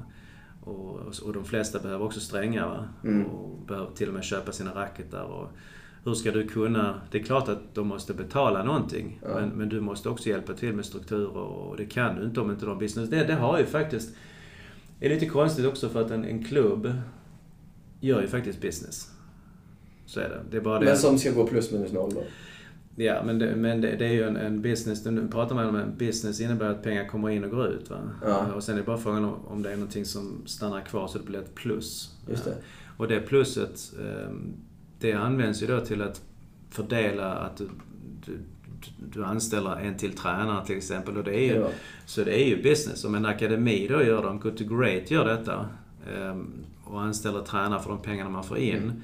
och, 0.71 1.15
och 1.25 1.33
de 1.33 1.45
flesta 1.45 1.79
behöver 1.79 2.05
också 2.05 2.21
strängar? 2.21 2.89
Mm. 3.05 3.27
Och 3.27 3.67
behöver 3.67 3.91
till 3.91 4.09
och 4.09 4.15
med 4.15 4.25
köpa 4.25 4.53
sina 4.53 4.75
racketar. 4.75 5.25
Och 5.25 5.49
hur 6.05 6.15
ska 6.15 6.31
du 6.31 6.47
kunna... 6.47 7.01
Det 7.11 7.19
är 7.19 7.23
klart 7.23 7.49
att 7.49 7.75
de 7.75 7.89
måste 7.89 8.15
betala 8.15 8.65
någonting. 8.65 9.21
Ja. 9.23 9.29
Men, 9.35 9.49
men 9.49 9.69
du 9.69 9.81
måste 9.81 10.09
också 10.09 10.29
hjälpa 10.29 10.53
till 10.53 10.73
med 10.73 10.85
strukturer 10.85 11.37
och 11.37 11.77
det 11.77 11.87
kan 11.87 12.17
du 12.17 12.25
inte 12.25 12.41
om 12.41 12.51
inte 12.51 12.67
de 12.67 12.79
business. 12.79 13.11
Det, 13.11 13.25
det 13.25 13.35
har 13.35 13.59
ju 13.59 13.67
faktiskt... 13.67 14.15
Det 14.99 15.07
är 15.07 15.11
lite 15.11 15.27
konstigt 15.27 15.67
också 15.67 15.89
för 15.89 16.01
att 16.01 16.11
en, 16.11 16.25
en 16.25 16.45
klubb 16.45 16.93
gör 18.01 18.21
ju 18.21 18.29
faktiskt 18.29 18.61
business. 18.61 19.11
Så 20.07 20.21
är 20.21 20.29
det. 20.29 20.41
Det 20.51 20.57
är 20.57 20.61
bara 20.61 20.79
det. 20.79 20.85
Men 20.85 20.97
som 20.97 21.19
ska 21.19 21.31
gå 21.31 21.47
plus 21.47 21.73
minus 21.73 21.93
noll 21.93 22.15
då? 22.15 22.23
Ja, 23.05 23.23
men 23.25 23.39
det, 23.39 23.57
men 23.57 23.81
det, 23.81 23.97
det 23.97 24.05
är 24.05 24.13
ju 24.13 24.23
en, 24.23 24.37
en 24.37 24.63
business. 24.63 25.05
Nu 25.05 25.29
pratar 25.29 25.55
man 25.55 25.67
om 25.67 25.77
en 25.77 25.97
business 25.97 26.41
innebär 26.41 26.71
att 26.71 26.83
pengar 26.83 27.09
kommer 27.09 27.31
in 27.31 27.45
och 27.45 27.51
går 27.51 27.67
ut. 27.67 27.91
Va? 27.91 27.97
Ja. 28.27 28.53
Och 28.55 28.63
sen 28.63 28.75
är 28.75 28.79
det 28.79 28.87
bara 28.87 28.99
frågan 28.99 29.25
om, 29.25 29.47
om 29.47 29.63
det 29.63 29.71
är 29.73 29.77
någonting 29.77 30.05
som 30.05 30.43
stannar 30.47 30.81
kvar 30.81 31.09
så 31.09 31.19
det 31.19 31.25
blir 31.25 31.39
ett 31.39 31.55
plus. 31.55 32.15
Just 32.29 32.45
det. 32.45 32.55
Och 32.97 33.09
det 33.09 33.21
plusset, 33.21 33.93
eh, 34.01 34.35
det 34.99 35.13
används 35.13 35.63
ju 35.63 35.67
då 35.67 35.81
till 35.81 36.03
att 36.03 36.23
fördela 36.71 37.33
att 37.33 37.57
du, 37.57 37.69
du, 38.27 38.39
du 39.13 39.25
anställer 39.25 39.77
en 39.77 39.97
till 39.97 40.13
tränare 40.17 40.67
till 40.67 40.77
exempel. 40.77 41.17
Och 41.17 41.25
det 41.25 41.35
är 41.35 41.55
ju, 41.55 41.61
Ja. 41.61 41.69
Så 42.07 42.25
det 42.25 42.43
är 42.43 42.49
ju 42.49 42.63
business. 42.63 43.05
Om 43.05 43.15
en 43.15 43.27
akademi 43.27 43.89
då 43.89 44.03
gör 44.03 44.23
det, 44.23 44.29
om 44.29 44.41
Good 44.41 44.57
to 44.57 44.65
Great 44.65 45.11
gör 45.11 45.25
detta 45.25 45.69
eh, 46.15 46.37
och 46.85 47.01
anställer 47.01 47.41
tränare 47.41 47.83
för 47.83 47.91
de 47.91 48.03
pengarna 48.03 48.31
man 48.31 48.45
får 48.45 48.59
in. 48.59 48.77
Mm. 48.77 49.03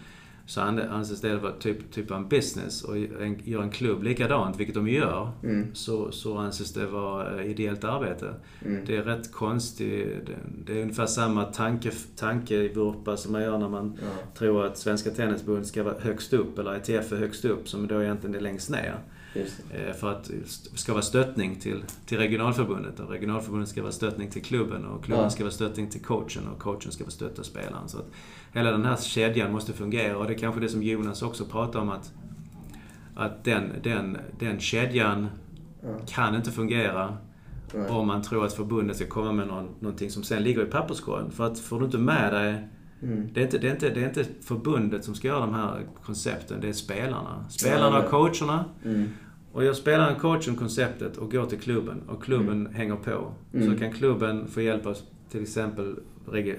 Så 0.49 0.61
an- 0.61 0.79
anses 0.91 1.21
det 1.21 1.37
vara 1.37 1.53
typ, 1.53 1.91
typ 1.93 2.11
av 2.11 2.17
en 2.17 2.29
business. 2.29 2.85
Och 2.85 2.97
en, 2.97 3.41
gör 3.45 3.63
en 3.63 3.71
klubb 3.71 4.03
likadant, 4.03 4.57
vilket 4.61 4.75
de 4.75 4.89
gör, 4.89 5.31
Mm. 5.43 5.75
så, 5.75 6.11
så 6.13 6.39
anses 6.39 6.73
det 6.73 6.87
vara 6.87 7.41
eh, 7.41 7.51
ideellt 7.51 7.85
arbete. 7.85 8.35
Mm. 8.65 8.85
Det 8.87 8.97
är 8.97 9.03
rätt 9.03 9.33
konstigt. 9.33 10.27
Det, 10.27 10.33
det 10.67 10.79
är 10.79 10.83
ungefär 10.83 11.07
samma 11.07 11.45
tanke, 11.45 11.91
tankevurpa 12.17 13.17
som 13.17 13.33
man 13.33 13.43
gör 13.43 13.59
när 13.59 13.69
man 13.69 13.99
Ja. 14.03 14.09
tror 14.39 14.65
att 14.67 14.79
Svenska 14.79 15.11
Tennisförbundet 15.11 15.67
ska 15.67 15.83
vara 15.83 15.95
högst 16.01 16.33
upp, 16.33 16.59
eller 16.59 16.77
ITF 16.77 17.13
är 17.13 17.17
högst 17.17 17.45
upp, 17.45 17.69
som 17.69 17.87
då 17.87 18.03
egentligen 18.03 18.37
är 18.37 18.41
längst 18.41 18.71
ner. 18.71 18.99
Eh, 19.35 19.93
För 20.01 20.11
att 20.13 20.25
det 20.73 20.79
ska 20.79 20.93
vara 20.93 21.03
stöttning 21.03 21.57
till, 21.61 21.83
till 22.07 22.19
regionalförbundet 22.19 23.01
och 23.01 23.11
regionalförbundet 23.11 23.69
ska 23.69 23.83
vara 23.83 23.93
stöttning 23.93 24.31
till 24.31 24.43
klubben 24.43 24.85
och 24.85 25.05
klubben 25.05 25.25
Ja. 25.25 25.31
ska 25.31 25.45
vara 25.45 25.53
stöttning 25.53 25.91
till 25.91 26.03
coachen 26.03 26.49
och 26.55 26.59
coachen 26.63 26.93
ska 26.93 27.05
vara 27.05 27.11
stötta 27.11 27.43
spelaren. 27.43 27.89
Så 27.89 27.99
att 27.99 28.07
hela 28.57 28.71
den 28.71 28.85
här 28.85 28.97
kedjan 28.97 29.53
måste 29.53 29.73
fungera 29.73 30.17
och 30.19 30.27
det 30.27 30.33
är 30.33 30.39
kanske 30.39 30.61
det 30.61 30.69
som 30.69 30.83
Jonas 30.83 31.23
också 31.23 31.45
pratar 31.45 31.81
om 31.81 31.91
att, 31.91 32.13
att 33.15 33.45
den, 33.45 33.73
den, 33.83 34.17
den 34.39 34.61
kedjan 34.61 35.27
Ja. 35.83 35.89
kan 36.09 36.35
inte 36.35 36.51
fungera 36.51 37.17
Nej. 37.75 37.89
om 37.89 38.07
man 38.07 38.23
tror 38.23 38.45
att 38.45 38.53
förbundet 38.53 38.97
ska 38.97 39.07
komma 39.07 39.33
med 39.33 39.47
någon, 39.47 39.69
någonting 39.81 40.11
som 40.11 40.23
sen 40.23 40.43
ligger 40.43 40.63
i 40.63 40.67
papperskorgen. 40.67 41.31
För 41.31 41.47
att 41.47 41.59
får 41.59 41.79
du 41.79 41.85
inte 41.85 41.99
med 41.99 42.33
dig 42.33 42.69
Mm. 43.03 43.29
det 43.33 43.41
är, 43.41 43.45
inte, 43.45 43.59
det, 43.59 43.69
är 43.69 43.73
inte, 43.73 43.91
det 43.91 44.03
är 44.03 44.09
inte 44.09 44.25
förbundet 44.41 45.05
som 45.05 45.15
ska 45.15 45.29
göra 45.29 45.41
de 45.41 45.55
här 45.55 45.87
koncepten, 46.05 46.61
det 46.61 46.69
är 46.69 46.73
spelarna. 46.73 47.45
Spelarna 47.49 47.99
och 47.99 48.11
coacherna. 48.11 48.65
Mm. 48.85 49.09
Och 49.53 49.65
gör 49.65 49.73
spelaren 49.73 50.21
coachen 50.21 50.57
konceptet 50.57 51.17
och 51.17 51.33
går 51.33 51.47
till 51.47 51.59
klubben 51.61 52.03
och 52.09 52.23
klubben 52.23 52.69
hänger 52.75 52.97
på. 52.97 53.33
Mm. 53.55 53.73
Så 53.73 53.79
kan 53.79 53.93
klubben 53.93 54.49
få 54.49 54.61
hjälp 54.61 54.87
av 54.87 54.97
till 55.31 55.43
exempel 55.43 55.97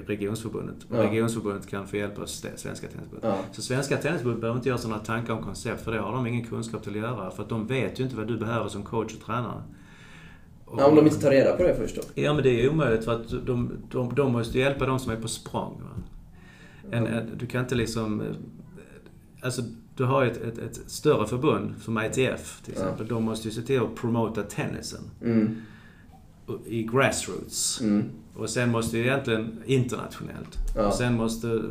regionsförbundet. 0.08 0.76
Ja. 0.92 0.98
regionsförbundet 1.04 1.68
kan 1.68 1.88
få 1.88 1.98
hjälp 1.98 2.20
av 2.20 2.26
Svenska 2.26 2.88
Tennisförbundet. 2.88 3.24
Ja. 3.30 3.38
Så 3.52 3.62
Svenska 3.62 3.98
Tennisförbundet 3.98 4.42
behöver 4.42 4.58
inte 4.60 4.70
göra 4.70 4.80
sådana 4.80 5.00
tankar 5.00 5.34
om 5.34 5.44
koncept 5.44 5.82
för 5.84 5.92
det 5.92 6.00
har 6.00 6.12
de 6.12 6.28
ingen 6.28 6.46
kunskap 6.46 6.84
till 6.84 6.92
att 6.92 6.98
göra. 6.98 7.32
För 7.32 7.44
att 7.44 7.50
de 7.50 7.68
vet 7.68 8.00
ju 8.00 8.04
inte 8.04 8.16
vad 8.16 8.28
du 8.28 8.38
behöver 8.38 8.70
som 8.70 8.84
coach 8.84 9.14
och 9.16 9.22
tränare. 9.26 9.62
Och- 10.66 10.82
Ja, 10.82 10.86
om 10.88 10.96
de 10.96 11.06
inte 11.06 11.22
tar 11.22 11.32
reda 11.32 11.56
på 11.58 11.64
det 11.64 11.76
först 11.76 11.96
då? 11.96 12.02
Ja, 12.22 12.34
men 12.34 12.44
det 12.44 12.50
är 12.66 12.70
omöjligt 12.70 13.06
för 13.06 13.12
att 13.22 13.30
de, 13.46 13.72
de, 13.92 14.16
de 14.16 14.32
måste 14.32 14.60
hjälpa 14.60 14.86
de 14.86 15.00
som 15.00 15.12
är 15.12 15.16
på 15.16 15.28
språng. 15.28 15.82
En, 16.92 17.08
en, 17.08 17.38
du 17.38 17.46
kan 17.46 17.62
inte 17.62 17.76
liksom... 17.76 18.22
eh, 18.22 18.28
Alltså, 19.42 19.62
du 19.96 20.04
har 20.04 20.24
ju 20.24 20.32
ett, 20.32 20.38
ett, 20.38 20.58
ett 20.58 20.80
större 20.92 21.28
förbund 21.28 21.74
som 21.82 21.98
ITF 22.02 22.62
till 22.66 22.74
Ja. 22.78 22.82
exempel. 22.82 23.08
De 23.08 23.24
måste 23.24 23.48
ju 23.48 23.54
se 23.54 23.62
till 23.62 23.82
att 23.82 23.96
promota 23.96 24.44
tennisen. 24.44 25.00
Mm. 25.24 25.56
i 26.66 26.84
grassroots. 26.84 27.82
Mm. 27.82 28.10
Och 28.38 28.50
sen 28.50 28.72
måste 28.72 28.98
ju 28.98 29.04
egentligen 29.04 29.64
internationellt. 29.66 30.58
Ja. 30.76 30.88
Och 30.88 30.94
sen 30.94 31.16
måste 31.16 31.62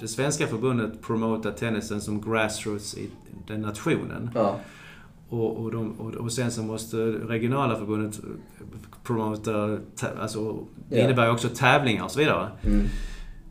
det 0.00 0.08
svenska 0.08 0.46
förbundet 0.46 1.02
promota 1.02 1.50
tennisen 1.50 2.00
som 2.00 2.20
grassroots 2.20 2.94
i 2.98 3.10
den 3.46 3.60
nationen. 3.60 4.30
Ja. 4.34 4.60
Och, 5.28 5.56
och, 5.56 5.72
de, 5.72 5.92
och, 5.92 6.14
och 6.14 6.32
sen 6.32 6.50
så 6.50 6.62
måste 6.62 6.96
regionala 7.06 7.76
förbundet 7.76 8.20
promota, 9.04 9.78
alltså 10.20 10.58
det 10.88 11.00
innebär 11.00 11.26
ju 11.26 11.32
också 11.32 11.48
tävlingar 11.48 12.04
och 12.04 12.10
så 12.10 12.18
vidare. 12.18 12.48
Mm. 12.62 12.86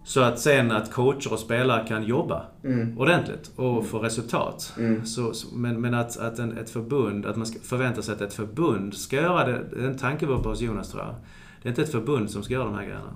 Så 0.04 0.22
att 0.22 0.40
sen 0.40 0.72
att 0.72 0.92
coacher 0.94 1.34
och 1.34 1.40
spelare 1.40 1.88
kan 1.88 2.04
jobba 2.04 2.46
Mm. 2.64 2.98
ordentligt 3.00 3.52
och 3.56 3.86
få 3.86 4.00
resultat. 4.00 4.74
Mm. 4.78 5.06
Så, 5.06 5.34
men 5.54 5.82
men 5.82 5.94
att, 5.94 6.18
att 6.18 6.40
en, 6.40 6.58
ett 6.58 6.70
förbund, 6.70 7.26
att 7.26 7.36
man 7.36 7.46
ska 7.46 7.60
förvänta 7.60 8.02
sig 8.02 8.16
att 8.16 8.22
ett 8.22 8.34
förbund 8.34 8.94
ska 8.94 9.16
göra 9.16 9.48
det, 9.48 9.62
det 9.72 9.84
är 9.84 9.88
en 9.88 9.98
tankevurpa 9.98 10.50
hos 10.50 10.62
Jonas 10.62 10.92
tror 10.92 11.04
jag. 11.04 11.16
Det 11.62 11.68
är 11.68 11.70
inte 11.70 11.82
ett 11.82 11.92
förbund 11.92 12.30
som 12.30 12.44
ska 12.44 12.54
göra 12.54 12.66
de 12.66 12.74
här 12.76 12.84
grejerna. 12.84 13.14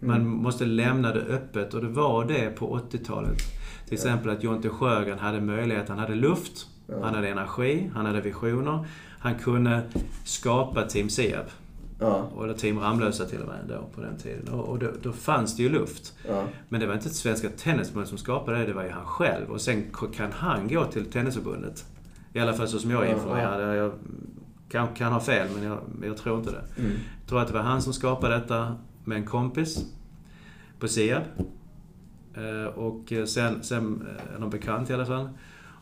Man 0.00 0.16
Mm. 0.16 0.28
måste 0.28 0.64
lämna 0.64 1.12
det 1.12 1.20
öppet 1.20 1.74
och 1.74 1.80
det 1.80 1.88
var 1.88 2.24
det 2.24 2.50
på 2.56 2.74
80-talet. 2.78 3.38
Till 3.84 3.94
exempel 3.94 4.30
att 4.30 4.42
Jonte 4.42 4.68
Sjögren 4.68 5.18
hade 5.18 5.40
möjlighet, 5.40 5.88
han 5.88 5.98
hade 5.98 6.14
luft, 6.14 6.66
han 7.02 7.14
hade 7.14 7.28
energi, 7.28 7.90
han 7.94 8.06
hade 8.06 8.20
visioner. 8.20 8.86
Han 9.18 9.34
kunde 9.34 9.82
skapa 10.24 10.82
Team 10.82 11.08
Siab. 11.08 11.44
Ja. 12.00 12.28
Eller 12.44 12.54
Team 12.54 12.78
Ramlösa 12.78 13.24
till 13.24 13.40
och 13.40 13.48
med 13.48 13.58
då 13.68 13.88
på 13.94 14.00
den 14.00 14.16
tiden. 14.18 14.48
Och, 14.54 14.78
då, 14.78 14.86
då 15.02 15.12
fanns 15.12 15.56
det 15.56 15.62
ju 15.62 15.68
luft. 15.68 16.14
Ja. 16.28 16.44
Men 16.68 16.80
det 16.80 16.86
var 16.86 16.94
inte 16.94 17.08
Svenska 17.08 17.48
Tennisförbundet 17.48 18.08
som 18.08 18.18
skapade 18.18 18.58
det, 18.58 18.66
det 18.66 18.72
var 18.72 18.82
ju 18.82 18.90
han 18.90 19.04
själv. 19.04 19.50
Och 19.50 19.60
sen 19.60 19.84
kan 20.16 20.32
han 20.32 20.68
gå 20.68 20.84
till 20.84 21.04
Tennisförbundet. 21.10 21.84
I 22.32 22.38
alla 22.40 22.52
fall 22.52 22.68
så 22.68 22.78
som 22.78 22.90
jag 22.90 23.02
är 23.02 23.06
Ja, 23.08 23.12
informerad. 23.14 23.76
Jag 23.78 23.92
kan, 24.72 24.88
kan 24.94 25.12
ha 25.12 25.20
fel, 25.20 25.48
men 25.54 25.62
jag, 25.64 25.78
jag 26.02 26.16
tror 26.16 26.38
inte 26.38 26.50
det. 26.50 26.64
Mm. 26.82 26.92
Jag 27.20 27.28
tror 27.28 27.40
att 27.40 27.46
det 27.48 27.54
var 27.54 27.60
han 27.60 27.82
som 27.82 27.92
skapade 27.92 28.34
detta 28.34 28.76
med 29.04 29.16
en 29.18 29.26
kompis 29.26 29.84
på 30.78 30.88
Siab. 30.88 31.22
Eh, 32.34 32.66
Och 32.74 33.12
sen, 33.26 33.62
sen 33.62 34.06
eh, 34.34 34.40
de 34.40 34.50
bekant 34.50 34.90
i 34.90 34.94
alla 34.94 35.06
fall. 35.06 35.28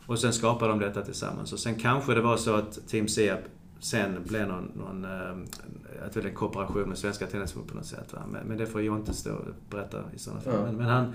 Och 0.05 0.19
sen 0.19 0.33
skapade 0.33 0.71
de 0.71 0.79
detta 0.79 1.01
tillsammans. 1.01 1.53
Och 1.53 1.59
sen 1.59 1.75
kanske 1.75 2.13
det 2.13 2.21
var 2.21 2.37
så 2.37 2.55
att 2.55 2.87
Team 2.87 3.07
Siab 3.07 3.39
sen 3.79 4.23
blev 4.27 4.47
någon, 4.47 4.71
någon 4.75 5.05
eh, 5.05 6.05
att 6.05 6.13
det 6.13 6.19
blev 6.19 6.31
en 6.31 6.35
kooperation 6.37 6.89
med 6.89 6.97
Svenska 6.97 7.25
Tennisförbundet 7.27 7.71
på 7.71 7.77
något 7.77 7.85
sätt. 7.85 8.13
Men, 8.31 8.47
men 8.47 8.57
det 8.57 8.65
får 8.65 8.81
jag 8.81 8.97
inte 8.97 9.13
stå 9.13 9.31
och 9.33 9.45
berätta 9.69 9.97
i 10.15 10.19
sådana 10.19 10.41
fall. 10.41 10.53
Ja. 10.53 10.61
Men, 10.65 10.75
men, 10.75 10.85
han, 10.87 11.13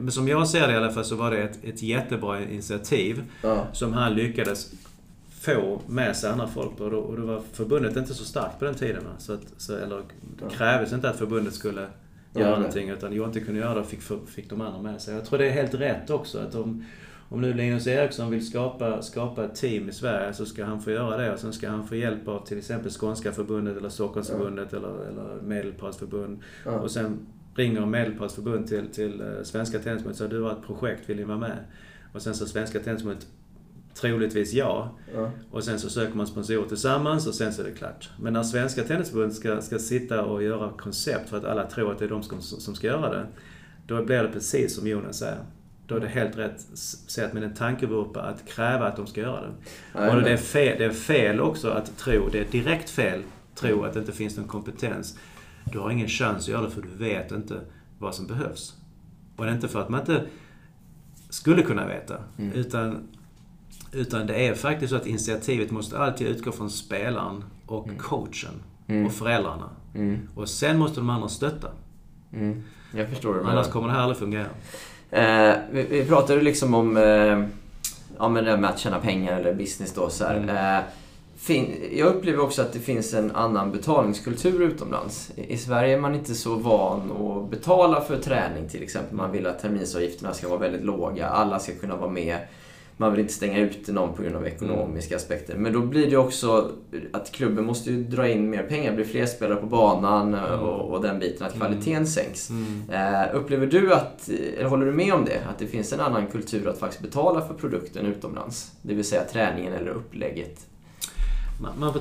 men 0.00 0.12
som 0.12 0.28
jag 0.28 0.48
ser 0.48 0.66
det 0.68 0.72
i 0.72 0.76
alla 0.76 0.90
fall 0.90 1.04
så 1.04 1.16
var 1.16 1.30
det 1.30 1.38
ett, 1.42 1.64
ett 1.64 1.82
jättebra 1.82 2.40
initiativ 2.44 3.24
Ja. 3.42 3.66
som 3.72 3.92
han 3.92 4.14
lyckades 4.14 4.72
få 5.40 5.80
med 5.86 6.16
sig 6.16 6.30
andra 6.30 6.46
folk. 6.46 6.80
Och 6.80 6.90
då, 6.90 6.98
och 6.98 7.16
då 7.16 7.26
var 7.26 7.42
förbundet 7.52 7.96
inte 7.96 8.14
så 8.14 8.24
starkt 8.24 8.58
på 8.58 8.64
den 8.64 8.74
tiden. 8.74 9.02
Så 9.18 9.32
att, 9.32 9.40
så, 9.56 9.76
eller 9.76 10.02
det 10.38 10.54
krävdes 10.54 10.92
inte 10.92 11.10
att 11.10 11.16
förbundet 11.16 11.54
skulle 11.54 11.80
göra 11.80 12.50
nej. 12.50 12.58
någonting. 12.58 12.88
Utan 12.88 13.12
Jonte 13.12 13.40
kunde 13.40 13.60
göra 13.60 13.74
det 13.74 13.84
fick, 13.84 14.00
fick 14.28 14.50
de 14.50 14.60
andra 14.60 14.82
med 14.82 15.00
sig. 15.00 15.14
Jag 15.14 15.24
tror 15.24 15.38
det 15.38 15.46
är 15.46 15.50
helt 15.50 15.74
rätt 15.74 16.10
också. 16.10 16.38
att 16.38 16.54
om, 16.54 16.84
om 17.28 17.40
nu 17.40 17.54
Linus 17.54 17.86
Eriksson 17.86 18.30
vill 18.30 18.46
skapa, 18.46 19.02
skapa 19.02 19.44
ett 19.44 19.54
team 19.54 19.88
i 19.88 19.92
Sverige 19.92 20.34
så 20.34 20.46
ska 20.46 20.64
han 20.64 20.80
få 20.80 20.90
göra 20.90 21.16
det. 21.16 21.32
Och 21.32 21.38
sen 21.38 21.52
ska 21.52 21.68
han 21.70 21.86
få 21.86 21.96
hjälp 21.96 22.28
av 22.28 22.46
till 22.46 22.58
exempel 22.58 22.90
Skånska 22.90 23.32
förbundet 23.32 23.76
eller 23.76 23.88
Stockholmsförbundet 23.88 24.72
eller, 24.72 25.08
eller 25.08 25.42
Medelpadsförbund. 25.42 26.42
Ja. 26.64 26.70
Och 26.70 26.90
sen 26.90 27.26
ringer 27.54 27.86
Medelpadsförbund 27.86 28.66
till, 28.66 28.88
till 28.88 29.20
eh, 29.20 29.26
Svenska 29.42 29.78
Tennisförbundet 29.78 30.10
och 30.10 30.16
säger 30.16 30.30
du 30.30 30.42
har 30.42 30.52
ett 30.52 30.66
projekt, 30.66 31.08
vill 31.08 31.16
ni 31.16 31.24
vara 31.24 31.38
med? 31.38 31.58
Och 32.12 32.22
sen 32.22 32.34
så 32.34 32.46
Svenska 32.46 32.80
Tennisförbundet 32.80 33.26
troligtvis 33.94 34.52
ja. 34.52 34.90
Ja. 35.14 35.30
Och 35.50 35.64
sen 35.64 35.78
så 35.78 35.90
söker 35.90 36.16
man 36.16 36.26
sponsorer 36.26 36.68
tillsammans 36.68 37.26
och 37.26 37.34
sen 37.34 37.52
så 37.52 37.62
är 37.62 37.66
det 37.66 37.72
klart. 37.72 38.10
Men 38.20 38.32
när 38.32 38.42
Svenska 38.42 38.84
Tennisförbundet 38.84 39.36
ska, 39.36 39.60
ska 39.60 39.78
sitta 39.78 40.24
och 40.24 40.42
göra 40.42 40.70
koncept 40.78 41.30
för 41.30 41.36
att 41.36 41.44
alla 41.44 41.66
tror 41.66 41.92
att 41.92 41.98
det 41.98 42.04
är 42.04 42.08
de 42.08 42.22
som, 42.22 42.42
som 42.42 42.74
ska 42.74 42.86
göra 42.86 43.10
det. 43.10 43.26
Då 43.86 44.04
blir 44.04 44.22
det 44.22 44.28
precis 44.28 44.76
som 44.76 44.86
Jonas 44.86 45.18
säger. 45.18 45.38
Då 45.86 45.96
är 45.96 46.00
det 46.00 46.08
helt 46.08 46.38
rätt 46.38 46.60
sätt 47.08 47.32
med 47.32 47.42
en 47.42 47.54
tankevurpa 47.54 48.20
att 48.20 48.46
kräva 48.46 48.86
att 48.86 48.96
de 48.96 49.06
ska 49.06 49.20
göra 49.20 49.40
det. 49.40 49.52
Nej, 49.94 50.10
och 50.10 50.22
det 50.22 50.30
är, 50.30 50.36
fel, 50.36 50.78
det 50.78 50.84
är 50.84 50.90
fel 50.90 51.40
också 51.40 51.70
att 51.70 51.96
tro, 51.98 52.28
det 52.32 52.38
är 52.38 52.44
direkt 52.50 52.90
fel, 52.90 53.22
tro 53.54 53.84
att 53.84 53.94
det 53.94 54.00
inte 54.00 54.12
finns 54.12 54.36
någon 54.36 54.48
kompetens. 54.48 55.18
Du 55.64 55.78
har 55.78 55.90
ingen 55.90 56.08
chans 56.08 56.42
att 56.42 56.48
göra 56.48 56.62
det 56.62 56.70
för 56.70 56.82
du 56.82 57.04
vet 57.04 57.32
inte 57.32 57.60
vad 57.98 58.14
som 58.14 58.26
behövs. 58.26 58.76
Och 59.36 59.44
det 59.44 59.50
är 59.50 59.54
inte 59.54 59.68
för 59.68 59.80
att 59.80 59.88
man 59.88 60.00
inte 60.00 60.24
skulle 61.30 61.62
kunna 61.62 61.86
veta. 61.86 62.18
Mm. 62.38 62.52
Utan, 62.52 63.08
utan 63.92 64.26
det 64.26 64.46
är 64.46 64.54
faktiskt 64.54 64.90
så 64.90 64.96
att 64.96 65.06
initiativet 65.06 65.70
måste 65.70 65.98
alltid 65.98 66.26
utgå 66.26 66.52
från 66.52 66.70
spelaren 66.70 67.44
och 67.66 67.88
coachen 67.98 68.62
Mm. 68.88 69.06
och 69.06 69.12
föräldrarna. 69.12 69.70
Mm. 69.94 70.18
Och 70.34 70.48
sen 70.48 70.78
måste 70.78 71.00
de 71.00 71.10
andra 71.10 71.28
stötta. 71.28 71.68
Mm. 72.32 72.62
Jag 72.94 73.08
förstår 73.08 73.34
det. 73.34 73.50
Annars 73.50 73.68
kommer 73.68 73.88
det 73.88 73.94
här 73.94 74.00
aldrig 74.00 74.18
fungera. 74.18 74.46
Eh, 75.10 75.56
vi, 75.72 75.82
vi 75.82 76.04
pratade 76.04 76.40
liksom 76.40 76.74
om 76.74 76.96
eh, 76.96 77.44
ja, 78.18 78.28
men 78.28 78.44
det 78.44 78.50
här 78.50 78.56
med 78.56 78.70
att 78.70 78.78
tjäna 78.78 78.98
pengar 79.00 79.40
eller 79.40 79.54
business 79.54 79.94
då. 79.94 80.10
Så. 80.10 80.24
Mm. 80.24 80.48
Eh, 80.76 80.80
fin, 81.36 81.74
jag 81.92 82.08
upplever 82.08 82.40
också 82.42 82.62
att 82.62 82.72
det 82.72 82.78
finns 82.78 83.14
en 83.14 83.30
annan 83.30 83.72
betalningskultur 83.72 84.62
utomlands. 84.62 85.30
I, 85.36 85.52
I 85.52 85.56
Sverige 85.56 85.96
är 85.96 86.00
man 86.00 86.14
inte 86.14 86.34
så 86.34 86.54
van 86.54 87.12
att 87.12 87.50
betala 87.50 88.00
för 88.00 88.16
träning 88.16 88.68
till 88.68 88.82
exempel. 88.82 89.16
Man 89.16 89.32
vill 89.32 89.46
att 89.46 89.58
terminsavgifterna 89.62 90.34
ska 90.34 90.48
vara 90.48 90.58
väldigt 90.58 90.84
låga. 90.84 91.28
Alla 91.28 91.58
ska 91.58 91.72
kunna 91.74 91.96
vara 91.96 92.10
med. 92.10 92.38
Man 93.00 93.10
vill 93.10 93.20
inte 93.20 93.32
stänga 93.32 93.58
ute 93.58 93.92
någon 93.92 94.14
på 94.14 94.22
grund 94.22 94.36
av 94.36 94.46
ekonomiska 94.46 95.16
aspekter. 95.16 95.56
Men 95.56 95.72
då 95.72 95.80
blir 95.80 96.10
det 96.10 96.16
också 96.16 96.72
att 97.12 97.32
klubben 97.32 97.64
måste 97.64 97.90
ju 97.90 98.04
dra 98.04 98.28
in 98.28 98.50
mer 98.50 98.62
pengar. 98.62 98.94
Blir 98.94 99.04
fler 99.04 99.26
spelare 99.26 99.60
på 99.60 99.66
banan 99.66 100.34
och, 100.34 100.90
och 100.90 101.02
den 101.02 101.18
biten. 101.18 101.46
Att 101.46 101.54
kvaliteten 101.54 102.06
sänks. 102.06 102.50
Eh, 102.90 103.36
upplever 103.36 103.66
du 103.66 103.94
att, 103.94 104.28
eller 104.28 104.68
håller 104.68 104.86
du 104.86 104.92
med 104.92 105.14
om 105.14 105.24
det? 105.24 105.40
Att 105.50 105.58
det 105.58 105.66
finns 105.66 105.92
en 105.92 106.00
annan 106.00 106.26
kultur 106.26 106.68
att 106.68 106.78
faktiskt 106.78 107.02
betala 107.02 107.40
för 107.46 107.54
produkten 107.54 108.06
utomlands? 108.06 108.72
Det 108.82 108.94
vill 108.94 109.04
säga 109.04 109.24
träningen 109.24 109.72
eller 109.72 109.90
upplägget. 109.90 110.66
Man, 111.62 111.72
man, 111.78 111.92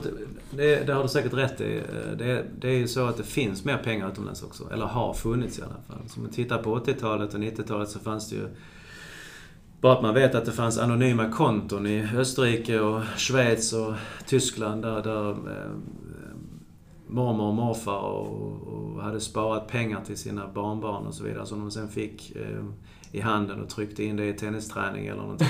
det, 0.51 0.87
det 0.87 0.93
har 0.93 1.03
du 1.03 1.09
säkert 1.09 1.33
rätt 1.33 1.61
i. 1.61 1.81
Det, 2.17 2.45
det 2.59 2.67
är 2.67 2.77
ju 2.77 2.87
så 2.87 3.05
att 3.05 3.17
det 3.17 3.23
finns 3.23 3.65
mer 3.65 3.77
pengar 3.77 4.11
utomlands 4.11 4.43
också. 4.43 4.63
Eller 4.73 4.85
har 4.85 5.13
funnits 5.13 5.59
i 5.59 5.61
alla 5.61 5.81
fall. 5.87 6.05
Om 6.15 6.21
man 6.23 6.31
tittar 6.31 6.63
på 6.63 6.79
80-talet 6.79 7.33
och 7.33 7.39
90-talet 7.39 7.89
så 7.89 7.99
fanns 7.99 8.29
det 8.29 8.35
ju... 8.35 8.47
Bara 9.81 9.93
att 9.93 10.01
man 10.01 10.13
vet 10.13 10.35
att 10.35 10.45
det 10.45 10.51
fanns 10.51 10.77
anonyma 10.77 11.29
konton 11.31 11.87
i 11.87 12.07
Österrike 12.15 12.79
och 12.79 13.03
Schweiz 13.17 13.73
och 13.73 13.93
Tyskland 14.25 14.81
där, 14.81 15.03
där 15.03 15.29
eh, 15.29 15.71
mormor 17.07 17.47
och 17.47 17.53
morfar 17.53 17.99
och, 17.99 18.67
och 18.67 19.03
hade 19.03 19.19
sparat 19.19 19.67
pengar 19.67 20.01
till 20.05 20.17
sina 20.17 20.47
barnbarn 20.47 21.05
och 21.05 21.13
så 21.13 21.23
vidare 21.23 21.45
som 21.45 21.59
de 21.59 21.71
sen 21.71 21.89
fick 21.89 22.35
eh, 22.35 22.65
i 23.11 23.21
handen 23.21 23.61
och 23.61 23.69
tryckte 23.69 24.03
in 24.03 24.15
det 24.15 24.25
i 24.25 24.33
tennisträning 24.33 25.07
eller 25.07 25.21
någonting. 25.21 25.47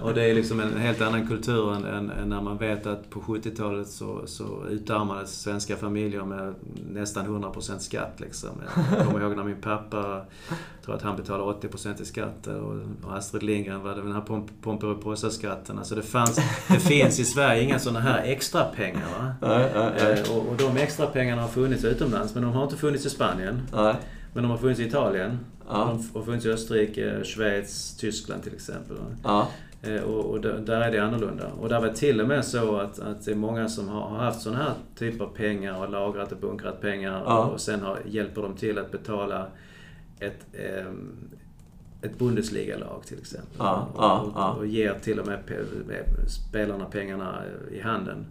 Och 0.02 0.14
det 0.14 0.30
är 0.30 0.34
liksom 0.34 0.60
en 0.60 0.76
helt 0.76 1.00
annan 1.00 1.26
kultur 1.26 1.74
än, 1.74 1.84
än, 1.84 2.10
än 2.10 2.28
när 2.28 2.40
man 2.40 2.58
vet 2.58 2.86
att 2.86 3.10
på 3.10 3.20
70-talet 3.20 3.88
så, 3.88 4.22
så 4.26 4.66
utarmades 4.70 5.42
svenska 5.42 5.76
familjer 5.76 6.24
med 6.24 6.54
nästan 6.92 7.44
100% 7.44 7.78
skatt. 7.78 8.20
Liksom. 8.20 8.50
Jag 8.96 9.06
kommer 9.06 9.20
ihåg 9.20 9.36
när 9.36 9.44
min 9.44 9.60
pappa, 9.60 10.24
jag 10.48 10.84
tror 10.84 10.94
att 10.94 11.02
han 11.02 11.16
betalade 11.16 11.68
80% 11.68 12.02
i 12.02 12.04
skatt 12.04 12.46
och, 12.46 12.74
och 13.04 13.16
Astrid 13.16 13.42
Lindgren 13.42 13.82
var 13.82 13.94
det 13.94 14.02
den 14.02 14.12
här 14.12 14.20
pomp, 14.20 14.50
Pomperipossaskatten. 14.62 15.78
Alltså 15.78 15.94
det, 15.94 16.02
fanns, 16.02 16.36
det 16.68 16.80
finns 16.80 17.20
i 17.20 17.24
Sverige 17.24 17.62
inga 17.62 17.78
sådana 17.78 18.00
här 18.00 18.22
extra 18.22 18.64
pengar. 18.64 19.08
Va? 19.18 19.32
Nej, 19.40 19.70
nej, 19.74 19.90
nej. 20.02 20.22
Eh, 20.26 20.36
och, 20.36 20.48
och 20.48 20.56
de 20.56 20.76
extra 20.76 21.06
pengarna 21.06 21.42
har 21.42 21.48
funnits 21.48 21.84
utomlands 21.84 22.34
men 22.34 22.42
de 22.42 22.52
har 22.52 22.64
inte 22.64 22.76
funnits 22.76 23.06
i 23.06 23.10
Spanien. 23.10 23.62
Men 24.32 24.42
de 24.42 24.50
har 24.50 24.58
funnits 24.58 24.80
i 24.80 24.84
Italien. 24.84 25.38
Ja. 25.72 25.78
De 26.12 26.18
har 26.18 26.24
funnits 26.24 26.46
i 26.46 26.50
Österrike, 26.50 27.24
Schweiz, 27.24 27.96
Tyskland 27.96 28.42
till 28.42 28.54
exempel. 28.54 28.96
Ja. 29.24 29.48
Eh, 29.82 30.02
Och, 30.02 30.24
och 30.24 30.40
där 30.40 30.80
är 30.80 30.90
det 30.92 30.98
annorlunda. 30.98 31.46
Och 31.60 31.68
där 31.68 31.80
var 31.80 31.88
till 31.88 32.20
och 32.20 32.28
med 32.28 32.44
så 32.44 32.76
att, 32.76 32.98
att 32.98 33.24
det 33.24 33.30
är 33.30 33.36
många 33.36 33.68
som 33.68 33.88
har, 33.88 34.00
har 34.00 34.18
haft 34.18 34.40
sådana 34.40 34.62
här 34.62 34.72
typer 34.98 35.24
av 35.24 35.28
pengar 35.28 35.78
och 35.84 35.90
lagrat 35.90 36.32
och 36.32 36.38
bunkrat 36.38 36.80
pengar 36.80 37.22
Ja. 37.26 37.44
och 37.44 37.60
sen 37.60 37.80
har, 37.80 37.98
hjälper 38.06 38.42
de 38.42 38.54
till 38.56 38.78
att 38.78 38.92
betala 38.92 39.46
ett, 40.20 40.46
ehm, 40.54 41.28
ett 42.02 42.18
Bundesliga-lag 42.18 43.02
till 43.06 43.18
exempel. 43.18 43.56
Ja, 43.58 43.88
och, 43.94 44.02
ja, 44.02 44.50
och, 44.52 44.58
och 44.58 44.66
ger 44.66 44.94
till 45.02 45.20
och 45.20 45.26
med 45.26 45.38
med 45.86 46.04
spelarna 46.30 46.84
pengarna 46.84 47.42
i 47.72 47.80
handen. 47.80 48.26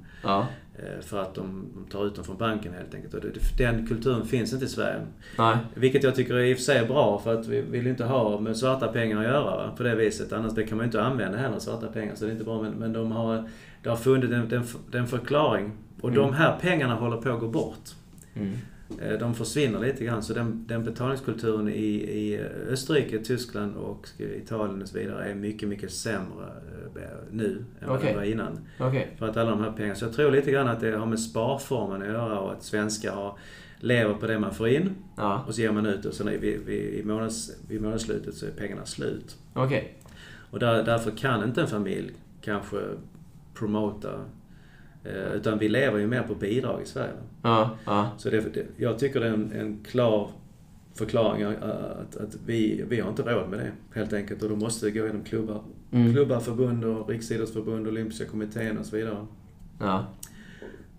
Eh, 0.84 1.02
För 1.02 1.22
att 1.22 1.36
de, 1.36 1.66
de 1.76 1.92
tar 1.92 2.08
ut 2.08 2.16
dem 2.16 2.24
från 2.26 2.38
banken 2.38 2.74
helt 2.74 2.96
enkelt. 2.96 3.14
Och 3.14 3.22
den 3.58 3.88
kulturen 3.88 4.26
finns 4.26 4.54
inte 4.54 4.66
i 4.66 4.68
Sverige. 4.68 5.00
Nej. 5.38 5.58
Vilket 5.74 6.04
jag 6.04 6.16
tycker 6.16 6.40
i 6.40 6.54
och 6.54 6.58
för 6.58 6.64
sig 6.64 6.78
är 6.78 6.88
bra 6.88 7.20
för 7.24 7.40
att 7.40 7.48
vi 7.48 7.62
vill 7.62 7.88
inte 7.88 8.04
ha 8.06 8.40
med 8.40 8.58
svarta 8.58 8.88
pengar 8.88 9.18
att 9.18 9.24
göra 9.24 9.72
på 9.72 9.84
det 9.84 9.96
viset. 9.96 10.34
Annars 10.34 10.54
det 10.54 10.64
kan 10.64 10.78
man 10.78 10.84
ju 10.84 10.88
inte 10.88 11.02
använda 11.04 11.38
heller, 11.38 11.60
svarta 11.60 11.88
pengar. 11.88 12.16
Så 12.16 12.26
det 12.26 12.30
är 12.30 12.34
inte 12.34 12.44
bra. 12.46 12.62
Men, 12.62 12.72
men 12.72 12.94
de 12.94 13.12
har, 13.12 13.50
det 13.84 13.90
har 13.90 13.98
funnit 13.98 14.32
en, 14.32 14.54
en, 14.54 14.64
en 14.94 15.08
förklaring. 15.08 15.72
Och 16.02 16.12
de 16.12 16.34
här 16.34 16.58
pengarna 16.62 16.96
håller 16.96 17.18
på 17.18 17.30
att 17.30 17.40
gå 17.40 17.48
bort. 17.48 17.90
Mm. 18.34 18.54
Eh, 19.02 19.20
de 19.20 19.36
försvinner 19.36 19.80
lite 19.80 20.06
grann. 20.06 20.24
Så 20.24 20.34
den, 20.34 20.66
den 20.68 20.84
betalningskulturen 20.84 21.70
i, 21.70 21.94
i 21.96 22.40
Österrike, 22.70 23.20
Tyskland 23.20 23.76
och 23.76 24.08
Italien 24.18 24.82
och 24.82 24.88
så 24.88 24.98
vidare 24.98 25.30
är 25.30 25.36
mycket, 25.36 25.70
mycket 25.70 25.92
sämre 25.92 26.46
eh, 26.96 27.02
nu 27.32 27.66
än 27.82 27.88
vad 27.88 27.98
Okej. 27.98 28.12
det 28.12 28.18
var 28.18 28.24
innan. 28.24 28.60
Okej. 28.80 29.16
För 29.20 29.28
att 29.30 29.38
alla 29.38 29.50
de 29.50 29.60
här 29.62 29.72
pengarna. 29.72 29.96
Så 29.96 30.06
jag 30.06 30.14
tror 30.14 30.32
lite 30.32 30.52
grann 30.52 30.68
att 30.68 30.80
det 30.80 30.92
har 30.92 31.06
med 31.06 31.20
sparformen 31.20 32.02
att 32.02 32.08
göra 32.08 32.40
och 32.40 32.52
att 32.52 32.64
svenskar 32.64 33.12
har, 33.12 33.38
lever 33.80 34.14
på 34.14 34.28
det 34.28 34.40
man 34.40 34.54
får 34.54 34.68
in 34.68 34.96
Ja, 35.18 35.44
och 35.48 35.56
så 35.56 35.62
ger 35.62 35.72
man 35.72 35.86
ut 35.86 36.06
och 36.06 36.14
sen 36.14 36.28
vid, 36.28 36.60
vid, 36.66 36.94
i 36.94 37.04
månads, 37.04 37.52
vid 37.68 37.82
månadsslutet 37.82 38.34
så 38.34 38.46
är 38.46 38.52
pengarna 38.52 38.86
slut. 38.86 39.38
okej. 39.54 39.96
Och 40.52 40.60
där, 40.60 40.84
därför 40.84 41.12
kan 41.12 41.44
inte 41.44 41.62
en 41.62 41.68
familj 41.68 42.12
kanske 42.42 42.78
promota 43.54 44.14
eh, 44.14 44.20
utan 45.36 45.60
vi 45.60 45.70
lever 45.70 46.00
ju 46.00 46.08
mer 46.08 46.24
på 46.24 46.36
bidrag 46.36 46.82
i 46.82 46.86
Sverige. 46.86 47.14
Ja, 47.42 47.78
ja. 47.86 48.12
Så 48.18 48.30
det, 48.30 48.66
jag 48.78 49.00
tycker 49.00 49.20
det 49.20 49.28
är 49.28 49.34
en, 49.34 49.52
en 49.52 49.84
klar 49.84 50.30
förklaring 50.94 51.42
eh, 51.42 51.54
att, 52.02 52.18
att 52.18 52.38
vi, 52.46 52.84
vi 52.90 53.00
har 53.00 53.10
inte 53.10 53.22
råd 53.22 53.50
med 53.50 53.60
det 53.60 53.72
helt 54.00 54.14
enkelt 54.14 54.44
och 54.44 54.50
då 54.50 54.56
måste 54.56 54.86
det 54.86 54.92
gå 54.92 55.06
genom 55.06 55.24
klubbar. 55.24 55.62
Mm. 55.92 56.14
Klubbar, 56.14 56.40
förbund 56.40 56.84
och 56.84 57.10
Riksidrottsförbund, 57.10 57.88
Olympiska 57.88 58.26
kommittén 58.26 58.78
och 58.78 58.86
så 58.86 58.96
vidare. 58.96 59.26
Ja, 59.80 60.06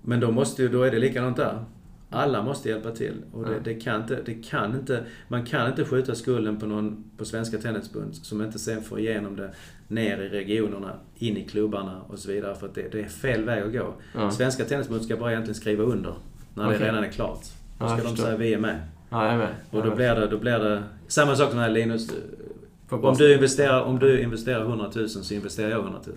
Men 0.03 0.21
då, 0.21 0.31
måste 0.31 0.69
då 0.69 0.83
är 0.83 0.91
det 0.91 0.99
likadant 0.99 1.37
där. 1.37 1.65
Alla 2.11 2.43
måste 2.43 2.69
hjälpa 2.69 2.91
till. 2.91 3.15
Och 3.33 3.45
det, 3.45 3.53
Ja. 3.53 3.59
det 3.65 3.75
kan 3.75 4.01
inte, 4.01 4.19
det 4.27 4.35
kan 4.35 4.75
inte, 4.75 5.05
man 5.29 5.45
kan 5.47 5.69
inte 5.71 5.85
skjuta 5.85 6.15
skulden 6.15 6.57
på 6.57 6.67
någon 6.67 7.05
på 7.17 7.25
Svenska 7.25 7.59
Tennisförbund 7.59 8.15
som 8.15 8.43
inte 8.43 8.59
sen 8.59 8.83
får 8.83 8.99
igenom 9.01 9.37
det 9.37 9.51
ner 9.89 10.19
i 10.23 10.29
regionerna, 10.29 10.93
in 11.19 11.37
i 11.37 11.45
klubbarna 11.45 12.01
och 12.09 12.19
så 12.19 12.31
vidare. 12.33 12.55
För 12.55 12.71
det, 12.75 12.89
det 12.93 13.01
är 13.01 13.09
fel 13.09 13.45
väg 13.45 13.63
att 13.63 13.73
gå. 13.73 13.95
Ja. 14.15 14.31
Svenska 14.31 14.65
Tennisförbund 14.65 15.05
ska 15.05 15.17
bara 15.17 15.31
egentligen 15.31 15.55
skriva 15.55 15.85
under 15.85 16.15
när 16.55 16.67
Okej. 16.67 16.79
det 16.79 16.85
redan 16.85 17.05
är 17.05 17.09
klart. 17.09 17.41
Då 17.79 17.85
Ja, 17.87 17.89
ska 17.97 18.07
jag 18.07 18.17
de 18.17 18.23
säga 18.23 18.37
vi 18.37 18.55
är 18.55 18.59
med. 18.59 18.81
ja 19.11 19.25
jag 19.25 19.35
är 19.35 19.39
med. 19.39 19.49
Och 19.71 19.83
då 19.85 19.95
blir 19.97 20.15
det, 20.15 20.27
då 20.27 20.39
blir 20.39 20.59
det 20.59 20.83
samma 21.09 21.37
sak 21.37 21.51
som 21.51 21.59
här 21.59 21.71
Linus. 21.71 22.11
Om 22.91 23.15
du, 23.19 23.35
investerar, 23.35 23.83
om 23.83 23.99
du 23.99 24.21
investerar 24.23 24.61
100 24.61 24.91
000 24.97 25.09
så 25.09 25.35
investerar 25.35 25.71
jag 25.71 25.81
100 25.81 26.01
000. 26.07 26.17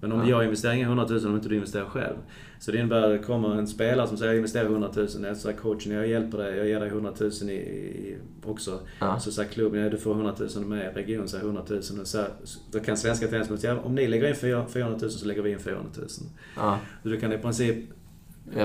Men 0.00 0.12
om 0.12 0.18
Ja. 0.20 0.28
jag 0.28 0.44
investerar 0.44 0.72
inga 0.72 0.86
100 0.86 1.06
000 1.10 1.26
om 1.26 1.34
inte 1.34 1.48
du 1.48 1.54
investerar 1.54 1.84
själv. 1.84 2.16
Så 2.58 2.72
det 2.72 2.78
innebär 2.78 3.02
att 3.02 3.20
det 3.20 3.26
kommer 3.26 3.54
en 3.54 3.66
spelare 3.66 4.06
som 4.08 4.16
säger 4.16 4.30
jag 4.32 4.36
investerar 4.36 4.64
100 4.64 4.90
000. 4.96 5.06
Jag 5.22 5.36
säger 5.36 5.56
coachen, 5.56 5.92
jag 5.92 6.06
hjälper 6.06 6.38
dig, 6.38 6.56
jag 6.56 6.66
ger 6.68 6.80
dig 6.80 6.88
100 6.88 7.12
000 7.20 7.30
i, 7.50 7.52
i, 7.54 8.16
också. 8.44 8.80
Ja. 9.00 9.18
Så 9.20 9.32
säger 9.32 9.48
klubben, 9.50 9.80
ja, 9.80 9.88
du 9.90 9.96
får 9.98 10.10
100 10.14 10.34
000 10.56 10.64
med, 10.64 10.94
regionen 10.94 11.28
säger 11.28 11.44
100 11.44 11.62
000. 11.68 11.78
Och 12.00 12.06
så, 12.06 12.24
då 12.72 12.80
kan 12.80 12.96
svenska 12.96 13.26
tennisförbundet 13.28 13.60
säga, 13.60 13.80
om 13.80 13.94
ni 13.94 14.06
lägger 14.06 14.28
in 14.28 14.34
400 14.66 14.98
000 15.02 15.10
så 15.10 15.26
lägger 15.26 15.42
vi 15.42 15.50
in 15.50 15.58
400 15.58 15.90
000. 15.96 16.08
Ja, 16.56 16.78
Så 17.02 17.08
du 17.08 17.20
kan 17.20 17.32
i 17.32 17.38
princip 17.38 17.76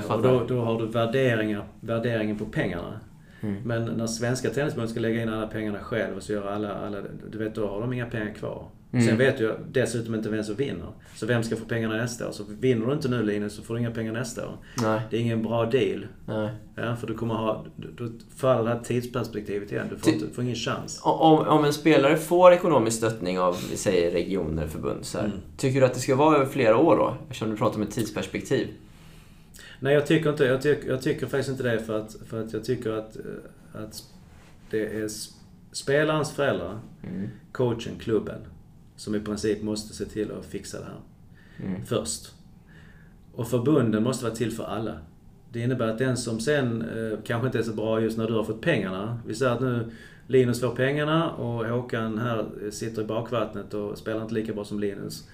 och 0.08 0.22
då, 0.22 0.46
då 0.48 0.62
har 0.62 0.80
du 0.80 0.88
värderingar, 0.88 1.68
värderingen 1.80 2.38
på 2.38 2.46
pengarna. 2.46 3.00
Mm. 3.42 3.62
Men 3.66 3.86
när 3.86 4.08
svenska 4.08 4.50
tennisförbundet 4.50 4.92
ska 4.92 5.00
lägga 5.00 5.22
in 5.22 5.30
alla 5.30 5.48
pengarna 5.48 5.80
själv 5.80 6.16
och 6.18 6.24
så 6.24 6.34
gör 6.34 6.48
alla, 6.52 6.74
alla 6.74 6.98
du 7.32 7.38
vet, 7.38 7.56
då 7.56 7.68
har 7.68 7.82
de 7.82 7.94
inga 7.94 8.06
pengar 8.06 8.34
kvar. 8.34 8.68
Mm. 8.94 9.06
Sen 9.06 9.18
vet 9.18 9.39
jag 9.39 9.56
dessutom 9.72 10.16
inte 10.16 10.30
vem 10.30 10.44
som 10.44 10.56
vinner. 10.56 10.88
Så 11.16 11.26
vem 11.26 11.44
ska 11.44 11.56
få 11.56 11.66
pengarna 11.66 11.98
nästa 11.98 12.28
år? 12.28 12.32
Så 12.32 12.44
vinner 12.60 12.86
du 12.88 12.94
inte 12.94 13.08
nu 13.10 13.24
Linus 13.24 13.56
så 13.56 13.62
får 13.64 13.74
du 13.74 13.80
inga 13.80 13.91
pengar 13.91 14.14
nästa 14.14 14.48
år. 14.48 14.58
Nej, 14.82 15.02
Det 15.10 15.18
är 15.18 15.22
ingen 15.22 15.44
bra 15.44 15.66
deal. 15.66 16.08
nej. 16.28 16.50
Ja, 16.76 16.96
för 16.96 17.08
du 17.08 17.14
kommer 17.14 17.34
ha, 17.36 17.66
då 17.98 18.10
faller 18.36 18.64
det 18.64 18.70
här 18.78 18.84
tidsperspektivet 18.84 19.72
igen. 19.72 19.88
Du 19.89 19.98
får, 19.98 20.12
Ti- 20.12 20.14
inte, 20.14 20.28
får 20.34 20.44
ingen 20.44 20.56
chans. 20.56 21.00
Om, 21.04 21.39
om 21.48 21.66
en 21.66 21.74
spelare 21.74 22.18
får 22.18 22.52
ekonomisk 22.54 22.98
stöttning 22.98 23.39
av, 23.39 23.58
vi 23.72 23.78
säger 23.78 24.12
regioner, 24.12 24.68
förbund 24.68 25.06
så 25.06 25.20
Mm. 25.20 25.32
Tycker 25.58 25.80
du 25.80 25.86
att 25.86 25.94
det 25.94 26.00
ska 26.00 26.16
vara 26.16 26.36
över 26.36 26.46
flera 26.46 26.78
år 26.78 26.98
då? 26.98 27.18
Eftersom 27.28 27.50
du 27.50 27.58
pratar 27.58 27.76
om 27.76 27.82
ett 27.82 27.91
tidsperspektiv. 27.91 28.68
Nej, 29.80 29.94
jag 29.94 30.08
tycker 30.08 30.30
inte 30.30 30.46
Jag 30.46 30.62
tycker, 30.62 30.89
jag 30.89 31.02
tycker 31.02 31.28
faktiskt 31.28 31.50
inte 31.50 31.64
det 31.64 31.80
för 31.80 32.00
att, 32.00 32.16
för 32.30 32.44
att 32.44 32.54
jag 32.54 32.64
tycker 32.64 32.91
att, 32.91 33.16
eh, 33.16 33.82
att 33.84 34.04
det 34.70 34.86
är 35.02 35.08
spelarens 35.72 36.32
föräldrar, 36.32 36.80
Mm. 37.04 37.30
coachen, 37.52 37.94
klubben, 38.00 38.36
som 38.96 39.16
i 39.16 39.20
princip 39.20 39.64
måste 39.64 39.94
se 39.94 40.06
till 40.06 40.32
att 40.32 40.46
fixa 40.46 40.80
det 40.80 40.86
här. 40.86 41.00
Mm. 41.68 41.86
Först. 41.86 42.34
Och 43.36 43.48
förbunden 43.48 44.04
måste 44.04 44.26
vara 44.26 44.36
till 44.36 44.52
för 44.52 44.64
alla. 44.64 44.98
Det 45.52 45.60
innebär 45.60 45.88
att 45.88 45.98
den 45.98 46.18
som 46.18 46.39
sen 46.39 46.82
eh, 46.82 47.20
kanske 47.26 47.48
inte 47.48 47.60
är 47.60 47.64
så 47.64 47.74
bra 47.74 48.02
just 48.02 48.18
när 48.18 48.28
du 48.28 48.34
har 48.34 48.44
fått 48.44 48.62
pengarna. 48.62 49.20
Vi 49.28 49.36
säger 49.36 49.52
att 49.52 49.62
nu 49.62 49.91
Linus 50.28 50.62
får 50.62 50.76
pengarna 50.76 51.32
och 51.32 51.66
Håkan 51.66 52.18
här 52.18 52.46
sitter 52.72 53.02
i 53.02 53.06
bakvattnet 53.06 53.74
och 53.74 53.98
spelar 53.98 54.22
inte 54.22 54.34
lika 54.34 54.54
bra 54.54 54.64
som 54.64 54.80
Linus. 54.80 55.30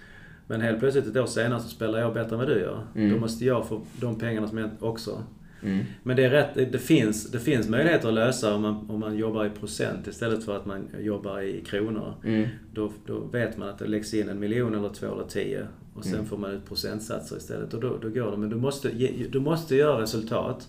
Men 0.47 0.61
helt 0.61 0.79
plötsligt 0.79 1.07
ett 1.07 1.17
år 1.17 1.25
senare 1.25 1.59
så 1.59 1.69
spelar 1.69 1.99
jag 1.99 2.13
bättre 2.13 2.31
än 2.31 2.37
vad 2.37 2.47
du 2.47 2.59
gör. 2.59 2.87
Mm. 2.95 3.11
Då 3.11 3.17
måste 3.17 3.45
jag 3.45 3.67
få 3.67 3.81
de 3.99 4.19
pengarna 4.19 4.47
som 4.47 4.57
jag 4.57 4.69
också. 4.79 5.23
Mm. 5.63 5.85
Men 6.03 6.15
det 6.15 6.23
är 6.25 6.29
rätt, 6.29 6.71
det, 6.71 6.79
finns, 6.79 7.31
det 7.31 7.39
finns 7.39 7.69
möjligheter 7.69 8.07
att 8.07 8.13
lösa 8.13 8.55
om 8.55 8.61
man, 8.61 8.89
om 8.89 8.99
man 8.99 9.17
jobbar 9.17 9.45
i 9.45 9.49
procent 9.49 10.07
istället 10.07 10.43
för 10.43 10.55
att 10.57 10.65
man 10.65 10.87
jobbar 10.99 11.41
i 11.41 11.61
kronor. 11.61 12.13
Mm. 12.25 12.47
Då, 12.73 12.91
då 13.05 13.19
vet 13.19 13.57
man 13.57 13.69
att 13.69 13.79
det 13.79 13.87
läggs 13.87 14.13
in 14.13 14.29
en 14.29 14.39
miljon 14.39 14.75
eller 14.75 14.89
två 14.89 15.13
eller 15.13 15.23
tio. 15.27 15.67
Och 15.93 16.03
sen 16.05 16.13
Mm. 16.13 16.25
får 16.25 16.37
man 16.37 16.51
ut 16.51 16.65
procentsatser 16.65 17.37
istället. 17.37 17.73
Och 17.73 17.81
då, 17.81 17.97
då 18.01 18.09
går 18.09 18.31
det. 18.31 18.37
Men 18.37 18.49
du 18.49 18.55
måste, 18.55 18.89
du 19.31 19.39
måste 19.39 19.75
göra 19.75 20.01
resultat. 20.01 20.67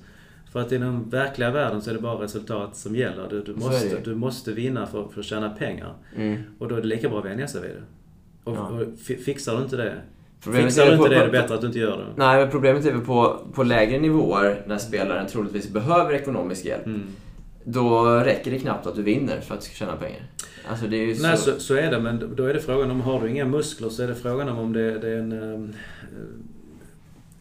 För 0.53 0.61
att 0.61 0.73
i 0.73 0.79
den 0.79 1.11
verkliga 1.11 1.51
världen 1.51 1.83
så 1.83 1.91
är 1.91 1.95
det 1.95 2.01
bara 2.01 2.23
resultat 2.25 2.77
som 2.77 2.97
gäller. 2.97 3.29
Du, 3.31 3.43
du, 3.43 3.55
måste, 3.55 4.01
du 4.05 4.15
måste 4.15 4.53
vinna 4.53 4.87
för, 4.87 5.09
för 5.09 5.21
att 5.21 5.27
tjäna 5.27 5.51
pengar. 5.51 5.95
Mm. 6.17 6.43
Och 6.59 6.69
då 6.69 6.75
är 6.77 6.81
det 6.81 6.87
lika 6.87 7.09
bra 7.09 7.19
att 7.19 7.25
vänja 7.25 7.49
sig 7.49 7.63
vid 7.63 7.71
det. 7.71 7.83
Och, 8.45 8.57
Ja. 8.57 8.69
och 8.69 8.99
fi- 8.99 9.17
fixar 9.17 9.57
du 9.57 9.63
inte 9.63 9.77
det, 9.77 9.95
Problemet 10.45 10.67
fixar 10.67 10.87
du 10.87 10.93
inte 10.93 11.03
på- 11.03 11.09
det, 11.09 11.17
är 11.21 11.25
det 11.27 11.33
bättre 11.33 11.55
att 11.55 11.61
du 11.61 11.67
inte 11.67 11.79
gör 11.79 11.97
det. 11.97 12.05
Nej, 12.17 12.41
men 12.41 12.51
problemet 12.51 12.87
är 12.87 12.93
väl 12.93 13.01
på, 13.01 13.39
på 13.55 13.63
lägre 13.63 13.99
nivåer 13.99 14.63
när 14.67 14.79
spelaren 14.79 15.27
troligtvis 15.27 15.69
behöver 15.69 16.13
ekonomisk 16.15 16.65
hjälp. 16.65 16.87
Mm. 16.87 17.03
Då 17.65 18.05
räcker 18.15 18.51
det 18.51 18.59
knappt 18.59 18.87
att 18.87 18.97
du 18.97 19.03
vinner 19.03 19.41
för 19.41 19.55
att 19.55 19.61
du 19.61 19.67
ska 19.67 19.75
tjäna 19.75 19.97
pengar. 19.97 20.23
Alltså 20.71 20.87
det 20.87 20.97
är 20.97 21.15
så... 21.15 21.23
Nej, 21.23 21.37
så, 21.37 21.61
så 21.61 21.75
är 21.75 21.91
det. 21.91 22.01
Men 22.01 22.33
då 22.37 22.45
är 22.47 22.55
det 22.55 22.61
frågan 22.61 22.91
om, 22.91 23.01
har 23.01 23.21
du 23.21 23.31
inga 23.31 23.45
muskler 23.45 23.89
så 23.89 24.03
är 24.03 24.09
det 24.09 24.15
frågan 24.15 24.49
om 24.49 24.59
om 24.59 24.73
det, 24.73 24.99
det 24.99 25.09
är 25.09 25.19
en, 25.19 25.33
ehm, 25.33 25.73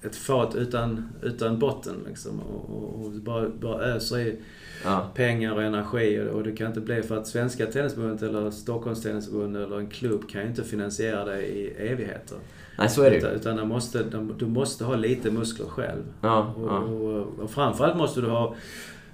ett 0.01 0.15
fat 0.15 0.55
utan, 0.55 1.09
utan 1.21 1.59
botten 1.59 1.95
liksom. 2.07 2.39
Och, 2.39 2.69
och, 2.77 3.05
och 3.05 3.11
bara, 3.11 3.49
bara 3.49 3.83
öser 3.83 4.19
i 4.19 4.35
Ja. 4.83 5.09
pengar 5.15 5.53
och 5.53 5.63
energi. 5.63 6.19
Och, 6.19 6.35
och 6.35 6.43
det 6.43 6.51
kan 6.51 6.67
inte 6.67 6.79
bli 6.79 7.01
för 7.03 7.17
att 7.17 7.27
Svenska 7.27 7.65
Tennisförbundet 7.65 8.21
eller 8.21 8.51
Stockholms 8.51 9.01
Tennisförbund 9.03 9.57
eller 9.57 9.79
en 9.79 9.87
klubb 9.87 10.29
kan 10.29 10.41
ju 10.41 10.47
inte 10.47 10.63
finansiera 10.63 11.25
det 11.25 11.41
i 11.41 11.73
evigheter. 11.77 12.37
Nej, 12.79 12.89
så 12.89 13.03
är 13.03 13.09
det 13.11 13.17
Utan, 13.17 13.29
ju. 13.29 13.35
utan 13.35 13.57
de 13.57 13.67
måste, 13.69 14.03
de, 14.03 14.33
du 14.39 14.45
måste 14.45 14.83
ha 14.85 14.95
lite 14.95 15.31
muskler 15.31 15.65
själv. 15.65 16.03
Ja, 16.21 16.53
Och, 16.57 16.67
ja. 16.67 16.77
och, 16.79 17.39
och 17.43 17.49
framförallt 17.51 17.97
måste 17.97 18.21
du 18.21 18.27
ha 18.27 18.55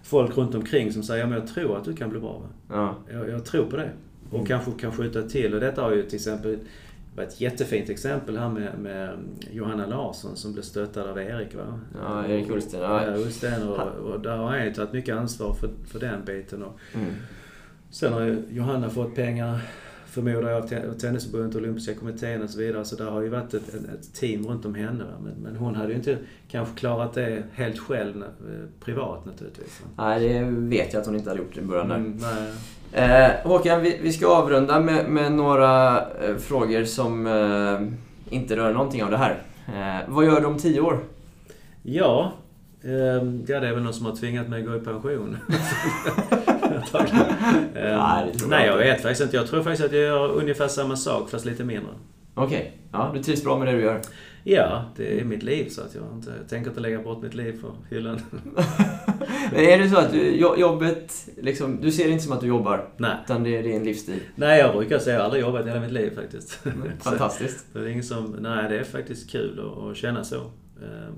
folk 0.03 0.37
runt 0.37 0.55
omkring 0.55 0.91
som 0.93 1.03
säger 1.03 1.21
ja, 1.23 1.27
men 1.29 1.39
jag 1.39 1.47
tror 1.47 1.77
att 1.77 1.83
du 1.85 1.95
kan 1.95 2.09
bli 2.09 2.19
bra. 2.19 2.41
Ja. 2.69 2.95
Jag, 3.13 3.29
jag 3.29 3.45
tror 3.45 3.65
på 3.65 3.77
det. 3.77 3.89
Och 4.31 4.47
kanske 4.47 4.71
kan 4.71 4.91
skjuta 4.91 5.21
till. 5.21 5.53
Och 5.53 5.59
detta 5.59 5.81
har 5.81 5.91
ju 5.91 6.03
till 6.03 6.15
exempel 6.15 6.57
var 7.15 7.23
ett 7.23 7.41
jättefint 7.41 7.89
exempel 7.89 8.37
här 8.37 8.49
med, 8.49 8.79
med 8.79 9.17
Johanna 9.51 9.85
Larsson 9.85 10.35
som 10.35 10.53
blev 10.53 10.63
stöttad 10.63 11.09
av 11.09 11.17
Erik. 11.19 11.55
Va? 11.55 11.79
Ja, 12.03 12.25
Erik 12.27 12.49
Ullsten. 12.49 12.81
Ja. 12.81 13.05
Ja, 13.07 13.15
Ullsten. 13.17 13.67
Och, 13.67 13.79
och 14.11 14.19
där 14.19 14.37
har 14.37 14.45
han 14.47 14.65
ju 14.65 14.73
tagit 14.73 14.93
mycket 14.93 15.15
ansvar 15.15 15.53
för, 15.53 15.69
för 15.87 15.99
den 15.99 16.25
biten. 16.25 16.63
Och 16.63 16.79
Mm. 16.93 17.05
sen 17.89 18.13
har 18.13 18.21
ju 18.21 18.43
Johanna 18.49 18.89
fått 18.89 19.15
pengar, 19.15 19.59
förmodar 20.15 20.49
jag, 20.49 20.99
Tennisförbundet, 20.99 21.55
Olympiska 21.55 21.93
kommittén 21.93 22.41
och 22.41 22.49
så 22.49 22.59
vidare. 22.59 22.85
Så 22.85 22.95
där 22.95 23.05
har 23.05 23.21
ju 23.21 23.29
varit 23.29 23.53
ett, 23.53 23.73
ett, 23.73 24.13
team 24.13 24.47
runt 24.47 24.65
om 24.65 24.75
henne. 24.75 25.03
Men, 25.23 25.33
men 25.43 25.55
hon 25.55 25.75
hade 25.75 25.89
ju 25.89 25.95
inte 25.95 26.17
kanske 26.47 26.75
klarat 26.75 27.13
det 27.13 27.43
helt 27.53 27.79
själv 27.79 28.23
eh, 28.23 28.25
privat 28.85 29.25
naturligtvis. 29.25 29.81
Nej, 29.97 30.29
det 30.29 30.41
vet 30.49 30.93
jag 30.93 31.01
att 31.01 31.07
hon 31.07 31.15
inte 31.15 31.29
hade 31.29 31.41
gjort 31.41 31.57
i 31.57 31.61
början 31.61 31.89
där. 31.89 31.95
Mm, 31.95 32.17
nej. 32.93 33.25
Eh, 33.25 33.31
Håkan, 33.43 33.81
vi, 33.81 33.99
vi 34.01 34.13
ska 34.13 34.27
avrunda 34.27 34.79
med, 34.79 35.09
med 35.09 35.31
några 35.31 35.97
eh, 35.97 36.35
frågor 36.37 36.83
som 36.83 37.27
eh, 37.27 38.35
inte 38.35 38.55
rör 38.55 38.73
någonting 38.73 39.03
av 39.03 39.11
det 39.11 39.17
här. 39.17 39.43
Eh, 39.67 40.13
vad 40.13 40.25
gör 40.25 40.41
du 40.41 40.47
om 40.47 40.57
tio 40.57 40.81
år? 40.81 40.99
Ja, 41.83 42.33
ja, 42.81 42.89
det 43.47 43.53
är 43.53 43.73
väl 43.73 43.83
någon 43.83 43.93
som 43.93 44.05
har 44.05 44.15
tvingat 44.15 44.47
mig 44.47 44.61
att 44.61 44.67
gå 44.67 44.75
i 44.75 44.79
pension. 44.79 45.37
Nej, 47.73 48.31
Nej, 48.49 48.67
jag 48.67 48.77
vet 48.77 49.01
faktiskt 49.01 49.21
inte. 49.21 49.37
Jag 49.37 49.47
tror 49.47 49.63
faktiskt 49.63 49.85
att 49.85 49.91
jag 49.93 50.01
gör 50.01 50.31
ungefär 50.31 50.67
samma 50.67 50.95
sak 50.95 51.29
fast 51.29 51.45
lite 51.45 51.63
mindre. 51.63 51.91
Okej, 52.35 52.77
ja, 52.91 53.11
du 53.15 53.23
trivs 53.23 53.43
bra 53.43 53.57
med 53.57 53.67
det 53.67 53.71
du 53.71 53.81
gör. 53.81 54.01
Ja, 54.43 54.85
det 54.95 55.19
är 55.19 55.23
mitt 55.23 55.43
liv 55.43 55.69
så 55.69 55.81
att 55.81 55.95
jag, 55.95 56.03
inte, 56.13 56.33
jag 56.39 56.49
tänker 56.49 56.69
inte 56.69 56.81
lägga 56.81 56.99
bort 57.01 57.21
mitt 57.23 57.33
liv 57.33 57.61
för 57.61 57.71
hyllan. 57.95 58.21
Men 59.51 59.59
är 59.65 59.77
det 59.77 59.89
så 59.89 59.97
att 59.97 60.11
du, 60.11 60.35
jo- 60.35 60.55
jobbet, 60.57 61.13
liksom, 61.41 61.81
du 61.81 61.91
ser 61.91 62.03
det 62.05 62.09
inte 62.11 62.23
som 62.23 62.33
att 62.33 62.41
du 62.41 62.47
jobbar, 62.47 62.87
Nej. 62.97 63.11
utan 63.25 63.43
det 63.43 63.57
är 63.57 63.63
din 63.63 63.83
livsstil? 63.83 64.19
Nej, 64.35 64.59
jag 64.59 64.75
brukar 64.75 64.99
säga 64.99 65.15
att 65.15 65.19
jag 65.19 65.25
aldrig 65.25 65.41
jobbat 65.43 65.65
i 65.65 65.69
hela 65.69 65.81
mitt 65.81 65.91
liv 65.91 66.15
faktiskt. 66.15 66.59
Fantastiskt. 67.01 67.65
Så 67.73 67.79
det 67.79 67.85
är 67.85 67.89
ingen 67.89 68.03
som, 68.03 68.35
nej, 68.39 68.69
det 68.69 68.79
är 68.79 68.83
faktiskt 68.83 69.31
kul 69.31 69.59
att, 69.59 69.83
att 69.83 69.97
känna 69.97 70.23
så. 70.23 70.35
Ehm, 70.35 71.15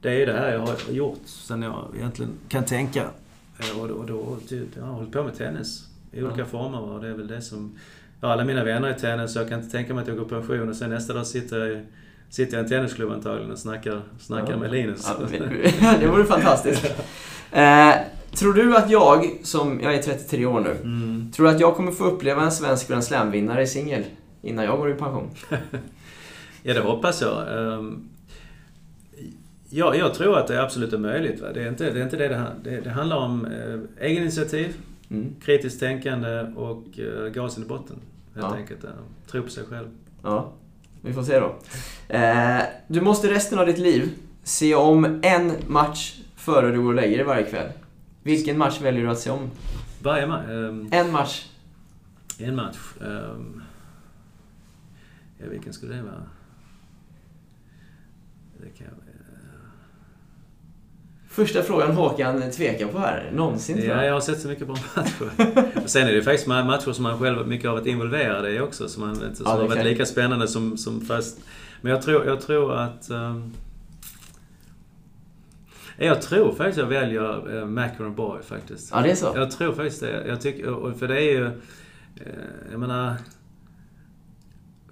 Det 0.00 0.08
är 0.08 0.18
ju 0.18 0.26
det 0.26 0.32
här 0.32 0.52
jag 0.52 0.60
har 0.60 0.74
gjort 0.90 1.20
sen 1.26 1.62
jag 1.62 1.92
egentligen 1.96 2.30
kan 2.48 2.64
tänka. 2.64 3.02
Eh, 3.58 3.80
Och 3.80 3.88
då, 3.88 3.94
och 3.94 4.06
då 4.06 4.36
jag 4.76 4.82
har 4.82 4.92
hållit 4.92 5.12
på 5.12 5.22
med 5.22 5.34
tennis 5.36 5.84
i 6.12 6.22
olika 6.22 6.38
Ja. 6.40 6.44
former 6.46 6.80
och 6.80 7.00
det 7.00 7.08
är 7.08 7.12
väl 7.14 7.26
det 7.26 7.40
som... 7.42 7.78
Ja, 8.20 8.32
alla 8.32 8.44
mina 8.44 8.64
vänner 8.64 8.88
är 8.88 8.92
tennis 8.94 9.32
så 9.32 9.38
jag 9.38 9.48
kan 9.48 9.58
inte 9.60 9.70
tänka 9.72 9.94
mig 9.94 10.02
att 10.02 10.08
jag 10.08 10.16
går 10.16 10.26
i 10.26 10.28
pension 10.28 10.68
och 10.68 10.76
sen 10.76 10.90
nästa 10.90 11.12
dag 11.12 11.26
sitter 11.26 11.58
jag 11.58 11.68
i, 11.78 11.82
sitter 12.30 12.56
jag 12.56 12.62
i 12.62 12.64
en 12.64 12.70
tennisklubb 12.70 13.12
antagligen 13.12 13.50
och 13.52 13.58
snackar, 13.58 14.02
snackar 14.20 14.50
Ja. 14.52 14.56
med 14.58 14.70
Linus. 14.70 15.10
Ja, 15.80 15.94
det 16.00 16.06
vore 16.06 16.24
fantastiskt. 16.24 16.86
Eh, 17.52 17.94
tror 18.34 18.52
du 18.54 18.76
att 18.76 18.90
jag, 18.90 19.30
som 19.42 19.80
jag 19.82 19.94
är 19.94 20.02
33 20.02 20.46
år 20.46 20.60
nu, 20.60 20.76
Mm. 20.82 21.32
tror 21.32 21.46
du 21.46 21.52
att 21.52 21.60
jag 21.60 21.74
kommer 21.76 21.92
få 21.92 22.04
uppleva 22.04 22.42
en 22.42 22.52
svensk 22.52 22.88
Grand 22.88 23.04
Slam-vinnare 23.04 23.62
i 23.62 23.66
singel 23.66 24.04
innan 24.42 24.64
jag 24.64 24.78
går 24.78 24.90
i 24.90 24.94
pension? 24.94 25.30
Ja, 26.62 26.74
det 26.74 26.80
hoppas 26.80 27.20
jag. 27.22 27.58
Ehm, 27.74 28.08
Ja, 29.70 29.94
jag 29.94 30.14
tror 30.14 30.38
att 30.38 30.46
det 30.46 30.62
absolut 30.62 30.92
är 30.92 30.98
möjligt. 30.98 31.40
Va? 31.40 31.52
Det, 31.54 31.62
är 31.62 31.68
inte, 31.68 31.90
det 31.92 32.00
är 32.00 32.04
inte 32.04 32.16
det 32.16 32.28
det, 32.28 32.36
han- 32.36 32.62
det 32.64 32.80
Det 32.80 32.90
handlar 32.90 33.16
om 33.16 33.46
eh, 33.46 34.04
egeninitiativ, 34.06 34.76
Mm. 35.10 35.34
kritiskt 35.42 35.80
tänkande 35.80 36.40
och 36.56 36.98
eh, 36.98 37.28
gasen 37.28 37.62
i 37.62 37.66
botten. 37.66 37.96
Helt 38.34 38.46
Ja. 38.46 38.54
enkelt. 38.56 38.80
Ja. 38.82 38.88
Tro 39.30 39.42
på 39.42 39.48
sig 39.50 39.64
själv. 39.66 39.88
Ja, 40.22 40.52
vi 41.02 41.12
får 41.12 41.22
se 41.22 41.40
då. 41.40 41.56
Eh, 42.08 42.62
du 42.88 43.00
måste 43.00 43.30
resten 43.30 43.58
av 43.58 43.66
ditt 43.66 43.78
liv 43.78 44.10
se 44.42 44.74
om 44.74 45.20
en 45.22 45.52
match 45.66 46.20
före 46.36 46.70
du 46.70 46.78
går 46.82 46.88
och 46.88 46.94
lägger 46.94 47.16
dig 47.16 47.26
varje 47.26 47.42
kväll. 47.50 47.72
Vilken 48.22 48.58
match 48.58 48.80
väljer 48.80 49.02
du 49.02 49.10
att 49.10 49.18
se 49.18 49.30
om? 49.30 49.50
Varje 50.02 50.26
ma- 50.26 50.68
ehm, 50.68 50.88
En 50.92 51.10
match. 51.12 51.46
en 52.38 52.56
match. 52.56 52.78
ehm, 53.00 53.62
ja, 55.38 55.46
vilken 55.50 55.72
skulle 55.72 55.94
det 55.94 56.02
vara? 56.02 56.22
Det 58.62 58.68
kan 58.78 58.86
jag... 58.86 59.05
Första 61.36 61.62
frågan 61.62 61.90
Håkan 61.92 62.50
tvekar 62.50 62.86
på 62.86 62.98
här, 62.98 63.30
någonsin 63.34 63.76
tror 63.76 63.88
Ja, 63.88 63.96
jag. 63.96 64.06
jag 64.06 64.12
har 64.12 64.20
sett 64.20 64.40
så 64.40 64.48
mycket 64.48 64.66
bra 64.66 64.76
matcher. 64.96 65.30
Och 65.84 65.90
sen 65.90 66.08
är 66.08 66.12
det 66.12 66.22
faktiskt 66.22 66.46
matcher 66.46 66.92
som 66.92 67.02
man 67.02 67.18
själv 67.18 67.48
mycket 67.48 67.68
har 67.68 67.76
varit 67.76 67.86
involverad 67.86 68.50
i 68.50 68.60
också. 68.60 68.88
Som, 68.88 69.02
man, 69.06 69.16
som 69.16 69.32
Ja, 69.44 69.50
har 69.50 69.62
det 69.62 69.68
varit 69.68 69.84
lika 69.84 70.06
spännande 70.06 70.48
som, 70.48 70.76
som 70.76 71.00
fast... 71.00 71.38
Men 71.80 71.92
jag 71.92 72.02
tror, 72.02 72.26
jag 72.26 72.40
tror 72.40 72.74
att... 72.74 73.10
ehm, 73.10 73.52
jag 75.98 76.22
tror 76.22 76.52
faktiskt 76.54 76.78
jag 76.78 76.86
väljer 76.86 77.56
uh, 77.56 77.64
Macron 77.66 78.14
Boy 78.14 78.42
faktiskt. 78.42 78.90
Ja, 78.94 79.00
det 79.02 79.10
är 79.10 79.14
så? 79.14 79.32
Jag 79.34 79.50
tror 79.50 79.72
faktiskt 79.72 80.00
det. 80.00 80.24
Jag 80.28 80.40
tycker, 80.40 80.98
för 80.98 81.08
det 81.08 81.16
är 81.20 81.32
ju... 81.32 81.44
eh, 81.46 81.50
jag 82.70 82.80
menar... 82.80 83.14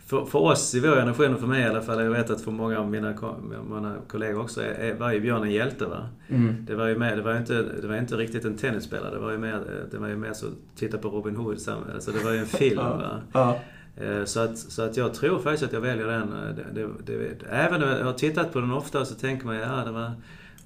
För, 0.07 0.25
för 0.25 0.39
oss 0.39 0.75
i 0.75 0.81
vår 0.81 0.89
generation, 0.97 1.35
och 1.35 1.41
för 1.41 1.47
mig 1.47 1.63
i 1.63 1.67
alla 1.67 1.83
fall, 1.83 2.05
jag 2.05 2.11
vet 2.11 2.31
att 2.31 2.41
för 2.41 2.51
många 2.51 2.79
av 2.79 2.91
mina, 2.91 3.15
mina 3.71 3.95
kollegor 4.09 4.41
också, 4.41 4.63
är, 4.63 4.67
är, 4.75 4.95
var 4.95 5.13
ju 5.13 5.21
Björn 5.21 5.43
en 5.43 5.51
hjälte 5.51 5.87
va. 5.87 6.09
Mm. 6.29 6.57
Det 6.67 6.75
var 6.75 6.87
ju 6.87 6.99
mer, 6.99 7.17
det 7.17 7.23
var 7.23 7.37
inte, 7.37 7.63
det 7.83 7.87
var 7.87 7.97
inte 7.97 8.17
riktigt 8.17 8.45
en 8.45 8.57
tennisspelare. 8.57 9.11
Det 9.15 9.19
var 9.21 9.31
ju 9.33 9.39
mer, 9.39 9.61
det 9.91 9.99
var 9.99 10.09
ju 10.09 10.17
mer 10.17 10.33
så, 10.33 10.47
titta 10.77 10.99
på 10.99 11.09
Robin 11.09 11.37
Hood. 11.37 11.59
Alltså 11.95 12.11
det 12.13 12.25
var 12.25 12.33
ju 12.33 12.39
en 12.39 12.47
film 12.63 12.77
va. 12.77 13.21
Ja. 13.33 13.59
Eh, 13.97 14.25
Så 14.25 14.41
att, 14.41 14.59
så 14.59 14.83
att 14.83 14.97
jag 14.97 15.15
tror 15.15 15.39
faktiskt 15.39 15.65
att 15.65 15.73
jag 15.73 15.81
väljer 15.81 16.07
den. 16.07 16.23
Eh, 16.33 16.55
Det, 16.75 16.87
det, 17.07 17.17
det, 17.17 17.47
även 17.51 17.81
när 17.81 17.99
jag 17.99 18.05
har 18.05 18.13
tittat 18.13 18.53
på 18.53 18.61
den 18.61 18.73
ofta 18.73 19.05
så 19.05 19.15
tänker 19.15 19.47
man, 19.47 19.57
ja 19.57 19.85
det 19.85 19.91
var... 19.93 20.13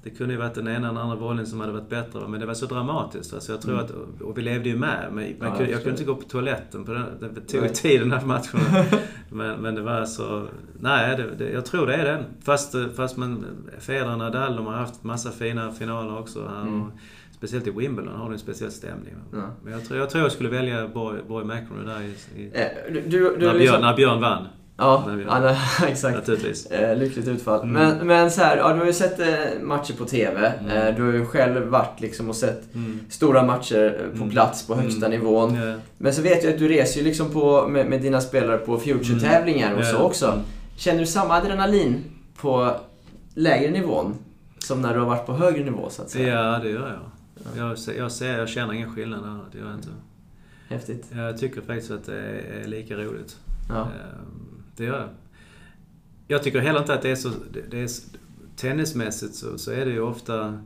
Det 0.03 0.11
kunde 0.11 0.35
ju 0.35 0.41
varit 0.41 0.55
den 0.55 0.69
ena 0.69 0.89
eller 0.89 1.01
andra 1.01 1.17
volleyn 1.17 1.47
som 1.47 1.61
hade 1.61 1.73
varit 1.73 1.89
bättre. 1.89 2.29
Men 2.29 2.41
det 2.41 2.47
var 2.47 2.55
så 2.55 2.67
dramatiskt. 2.67 3.33
va, 3.33 3.41
Så 3.41 3.53
jag 3.53 3.61
tror 3.63 3.73
Mm. 3.75 3.85
att, 3.85 4.21
och 4.23 4.39
vi 4.39 4.43
levde 4.43 4.69
ju 4.69 4.77
med. 4.77 5.09
Men 5.13 5.35
man 5.39 5.49
Ja, 5.49 5.57
kunde, 5.57 5.71
jag 5.73 5.83
kunde 5.83 5.91
inte 5.91 6.05
gå 6.05 6.15
på 6.15 6.29
toaletten. 6.29 6.85
På 6.85 6.93
den, 6.93 7.05
det 7.21 7.41
tog 7.41 7.61
Nej. 7.61 7.69
ju 7.69 7.75
tid 7.75 8.01
den 8.01 8.13
här 8.13 8.27
matchen. 8.27 8.61
men, 9.31 9.61
men 9.61 9.75
det 9.75 9.83
var 9.83 10.05
så... 10.05 10.47
Nej, 10.81 11.17
det, 11.17 11.35
det, 11.45 11.51
jag 11.53 11.65
tror 11.65 11.87
det 11.87 11.95
är 11.95 12.05
den. 12.05 12.25
Fast, 12.45 12.75
fast 12.97 13.17
man... 13.17 13.45
Federer 13.79 14.13
och 14.13 14.19
Nadal, 14.19 14.57
de 14.57 14.67
har 14.67 14.75
haft 14.75 15.05
massa 15.05 15.31
fina 15.31 15.73
finaler 15.73 16.19
också. 16.19 16.49
Här, 16.49 16.63
Mm. 16.63 16.83
och, 16.83 16.89
speciellt 17.33 17.67
i 17.67 17.71
Wimbledon 17.71 18.15
har 18.15 18.25
de 18.25 18.33
en 18.33 18.39
speciell 18.39 18.71
stämning. 18.73 19.15
Ja. 19.33 19.39
Men 19.65 19.73
jag 19.73 19.85
tror, 19.85 19.99
jag 20.01 20.11
tror 20.11 20.23
jag 20.23 20.33
skulle 20.33 20.49
välja 20.49 20.89
Borg, 20.89 21.21
Borg 21.29 21.45
McEnroe 21.47 21.85
där 21.85 22.01
i, 22.03 22.41
i, 22.43 22.51
Eh, 22.55 22.93
du, 22.93 23.01
du, 23.01 23.09
du 23.11 23.21
när, 23.21 23.31
liksom- 23.37 23.59
Björn, 23.59 23.81
när 23.81 23.97
Björn 23.97 24.21
vann. 24.21 24.47
Ja, 24.81 25.05
nej, 25.41 25.57
exakt. 25.89 26.17
Naturligtvis. 26.17 26.67
Eh, 26.67 26.97
lyckligt 26.99 27.29
utfall. 27.29 27.63
Mm. 27.63 27.73
Men, 27.73 28.07
men 28.07 28.31
så 28.31 28.41
här, 28.43 28.57
ja, 28.57 28.73
du 28.73 28.79
har 28.79 28.87
ju 28.87 28.93
sett 28.93 29.21
eh, 29.21 29.61
matcher 29.63 29.93
på 29.99 30.05
TV. 30.05 30.53
Mm. 30.61 30.71
Eh, 30.89 30.97
du 30.97 31.03
har 31.03 31.13
ju 31.13 31.27
själv 31.27 31.67
varit 31.67 32.01
liksom 32.01 32.29
och 32.29 32.37
sett 32.37 32.75
Mm. 32.75 33.01
stora 33.11 33.43
matcher 33.43 33.99
på 34.11 34.17
Mm. 34.17 34.31
plats 34.31 34.67
på 34.67 34.75
högsta 34.75 35.07
Mm. 35.07 35.19
nivån. 35.19 35.55
Ja. 35.55 35.75
Men 35.99 36.15
så 36.15 36.23
vet 36.23 36.45
jag 36.45 36.53
att 36.53 36.59
du 36.59 36.69
reser 36.69 36.99
ju 37.01 37.05
liksom 37.07 37.31
på, 37.31 37.69
med, 37.69 37.87
med 37.87 38.01
dina 38.03 38.21
spelare 38.21 38.59
på 38.59 38.79
Future-tävlingar 38.79 39.73
och 39.75 39.81
Mm. 39.81 39.93
så 39.93 39.99
också. 40.03 40.27
Mm. 40.27 40.39
Känner 40.77 40.99
du 41.01 41.07
samma 41.07 41.35
adrenalin 41.35 42.05
på 42.41 42.75
lägre 43.35 43.71
nivån 43.71 44.15
som 44.59 44.83
när 44.83 44.95
du 44.95 45.01
har 45.01 45.07
varit 45.07 45.27
på 45.27 45.33
högre 45.33 45.65
nivå 45.65 45.91
så 45.91 46.03
att 46.03 46.11
säga? 46.11 46.35
Ja, 46.35 46.59
det 46.63 46.71
gör 46.71 46.89
jag. 46.89 47.69
Jag, 47.69 47.79
ser, 47.79 47.95
jag, 47.99 48.13
ser, 48.13 48.39
jag 48.39 48.49
känner 48.49 48.73
ingen 48.75 48.95
skillnad 48.95 49.23
där. 49.23 49.39
Det 49.53 49.59
gör 49.59 49.67
jag 49.67 49.75
inte. 49.75 49.89
Häftigt. 50.69 51.07
Jag 51.17 51.39
tycker 51.39 51.61
faktiskt 51.61 51.91
att 51.91 52.07
det 52.07 52.19
är, 52.19 52.61
är 52.65 52.69
lika 52.69 52.95
roligt. 52.95 53.37
Ja. 53.69 53.81
Ehm, 53.81 54.48
Det 54.79 54.85
gör 54.85 55.01
jag. 55.01 55.09
Jag 56.29 56.43
tycker 56.43 56.59
heller 56.61 56.81
inte 56.81 56.95
att 56.95 57.03
det 57.03 57.11
är 57.11 57.17
så... 57.17 57.31
Det, 57.71 57.83
är, 57.83 57.89
tennismässigt 58.57 59.35
så, 59.35 59.59
så 59.59 59.71
är 59.71 59.87
det 59.87 59.93
ju 59.93 60.01
ofta 60.01 60.61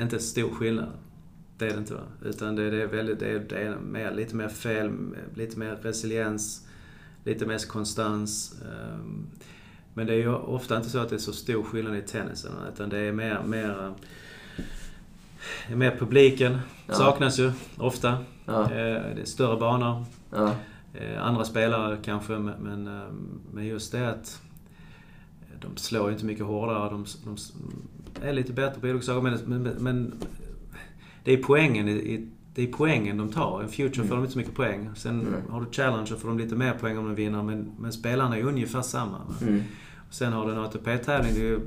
inte 0.00 0.18
stor 0.18 0.50
skillnad. 0.50 0.88
Det 1.58 1.66
är 1.66 1.70
det 1.70 1.78
inte 1.78 1.94
va? 1.94 2.00
Utan 2.24 2.56
det, 2.56 2.70
det 2.70 2.82
är 2.82 2.86
väldigt... 2.86 3.18
Det 3.20 3.26
är, 3.28 3.38
det 3.38 3.58
är 3.58 3.76
mer, 3.76 4.14
lite 4.14 4.36
mer 4.36 4.48
fel, 4.48 4.90
lite 5.34 5.58
mer 5.58 5.76
resiliens, 5.82 6.66
lite 7.24 7.46
mer 7.46 7.68
konstans. 7.68 8.54
ehm, 8.62 9.26
Men 9.94 10.06
det 10.06 10.12
är 10.12 10.18
ju 10.18 10.34
ofta 10.34 10.76
inte 10.76 10.90
så 10.90 10.98
att 10.98 11.08
det 11.08 11.16
är 11.16 11.18
så 11.18 11.32
stor 11.32 11.62
skillnad 11.62 11.96
i 11.96 12.02
tennisen. 12.02 12.52
Utan 12.74 12.88
det 12.88 12.98
är 12.98 13.12
mer... 13.12 13.42
mer 13.46 13.94
är 15.68 15.76
mer 15.76 15.96
publiken. 15.98 16.58
Ja. 16.86 16.94
Saknas 16.94 17.38
ju 17.38 17.52
ofta. 17.76 18.18
Ja. 18.44 18.62
Eh, 18.62 18.68
Det 19.14 19.20
är 19.20 19.24
större 19.24 19.60
banor. 19.60 20.04
Ja. 20.30 20.54
Eh, 21.00 21.22
Andra 21.26 21.44
spelare 21.44 21.98
kanske, 22.04 22.32
men, 22.38 22.54
men, 22.60 22.86
eh, 23.58 23.66
just 23.66 23.92
det 23.92 24.10
att 24.10 24.42
de 25.60 25.76
slår 25.76 26.06
ju 26.06 26.12
inte 26.12 26.26
mycket 26.26 26.44
hårdare. 26.44 26.90
De, 26.90 27.04
de 27.24 27.36
är 28.26 28.32
lite 28.32 28.52
bättre 28.52 28.92
på 28.94 29.00
saker. 29.00 29.20
Men, 29.20 29.62
men, 29.62 29.62
men 29.62 30.12
det 31.24 31.32
är 31.32 31.42
poängen 31.42 31.88
i, 31.88 32.28
det 32.54 32.62
är 32.62 32.72
poängen 32.72 33.16
de 33.16 33.28
tar. 33.28 33.64
I 33.64 33.68
Future 33.68 34.06
får 34.06 34.14
de 34.14 34.20
inte 34.20 34.32
så 34.32 34.38
mycket 34.38 34.54
poäng. 34.54 34.90
Sen 34.94 35.20
Mm. 35.20 35.34
har 35.50 35.60
du 35.60 35.66
Challenge 35.72 36.12
och 36.14 36.20
får 36.20 36.28
de 36.28 36.38
lite 36.38 36.54
mer 36.54 36.72
poäng 36.72 36.98
om 36.98 37.04
de 37.04 37.14
vinner. 37.14 37.42
Men, 37.42 37.72
men 37.78 37.92
spelarna 37.92 38.36
är 38.38 38.42
ungefär 38.42 38.82
samma. 38.82 39.18
Mm. 39.42 39.62
Sen 40.10 40.32
har 40.32 40.46
du 40.46 40.52
en 40.52 40.58
ATP-tävling. 40.58 41.34
Det 41.34 41.40
är, 41.40 41.44
ju, 41.44 41.60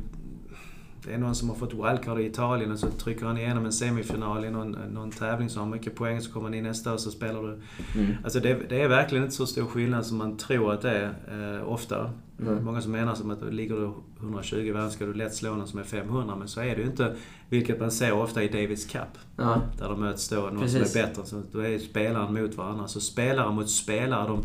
det 1.06 1.14
är 1.14 1.18
någon 1.18 1.36
som 1.36 1.50
har 1.50 1.56
fått 1.56 1.74
wildcard 1.74 2.20
i 2.20 2.26
Italien 2.26 2.72
och 2.72 2.80
så 2.80 2.88
trycker 2.88 3.26
han 3.26 3.38
igenom 3.38 3.66
en 3.66 3.72
semifinal 3.72 4.46
i 4.46 4.50
någon, 4.50 4.72
någon 4.72 5.12
tävling 5.12 5.50
så 5.50 5.60
har 5.60 5.68
mycket 5.68 5.96
poäng. 5.96 6.22
Så 6.22 6.32
kommer 6.32 6.48
han 6.48 6.54
in 6.54 6.64
nästa 6.64 6.94
och 6.94 7.00
så 7.00 7.12
spelar 7.12 7.44
du 7.44 7.60
Mm. 7.96 8.16
Alltså 8.24 8.40
det, 8.40 8.70
det 8.70 8.82
är 8.82 8.88
verkligen 8.88 9.24
inte 9.24 9.36
så 9.36 9.46
stor 9.46 9.66
skillnad 9.66 10.06
som 10.06 10.18
man 10.18 10.38
tror 10.38 10.74
att 10.74 10.82
det 10.82 11.14
är 11.28 11.58
eh, 11.58 11.70
ofta. 11.70 12.12
Nej. 12.38 12.62
Många 12.62 12.82
som 12.82 12.92
menar 12.92 13.16
som 13.16 13.32
att 13.32 13.54
ligger 13.54 13.76
du 13.76 13.92
120 14.20 14.72
världen 14.74 14.92
ska 14.92 15.06
du 15.06 15.14
lätt 15.14 15.36
slå 15.36 15.56
någon 15.56 15.68
som 15.68 15.80
är 15.80 15.84
500. 15.84 16.36
Men 16.36 16.48
så 16.48 16.62
är 16.62 16.76
det 16.76 16.82
ju 16.82 16.88
inte. 16.88 17.16
Vilket 17.50 17.80
man 17.80 17.92
ser 17.92 18.12
ofta 18.12 18.44
i 18.44 18.48
Davis 18.48 18.86
Cup. 18.86 19.18
Ja. 19.36 19.62
Där 19.78 19.90
de 19.90 20.00
möts 20.00 20.30
då 20.30 20.36
någon 20.36 20.60
Precis. 20.60 20.92
som 20.92 21.02
är 21.02 21.06
bättre. 21.06 21.26
Så 21.26 21.42
då 21.52 21.60
är 21.60 21.80
spelaren 21.80 22.34
mot 22.34 22.56
varandra. 22.56 22.88
Så 22.88 23.00
spelare 23.02 23.52
mot 23.52 23.70
spelare. 23.70 24.28
De 24.28 24.44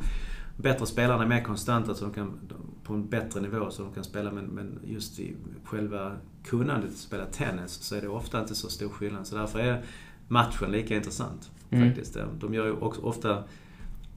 bättre 0.57 0.87
spelarna 0.87 1.25
är 1.25 1.29
mer 1.29 1.43
konstanta 1.43 1.95
så 1.95 2.05
de 2.05 2.15
kan, 2.15 2.33
de, 2.49 2.57
på 2.85 2.95
en 2.95 3.09
bättre 3.09 3.41
nivå 3.41 3.71
så 3.71 3.83
de 3.83 3.93
kan 3.93 4.05
spela. 4.05 4.33
Men, 4.33 4.45
men 4.45 4.79
just 4.85 5.21
i 5.21 5.37
själva 5.65 6.13
kunnandet 6.45 6.91
att 6.91 6.97
spela 6.97 7.25
tennis 7.25 7.73
så 7.73 7.95
är 7.95 8.01
det 8.01 8.09
ofta 8.09 8.41
inte 8.41 8.55
så 8.55 8.69
stor 8.71 8.89
skillnad. 8.89 9.27
Så 9.27 9.37
därför 9.37 9.59
är 9.59 9.83
matchen 10.29 10.71
lika 10.71 10.97
intressant. 10.97 11.51
Mm. 11.71 11.89
Faktiskt. 11.89 12.17
De 12.41 12.55
gör 12.55 12.67
ju 12.67 12.73
också 12.73 13.01
ofta 13.01 13.43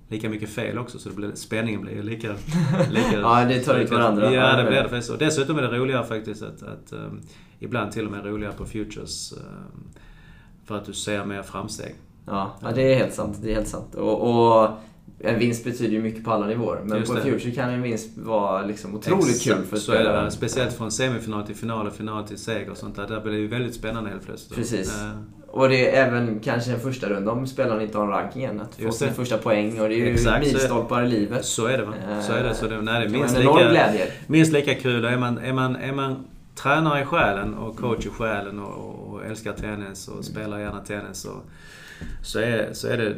lika 0.08 0.30
mycket 0.30 0.50
fel 0.50 0.78
också 0.78 1.00
så 1.00 1.10
det 1.10 1.16
blir, 1.16 1.32
spänningen 1.36 1.82
blir 1.82 1.94
ju 1.94 2.04
lika... 2.04 2.28
lika 2.90 3.20
Ja, 3.20 3.46
det 3.46 3.60
tar 3.60 3.76
ut 3.76 3.92
varandra. 3.92 4.34
Ja, 4.34 4.58
det- 4.58 4.64
blir 4.70 4.84
det 4.84 4.90
faktiskt. 4.90 5.10
Och 5.10 5.18
dessutom 5.18 5.58
är 5.58 5.62
det 5.62 5.78
roligare 5.78 6.06
faktiskt 6.06 6.44
att, 6.44 6.64
att 6.64 6.94
um, 6.94 7.22
ibland 7.60 7.92
till 7.92 8.06
och 8.06 8.12
med 8.12 8.26
roligare 8.26 8.54
på 8.54 8.66
Futures 8.66 9.34
um, 9.34 9.84
för 10.66 10.78
att 10.78 10.86
du 10.86 10.94
ser 10.94 11.26
mer 11.26 11.44
framsteg. 11.44 11.96
Ja, 12.26 12.56
ja, 12.62 12.72
det 12.72 12.94
är 12.94 12.98
helt 12.98 13.14
sant. 13.14 13.38
Det 13.42 13.52
är 13.52 13.56
helt 13.56 13.68
sant. 13.68 13.96
Och, 13.96 14.22
och 14.22 14.70
en 15.20 15.40
vinst 15.40 15.64
betyder 15.64 15.92
ju 15.94 16.02
mycket 16.02 16.24
på 16.24 16.32
alla 16.32 16.48
nivåer. 16.48 16.82
Men 16.84 16.98
Just 16.98 17.12
på 17.12 17.18
det. 17.18 17.24
Future 17.24 17.52
kan 17.52 17.70
en 17.70 17.82
vinst 17.82 18.18
vara 18.18 18.66
liksom 18.66 18.96
otroligt 18.96 19.30
Exakt, 19.30 19.58
kul 19.58 19.66
för 19.66 19.78
spelaren. 19.78 20.32
Speciellt 20.32 20.74
från 20.74 20.92
semifinal 20.92 21.44
till 21.46 21.56
final 21.56 21.88
och 21.88 21.94
final 21.94 22.28
till 22.28 22.38
seger 22.38 22.70
och 22.72 22.78
sånt 22.78 22.96
där. 22.96 23.08
Där 23.08 23.22
blir 23.22 23.32
det 23.34 23.40
ju 23.40 23.48
väldigt 23.48 23.76
spännande 23.76 24.10
helt 24.10 24.26
plötsligt. 24.26 24.56
Precis. 24.56 25.02
Eh, 25.02 25.10
Och 25.48 25.70
det 25.70 25.96
är 25.96 26.08
även 26.08 26.40
kanske 26.40 26.72
en 26.72 26.80
första 26.80 27.10
runda 27.10 27.32
om 27.32 27.48
spelaren 27.48 27.82
inte 27.82 27.98
har 27.98 28.06
en 28.06 28.12
ranking 28.12 28.44
än. 28.44 28.62
Att 28.62 28.76
få 28.76 28.92
sin 28.92 29.14
första 29.14 29.38
poäng 29.38 29.82
och 29.82 29.90
det 29.90 29.96
är 29.96 29.98
ju 29.98 30.14
Exakt, 30.14 30.46
milstolpar 30.46 31.04
i 31.04 31.08
livet. 31.10 31.46
Så 31.46 31.66
är 31.66 31.78
det 31.78 31.86
va? 31.86 31.94
Så 32.22 32.34
är 32.34 32.44
det. 32.44 32.56
Så 32.56 32.68
det, 32.68 32.82
nej, 32.82 33.00
det 33.02 33.06
är 33.06 33.20
minst 33.20 33.38
lika, 33.38 33.90
minst 34.28 34.54
lika 34.54 34.76
kul. 34.76 35.06
Och 35.06 35.12
Är 35.12 35.18
man, 35.18 35.38
är, 35.38 35.54
man, 35.54 35.76
är 35.76 35.92
man 35.94 36.26
tränare 36.56 37.02
i 37.02 37.06
själen 37.06 37.54
och 37.54 37.78
coach 37.78 38.06
i 38.06 38.10
själen 38.10 38.60
och, 38.60 38.74
och, 38.78 39.14
och 39.14 39.26
älskar 39.26 39.54
tennis 39.54 40.08
och 40.08 40.26
spelar 40.26 40.60
gärna 40.60 40.80
tennis 40.80 41.18
så, 41.18 41.30
så, 42.24 42.40
är, 42.40 42.70
så 42.74 42.88
är 42.88 42.98
det 42.98 43.16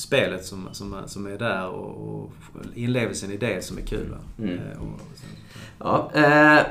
spelet 0.00 0.44
som, 0.44 0.68
som, 0.72 0.96
som 1.06 1.26
är 1.26 1.38
där 1.38 1.68
och, 1.68 2.14
och 2.22 2.32
inlevelsen 2.74 3.32
i 3.32 3.36
det 3.36 3.64
som 3.64 3.78
är 3.78 3.82
kul. 3.82 4.14
Mm. 4.38 4.54
Eh, 4.58 4.82
Och, 4.82 5.00
Ja, 5.78 6.10
eh, 6.14 6.66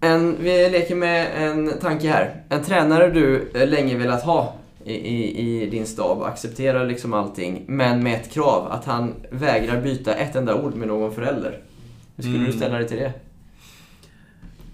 en, 0.00 0.36
vi 0.42 0.70
leker 0.70 0.94
med 0.94 1.28
en 1.48 1.78
tanke 1.80 2.08
här. 2.08 2.42
En 2.48 2.64
tränare 2.64 3.10
du 3.10 3.50
länge 3.66 3.96
velat 3.96 4.22
ha 4.22 4.54
i, 4.84 4.92
i, 4.94 5.62
i 5.62 5.70
din 5.70 5.86
stab 5.86 6.22
accepterar 6.22 6.86
liksom 6.86 7.12
allting, 7.14 7.64
men 7.68 8.02
med 8.02 8.14
ett 8.20 8.30
krav 8.30 8.72
att 8.72 8.84
han 8.84 9.14
vägrar 9.30 9.80
byta 9.80 10.14
ett 10.14 10.36
enda 10.36 10.62
ord 10.62 10.74
med 10.74 10.88
någon 10.88 11.14
förälder. 11.14 11.58
Hur 12.16 12.22
skulle 12.22 12.36
Mm. 12.38 12.50
du 12.50 12.56
ställa 12.56 12.78
dig 12.78 12.88
till 12.88 12.96
det? 12.98 13.12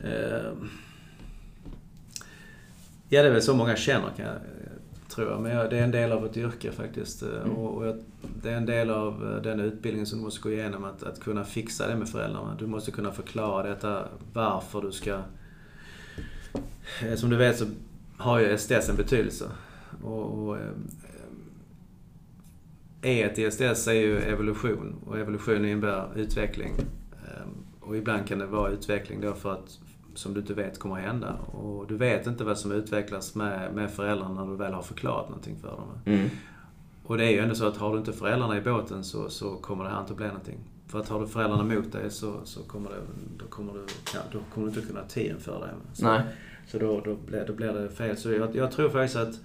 Eh, 0.04 0.52
Ja, 3.10 3.22
det 3.22 3.28
är 3.28 3.32
väl 3.32 3.42
så 3.42 3.54
många 3.54 3.76
känner 3.76 4.08
kan 4.16 4.26
jag, 4.26 4.34
tror 5.18 5.30
jag. 5.30 5.40
Men 5.40 5.52
jag, 5.52 5.70
det 5.70 5.78
är 5.78 5.82
en 5.82 5.90
del 5.90 6.12
av 6.12 6.26
ett 6.26 6.36
yrke 6.36 6.72
faktiskt. 6.72 7.22
Mm. 7.22 7.50
Och, 7.50 7.76
och 7.76 7.86
jag, 7.86 7.96
det 8.42 8.50
är 8.50 8.56
en 8.56 8.66
del 8.66 8.90
av 8.90 9.32
eh, 9.34 9.42
den 9.42 9.60
utbildningen 9.60 10.06
som 10.06 10.18
du 10.18 10.24
måste 10.24 10.40
gå 10.40 10.50
igenom, 10.50 10.84
att, 10.84 11.02
att 11.02 11.20
kunna 11.20 11.44
fixa 11.44 11.88
det 11.88 11.96
med 11.96 12.08
föräldrarna. 12.08 12.56
Du 12.58 12.66
måste 12.66 12.90
kunna 12.90 13.12
förklara 13.12 13.68
detta, 13.68 14.08
varför 14.32 14.82
du 14.82 14.92
ska... 14.92 15.20
Eh, 17.02 17.14
som 17.16 17.30
du 17.30 17.36
vet 17.36 17.58
så 17.58 17.64
har 18.16 18.38
ju 18.38 18.58
STS 18.58 18.88
en 18.88 18.96
betydelse. 18.96 19.50
Och, 20.02 20.48
och 20.48 20.58
E 23.02 23.30
i 23.36 23.50
STS 23.50 23.88
är 23.88 23.92
ju 23.92 24.18
evolution 24.18 24.94
och 25.06 25.18
evolution 25.18 25.64
innebär 25.64 26.08
utveckling. 26.16 26.74
Och 27.80 27.96
ibland 27.96 28.26
kan 28.26 28.38
det 28.38 28.46
vara 28.46 28.70
utveckling 28.70 29.20
då 29.20 29.34
för 29.34 29.52
att 29.52 29.78
som 30.18 30.34
du 30.34 30.40
inte 30.40 30.54
vet 30.54 30.78
kommer 30.78 30.96
att 30.96 31.02
hända. 31.02 31.34
Och 31.34 31.86
du 31.86 31.96
vet 31.96 32.26
inte 32.26 32.44
vad 32.44 32.58
som 32.58 32.72
utvecklas 32.72 33.34
med, 33.34 33.74
med 33.74 33.90
föräldrarna 33.90 34.44
när 34.44 34.50
du 34.50 34.56
väl 34.56 34.72
har 34.72 34.82
förklarat 34.82 35.28
någonting 35.28 35.56
för 35.60 35.68
dem. 35.68 35.88
Mm. 36.04 36.28
Och 37.04 37.18
det 37.18 37.24
är 37.24 37.30
ju 37.30 37.38
ändå 37.38 37.54
så 37.54 37.66
att 37.66 37.76
har 37.76 37.92
du 37.92 37.98
inte 37.98 38.12
föräldrarna 38.12 38.56
i 38.56 38.60
båten 38.60 39.04
så, 39.04 39.30
så 39.30 39.56
kommer 39.56 39.84
det 39.84 39.90
här 39.90 40.00
inte 40.00 40.12
att 40.12 40.16
bli 40.16 40.26
någonting. 40.26 40.58
För 40.86 41.00
att 41.00 41.08
har 41.08 41.20
du 41.20 41.26
föräldrarna 41.26 41.62
mot 41.62 41.92
dig 41.92 42.10
så, 42.10 42.40
så 42.44 42.62
kommer, 42.62 42.90
det, 42.90 42.96
då 43.38 43.44
kommer, 43.46 43.72
du, 43.72 43.80
ja, 44.14 44.20
då 44.32 44.38
kommer 44.54 44.66
du 44.66 44.74
inte 44.74 44.88
kunna 44.88 45.00
ha 45.00 45.08
tiden 45.08 45.40
för 45.40 45.60
dig. 45.60 45.70
Så, 45.92 46.04
Nej. 46.04 46.22
så 46.66 46.78
då, 46.78 47.00
då, 47.00 47.16
blir, 47.26 47.44
då 47.46 47.52
blir 47.52 47.72
det 47.72 47.90
fel. 47.90 48.16
Så 48.16 48.32
jag, 48.32 48.56
jag 48.56 48.72
tror 48.72 48.88
faktiskt 48.88 49.16
att 49.16 49.40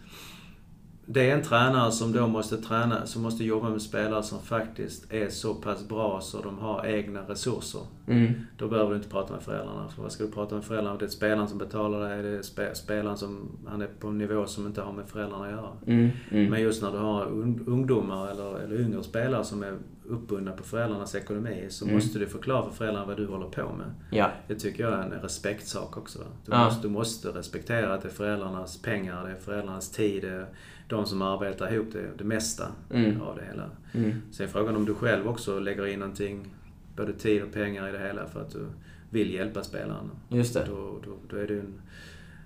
det 1.06 1.30
är 1.30 1.36
en 1.36 1.44
tränare 1.44 1.92
som 1.92 2.12
då 2.12 2.28
måste 2.28 2.58
träna, 2.58 3.06
som 3.06 3.22
måste 3.22 3.44
jobba 3.44 3.70
med 3.70 3.82
spelare 3.82 4.24
som 4.24 4.40
faktiskt 4.40 5.14
är 5.14 5.30
så 5.30 5.54
pass 5.56 5.88
bra 5.88 6.22
så 6.22 6.42
de 6.42 6.60
har 6.60 6.86
egna 6.86 7.22
resurser. 7.22 7.82
Mm. 8.08 8.34
Då 8.58 8.68
behöver 8.68 8.90
du 8.90 8.96
inte 8.96 9.10
prata 9.10 9.34
med 9.34 9.44
föräldrarna. 9.44 9.90
För 9.90 10.02
vad 10.02 10.12
ska 10.12 10.24
du 10.24 10.32
prata 10.32 10.56
med 10.56 10.64
föräldrarna? 10.64 10.98
Det 10.98 11.06
är 11.06 11.10
spelaren 11.10 11.48
som 11.48 11.58
betalar 11.58 12.10
dig, 12.10 12.24
det 12.24 12.30
är 12.30 12.42
spe, 12.42 12.76
spelaren 12.76 13.18
som, 13.18 13.50
han 13.68 13.82
är 13.82 13.88
på 14.00 14.08
en 14.08 14.18
nivå 14.18 14.46
som 14.46 14.68
inte 14.68 14.82
har 14.82 14.94
med 14.94 15.06
föräldrarna 15.08 15.46
att 15.46 15.52
göra. 15.52 15.70
Mm. 15.88 16.10
Mm. 16.32 16.52
Men 16.52 16.62
just 16.62 16.82
när 16.82 16.92
du 16.92 16.98
har 16.98 17.26
un, 17.26 17.64
ungdomar 17.68 18.28
eller, 18.32 18.60
eller 18.60 18.82
yngre 18.82 19.04
spelare 19.04 19.44
som 19.44 19.64
är 19.64 19.78
uppbundna 20.10 20.52
på 20.52 20.64
föräldrarnas 20.64 21.16
ekonomi 21.16 21.66
så 21.70 21.86
Mm. 21.86 21.96
måste 21.96 22.20
du 22.20 22.28
förklara 22.28 22.64
för 22.64 22.72
föräldrarna 22.72 23.06
vad 23.08 23.18
du 23.18 23.28
håller 23.28 23.46
på 23.50 23.62
med. 23.62 23.88
Ja. 24.12 24.30
Det 24.48 24.56
tycker 24.56 24.84
jag 24.84 24.94
är 24.94 25.04
en 25.04 25.22
respektsak 25.22 25.98
också. 25.98 26.20
Du, 26.46 26.52
Ja. 26.52 26.66
måste, 26.66 26.82
du 26.88 26.90
måste 26.94 27.28
respektera 27.30 27.94
att 27.94 28.02
det 28.02 28.08
är 28.08 28.14
föräldrarnas 28.14 28.82
pengar, 28.82 29.24
det 29.26 29.32
är 29.32 29.36
föräldrarnas 29.36 29.90
tid, 29.92 30.22
det 30.24 30.30
är 30.30 30.46
de 30.94 31.06
som 31.06 31.22
arbetar 31.22 31.74
ihop 31.74 31.88
det, 31.94 32.10
det 32.18 32.24
mesta 32.24 32.68
Mm. 32.90 33.22
av 33.22 33.36
det 33.36 33.44
hela. 33.52 33.70
Mm. 33.94 34.22
Sen 34.32 34.48
frågan 34.48 34.76
om 34.76 34.86
du 34.86 34.94
själv 34.94 35.28
också 35.28 35.60
lägger 35.60 35.88
in 35.88 36.00
någonting, 36.00 36.54
både 36.96 37.14
tid 37.14 37.44
och 37.44 37.52
pengar 37.54 37.90
i 37.90 37.92
det 37.92 38.00
hela 38.00 38.28
för 38.28 38.42
att 38.42 38.52
du 38.52 38.66
vill 39.10 39.34
hjälpa 39.34 39.64
spelaren. 39.64 40.12
Just 40.30 40.54
det. 40.54 40.66
Då, 40.70 41.00
då, 41.06 41.18
då, 41.30 41.38
är 41.38 41.48
det 41.48 41.54
en, 41.60 41.74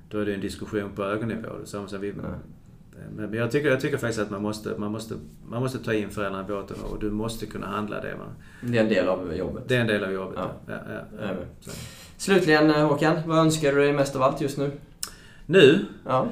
då 0.09 0.19
är 0.19 0.25
det 0.25 0.33
en 0.33 0.41
diskussion 0.41 0.89
på 0.95 1.03
ögonnivå. 1.03 1.49
Som, 1.65 1.87
som 1.87 2.01
vi, 2.01 2.13
men 3.15 3.33
jag 3.33 3.51
tycker, 3.51 3.69
jag 3.69 3.81
tycker 3.81 3.97
faktiskt 3.97 4.19
att 4.19 4.29
man 4.29 4.41
måste, 4.41 4.73
man, 4.77 4.91
måste, 4.91 5.15
man 5.49 5.61
måste 5.61 5.77
ta 5.79 5.93
in 5.93 6.09
föräldrarna 6.09 6.45
i 6.45 6.47
båten 6.47 6.77
och 6.91 6.99
du 6.99 7.11
måste 7.11 7.45
kunna 7.45 7.67
handla 7.67 8.01
det. 8.01 8.15
Va? 8.15 8.25
Det 8.61 8.77
är 8.77 8.83
en 8.83 8.89
del 8.89 9.07
av 9.07 9.35
jobbet. 9.35 9.63
Det 9.67 9.75
är 9.75 9.81
en 9.81 9.87
del 9.87 10.03
av 10.03 10.11
jobbet. 10.11 10.39
Ja. 10.39 10.51
Ja. 10.67 10.79
Ja, 11.21 11.27
ja. 11.65 11.71
Slutligen 12.17 12.69
eh, 12.69 12.87
Håkan, 12.87 13.17
vad 13.25 13.37
önskar 13.37 13.71
du 13.71 13.77
dig 13.77 13.93
mest 13.93 14.15
av 14.15 14.21
allt 14.21 14.41
just 14.41 14.57
nu? 14.57 14.71
Nu? 15.45 15.85
Ja. 16.05 16.27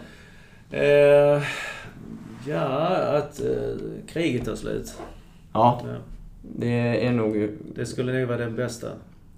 Eh, 0.71 1.43
ja, 2.47 2.87
att 3.17 3.39
eh, 3.39 3.47
kriget 4.07 4.45
tar 4.45 4.55
slut. 4.55 4.93
Ja, 5.53 5.81
Ja. 5.83 5.95
det 6.41 7.05
är 7.07 7.11
nog... 7.11 7.49
Det 7.75 7.85
skulle 7.85 8.19
nog 8.19 8.27
vara 8.27 8.37
den 8.37 8.55
bästa 8.55 8.87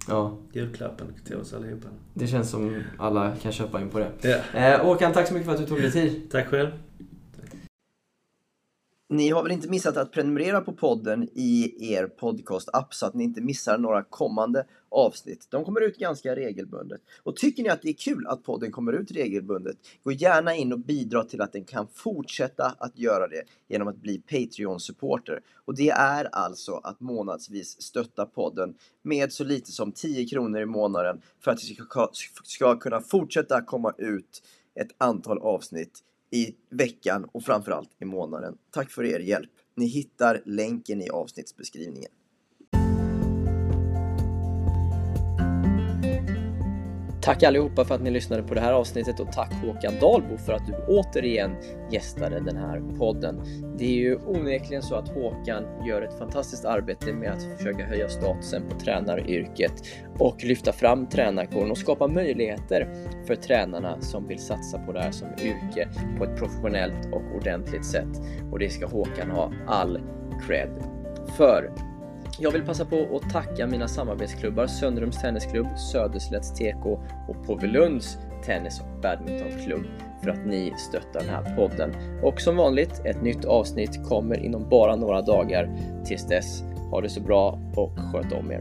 Ja, 0.08 0.36
julklappen 0.52 1.06
till 1.26 1.36
oss 1.36 1.54
allihopa. 1.54 1.88
det 2.14 2.26
känns 2.26 2.50
som 2.50 2.82
alla 2.98 3.32
kan 3.42 3.52
köpa 3.52 3.80
in 3.80 3.88
på 3.88 3.98
det. 3.98 4.10
Ja. 4.52 4.58
Eh, 4.60 4.80
Håkan, 4.84 5.12
tack 5.12 5.26
så 5.28 5.34
mycket 5.34 5.46
för 5.46 5.54
att 5.54 5.60
du 5.60 5.66
tog 5.66 5.80
dig 5.80 5.92
tid. 5.92 6.22
Tack 6.30 6.46
själv. 6.46 6.68
Ni 9.10 9.30
har 9.30 9.42
väl 9.42 9.52
inte 9.52 9.68
missat 9.68 9.96
att 9.96 10.12
prenumerera 10.12 10.60
på 10.60 10.72
podden 10.72 11.28
i 11.34 11.74
er 11.94 12.06
podcast-app 12.06 12.94
så 12.94 13.06
att 13.06 13.14
ni 13.14 13.24
inte 13.24 13.40
missar 13.40 13.78
några 13.78 14.02
kommande 14.02 14.66
avsnitt. 14.88 15.46
De 15.50 15.64
kommer 15.64 15.80
ut 15.80 15.98
ganska 15.98 16.36
regelbundet. 16.36 17.00
Och 17.22 17.36
tycker 17.36 17.62
ni 17.62 17.68
att 17.68 17.82
det 17.82 17.88
är 17.88 17.94
kul 17.94 18.26
att 18.26 18.42
podden 18.42 18.72
kommer 18.72 18.92
ut 18.92 19.10
regelbundet, 19.10 19.76
gå 20.02 20.12
gärna 20.12 20.54
in 20.54 20.72
och 20.72 20.78
bidra 20.78 21.24
till 21.24 21.40
att 21.40 21.52
den 21.52 21.64
kan 21.64 21.86
fortsätta 21.94 22.74
att 22.78 22.98
göra 22.98 23.28
det 23.28 23.42
genom 23.68 23.88
att 23.88 23.96
bli 23.96 24.22
Patreon-supporter. 24.30 25.40
Och 25.64 25.74
det 25.74 25.90
är 25.90 26.24
alltså 26.24 26.72
att 26.72 27.00
månadsvis 27.00 27.82
stötta 27.82 28.26
podden 28.26 28.74
med 29.02 29.32
så 29.32 29.44
lite 29.44 29.72
som 29.72 29.92
10 29.92 30.26
kronor 30.26 30.60
i 30.60 30.66
månaden 30.66 31.22
för 31.40 31.50
att 31.50 31.58
det 31.58 32.06
ska 32.44 32.78
kunna 32.78 33.00
fortsätta 33.00 33.62
komma 33.62 33.94
ut 33.98 34.42
ett 34.74 34.90
antal 34.98 35.38
avsnitt 35.38 36.02
i 36.30 36.54
veckan 36.70 37.24
och 37.32 37.44
framförallt 37.44 37.90
i 37.98 38.04
månaden. 38.04 38.58
Tack 38.70 38.90
för 38.90 39.04
er 39.04 39.20
hjälp. 39.20 39.50
Ni 39.76 39.86
hittar 39.86 40.42
länken 40.44 41.02
i 41.02 41.08
avsnittsbeskrivningen. 41.08 42.10
Tack 47.20 47.42
allihopa 47.42 47.84
för 47.84 47.94
att 47.94 48.02
ni 48.02 48.10
lyssnade 48.10 48.42
på 48.42 48.54
det 48.54 48.60
här 48.60 48.72
avsnittet 48.72 49.20
och 49.20 49.32
tack 49.32 49.52
Håkan 49.64 49.94
Dahlbo 50.00 50.36
för 50.36 50.52
att 50.52 50.66
du 50.66 50.74
återigen 50.88 51.56
gästade 51.90 52.40
den 52.40 52.56
här 52.56 52.82
podden. 52.98 53.42
Det 53.78 53.84
är 53.84 53.96
ju 53.96 54.16
onekligen 54.16 54.82
så 54.82 54.94
att 54.94 55.08
Håkan 55.08 55.64
gör 55.86 56.02
ett 56.02 56.18
fantastiskt 56.18 56.64
arbete 56.64 57.12
med 57.12 57.32
att 57.32 57.58
försöka 57.58 57.86
höja 57.86 58.08
statusen 58.08 58.62
på 58.68 58.80
tränaryrket 58.80 59.72
och 60.18 60.44
lyfta 60.44 60.72
fram 60.72 61.06
tränarkåren 61.06 61.70
och 61.70 61.78
skapa 61.78 62.06
möjligheter 62.06 62.88
för 63.26 63.34
tränarna 63.34 64.00
som 64.00 64.26
vill 64.26 64.38
satsa 64.38 64.78
på 64.78 64.92
det 64.92 65.00
här 65.00 65.10
som 65.10 65.28
yrke 65.28 65.88
på 66.18 66.24
ett 66.24 66.36
professionellt 66.36 67.12
och 67.12 67.22
ordentligt 67.36 67.86
sätt. 67.86 68.20
Och 68.52 68.58
det 68.58 68.70
ska 68.70 68.86
Håkan 68.86 69.30
ha 69.30 69.52
all 69.66 70.00
cred 70.46 70.70
för. 71.36 71.87
Jag 72.40 72.50
vill 72.50 72.62
passa 72.62 72.84
på 72.84 73.16
att 73.16 73.30
tacka 73.30 73.66
mina 73.66 73.88
samarbetsklubbar 73.88 74.66
Söndrums 74.66 75.20
Tennisklubb, 75.20 75.78
Söderslätts 75.78 76.52
TK 76.54 76.86
och 77.28 77.46
Påvelunds 77.46 78.18
Tennis 78.44 78.80
och 78.80 79.00
Badmintonklubb 79.02 79.84
för 80.22 80.30
att 80.30 80.46
ni 80.46 80.74
stöttar 80.78 81.20
den 81.20 81.28
här 81.28 81.56
podden. 81.56 81.94
Och 82.22 82.40
som 82.40 82.56
vanligt, 82.56 83.02
ett 83.04 83.22
nytt 83.22 83.44
avsnitt 83.44 84.08
kommer 84.08 84.44
inom 84.44 84.68
bara 84.68 84.96
några 84.96 85.22
dagar. 85.22 85.70
Tills 86.04 86.26
dess, 86.26 86.62
ha 86.90 87.00
det 87.00 87.08
så 87.08 87.20
bra 87.20 87.58
och 87.76 87.98
sköt 88.12 88.32
om 88.32 88.52
er. 88.52 88.60